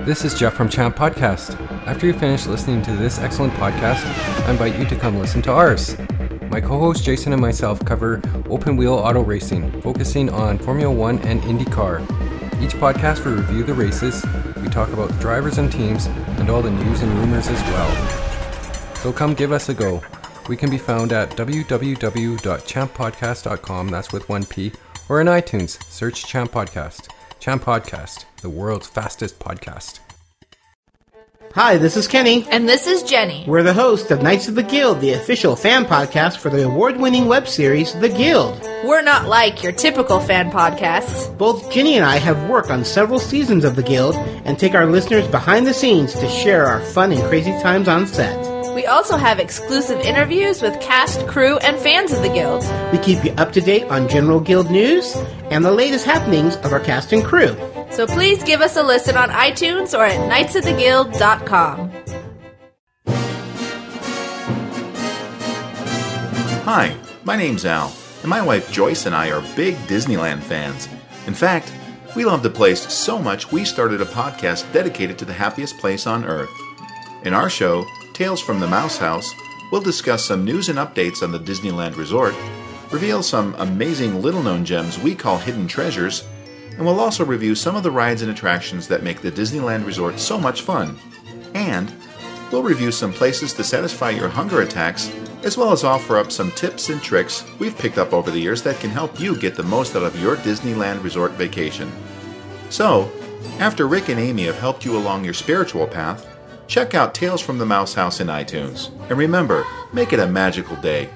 [0.00, 1.60] This is Jeff from Champ Podcast.
[1.86, 4.04] After you finish listening to this excellent podcast,
[4.46, 5.96] I invite you to come listen to ours.
[6.50, 11.18] My co host Jason and myself cover open wheel auto racing, focusing on Formula One
[11.20, 12.00] and IndyCar.
[12.62, 14.24] Each podcast we review the races,
[14.62, 18.94] we talk about drivers and teams, and all the news and rumors as well.
[18.96, 20.02] So come give us a go.
[20.48, 24.72] We can be found at www.champpodcast.com, that's with one P,
[25.10, 27.10] or in iTunes, search Champ Podcast.
[27.38, 30.00] Champ Podcast, the world's fastest podcast.
[31.54, 32.46] Hi, this is Kenny.
[32.50, 33.44] And this is Jenny.
[33.46, 36.98] We're the hosts of Knights of the Guild, the official fan podcast for the award
[36.98, 38.60] winning web series, The Guild.
[38.84, 41.36] We're not like your typical fan podcasts.
[41.36, 44.14] Both Jenny and I have worked on several seasons of The Guild
[44.44, 48.06] and take our listeners behind the scenes to share our fun and crazy times on
[48.06, 48.46] set.
[48.74, 52.62] We also have exclusive interviews with cast, crew, and fans of the Guild.
[52.92, 55.16] We keep you up to date on general Guild news
[55.50, 57.56] and the latest happenings of our cast and crew.
[57.90, 61.92] So please give us a listen on iTunes or at knightsoftheguild.com.
[66.64, 66.94] Hi,
[67.24, 70.86] my name's Al, and my wife Joyce and I are big Disneyland fans.
[71.26, 71.72] In fact,
[72.14, 76.06] we love the place so much we started a podcast dedicated to the happiest place
[76.06, 76.50] on earth.
[77.24, 79.32] In our show, Tales from the Mouse House,
[79.72, 82.34] we'll discuss some news and updates on the Disneyland Resort,
[82.90, 86.24] reveal some amazing little known gems we call hidden treasures,
[86.78, 90.20] and we'll also review some of the rides and attractions that make the Disneyland Resort
[90.20, 90.96] so much fun.
[91.52, 91.92] And
[92.52, 96.52] we'll review some places to satisfy your hunger attacks, as well as offer up some
[96.52, 99.62] tips and tricks we've picked up over the years that can help you get the
[99.64, 101.90] most out of your Disneyland Resort vacation.
[102.70, 103.10] So,
[103.58, 106.32] after Rick and Amy have helped you along your spiritual path,
[106.68, 108.92] check out Tales from the Mouse House in iTunes.
[109.10, 111.10] And remember, make it a magical day.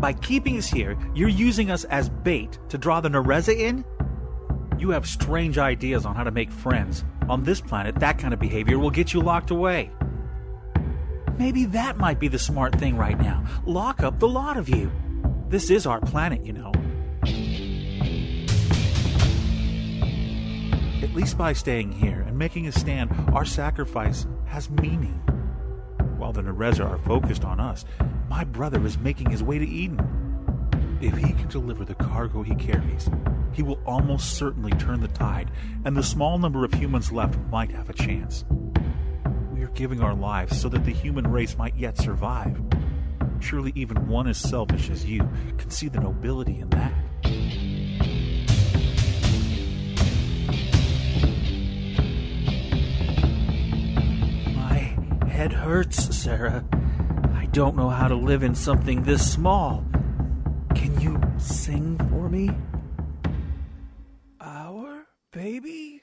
[0.00, 3.84] By keeping us here, you're using us as bait to draw the Nereza in?
[4.78, 7.04] You have strange ideas on how to make friends.
[7.28, 9.90] On this planet, that kind of behavior will get you locked away.
[11.38, 13.44] Maybe that might be the smart thing right now.
[13.64, 14.90] Lock up the lot of you.
[15.48, 16.72] This is our planet, you know.
[21.02, 25.20] At least by staying here and making a stand, our sacrifice has meaning.
[26.16, 27.84] While the Nereza are focused on us,
[28.28, 29.98] my brother is making his way to Eden.
[31.00, 33.08] If he can deliver the cargo he carries,
[33.52, 35.50] he will almost certainly turn the tide,
[35.84, 38.44] and the small number of humans left might have a chance.
[39.52, 42.60] We are giving our lives so that the human race might yet survive.
[43.40, 45.28] Surely even one as selfish as you
[45.58, 46.92] can see the nobility in that.
[54.54, 56.64] My head hurts, Sarah.
[57.56, 59.82] Don't know how to live in something this small.
[60.74, 62.50] Can you sing for me?
[64.38, 66.02] Our baby?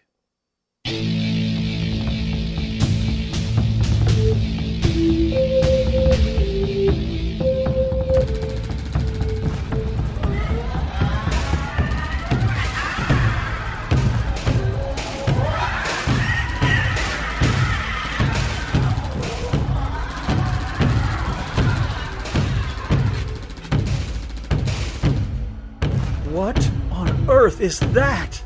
[26.34, 28.43] What on earth is that?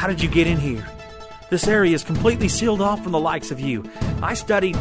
[0.00, 0.82] How did you get in here?
[1.50, 3.84] This area is completely sealed off from the likes of you.
[4.22, 4.74] I studied.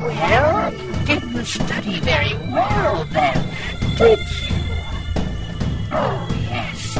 [0.00, 3.36] Well, you didn't study very well then.
[3.98, 4.56] did you?
[5.92, 6.98] Oh, yes.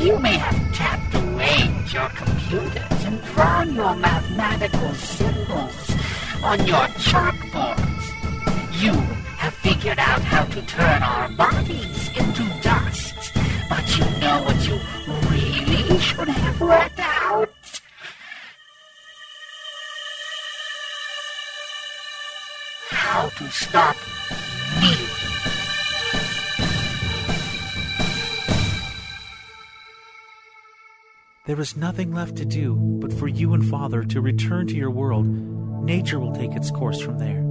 [0.00, 5.90] You may have tapped away at your computers and drawn your mathematical symbols
[6.42, 8.82] on your chalkboards.
[8.82, 8.90] You
[9.38, 13.14] have figured out how to turn our bodies into dust.
[13.68, 14.80] But you know what you
[15.92, 17.50] really should have worked out?
[22.88, 23.96] How to stop
[24.80, 24.94] me.
[31.46, 34.90] There is nothing left to do but for you and Father to return to your
[34.90, 35.26] world.
[35.84, 37.42] Nature will take its course from there.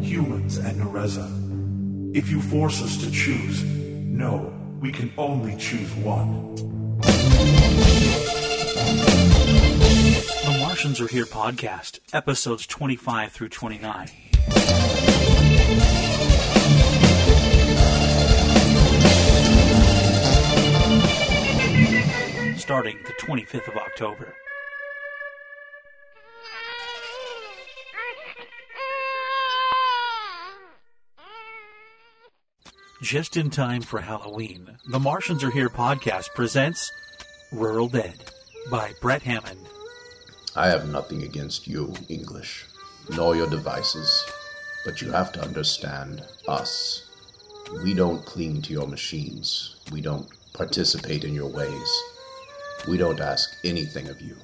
[0.00, 2.16] Humans and Nereza.
[2.16, 6.54] If you force us to choose, no, we can only choose one.
[10.44, 14.10] The Martians Are Here podcast, episodes 25 through 29.
[22.58, 24.34] Starting the 25th of October.
[33.02, 36.90] Just in time for Halloween, the Martians Are Here podcast presents
[37.52, 38.14] Rural Dead
[38.70, 39.68] by Brett Hammond.
[40.56, 42.64] I have nothing against you, English,
[43.14, 44.24] nor your devices,
[44.86, 47.04] but you have to understand us.
[47.84, 49.76] We don't cling to your machines.
[49.92, 52.02] We don't participate in your ways.
[52.88, 54.36] We don't ask anything of you.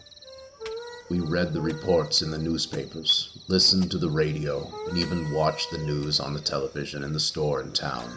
[1.09, 5.79] We read the reports in the newspapers, listened to the radio, and even watched the
[5.79, 8.15] news on the television in the store in town.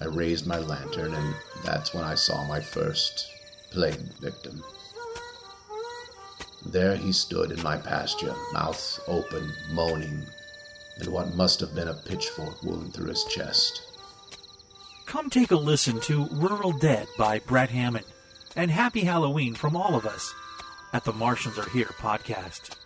[0.00, 1.34] I raised my lantern, and
[1.64, 3.30] that's when I saw my first
[3.70, 4.62] plague victim.
[6.66, 10.24] There he stood in my pasture, mouth open, moaning,
[10.98, 13.82] and what must have been a pitchfork wound through his chest.
[15.06, 18.06] Come take a listen to Rural Dead by Brett Hammond,
[18.56, 20.34] and happy Halloween from all of us
[20.92, 22.76] at the Martians Are Here podcast.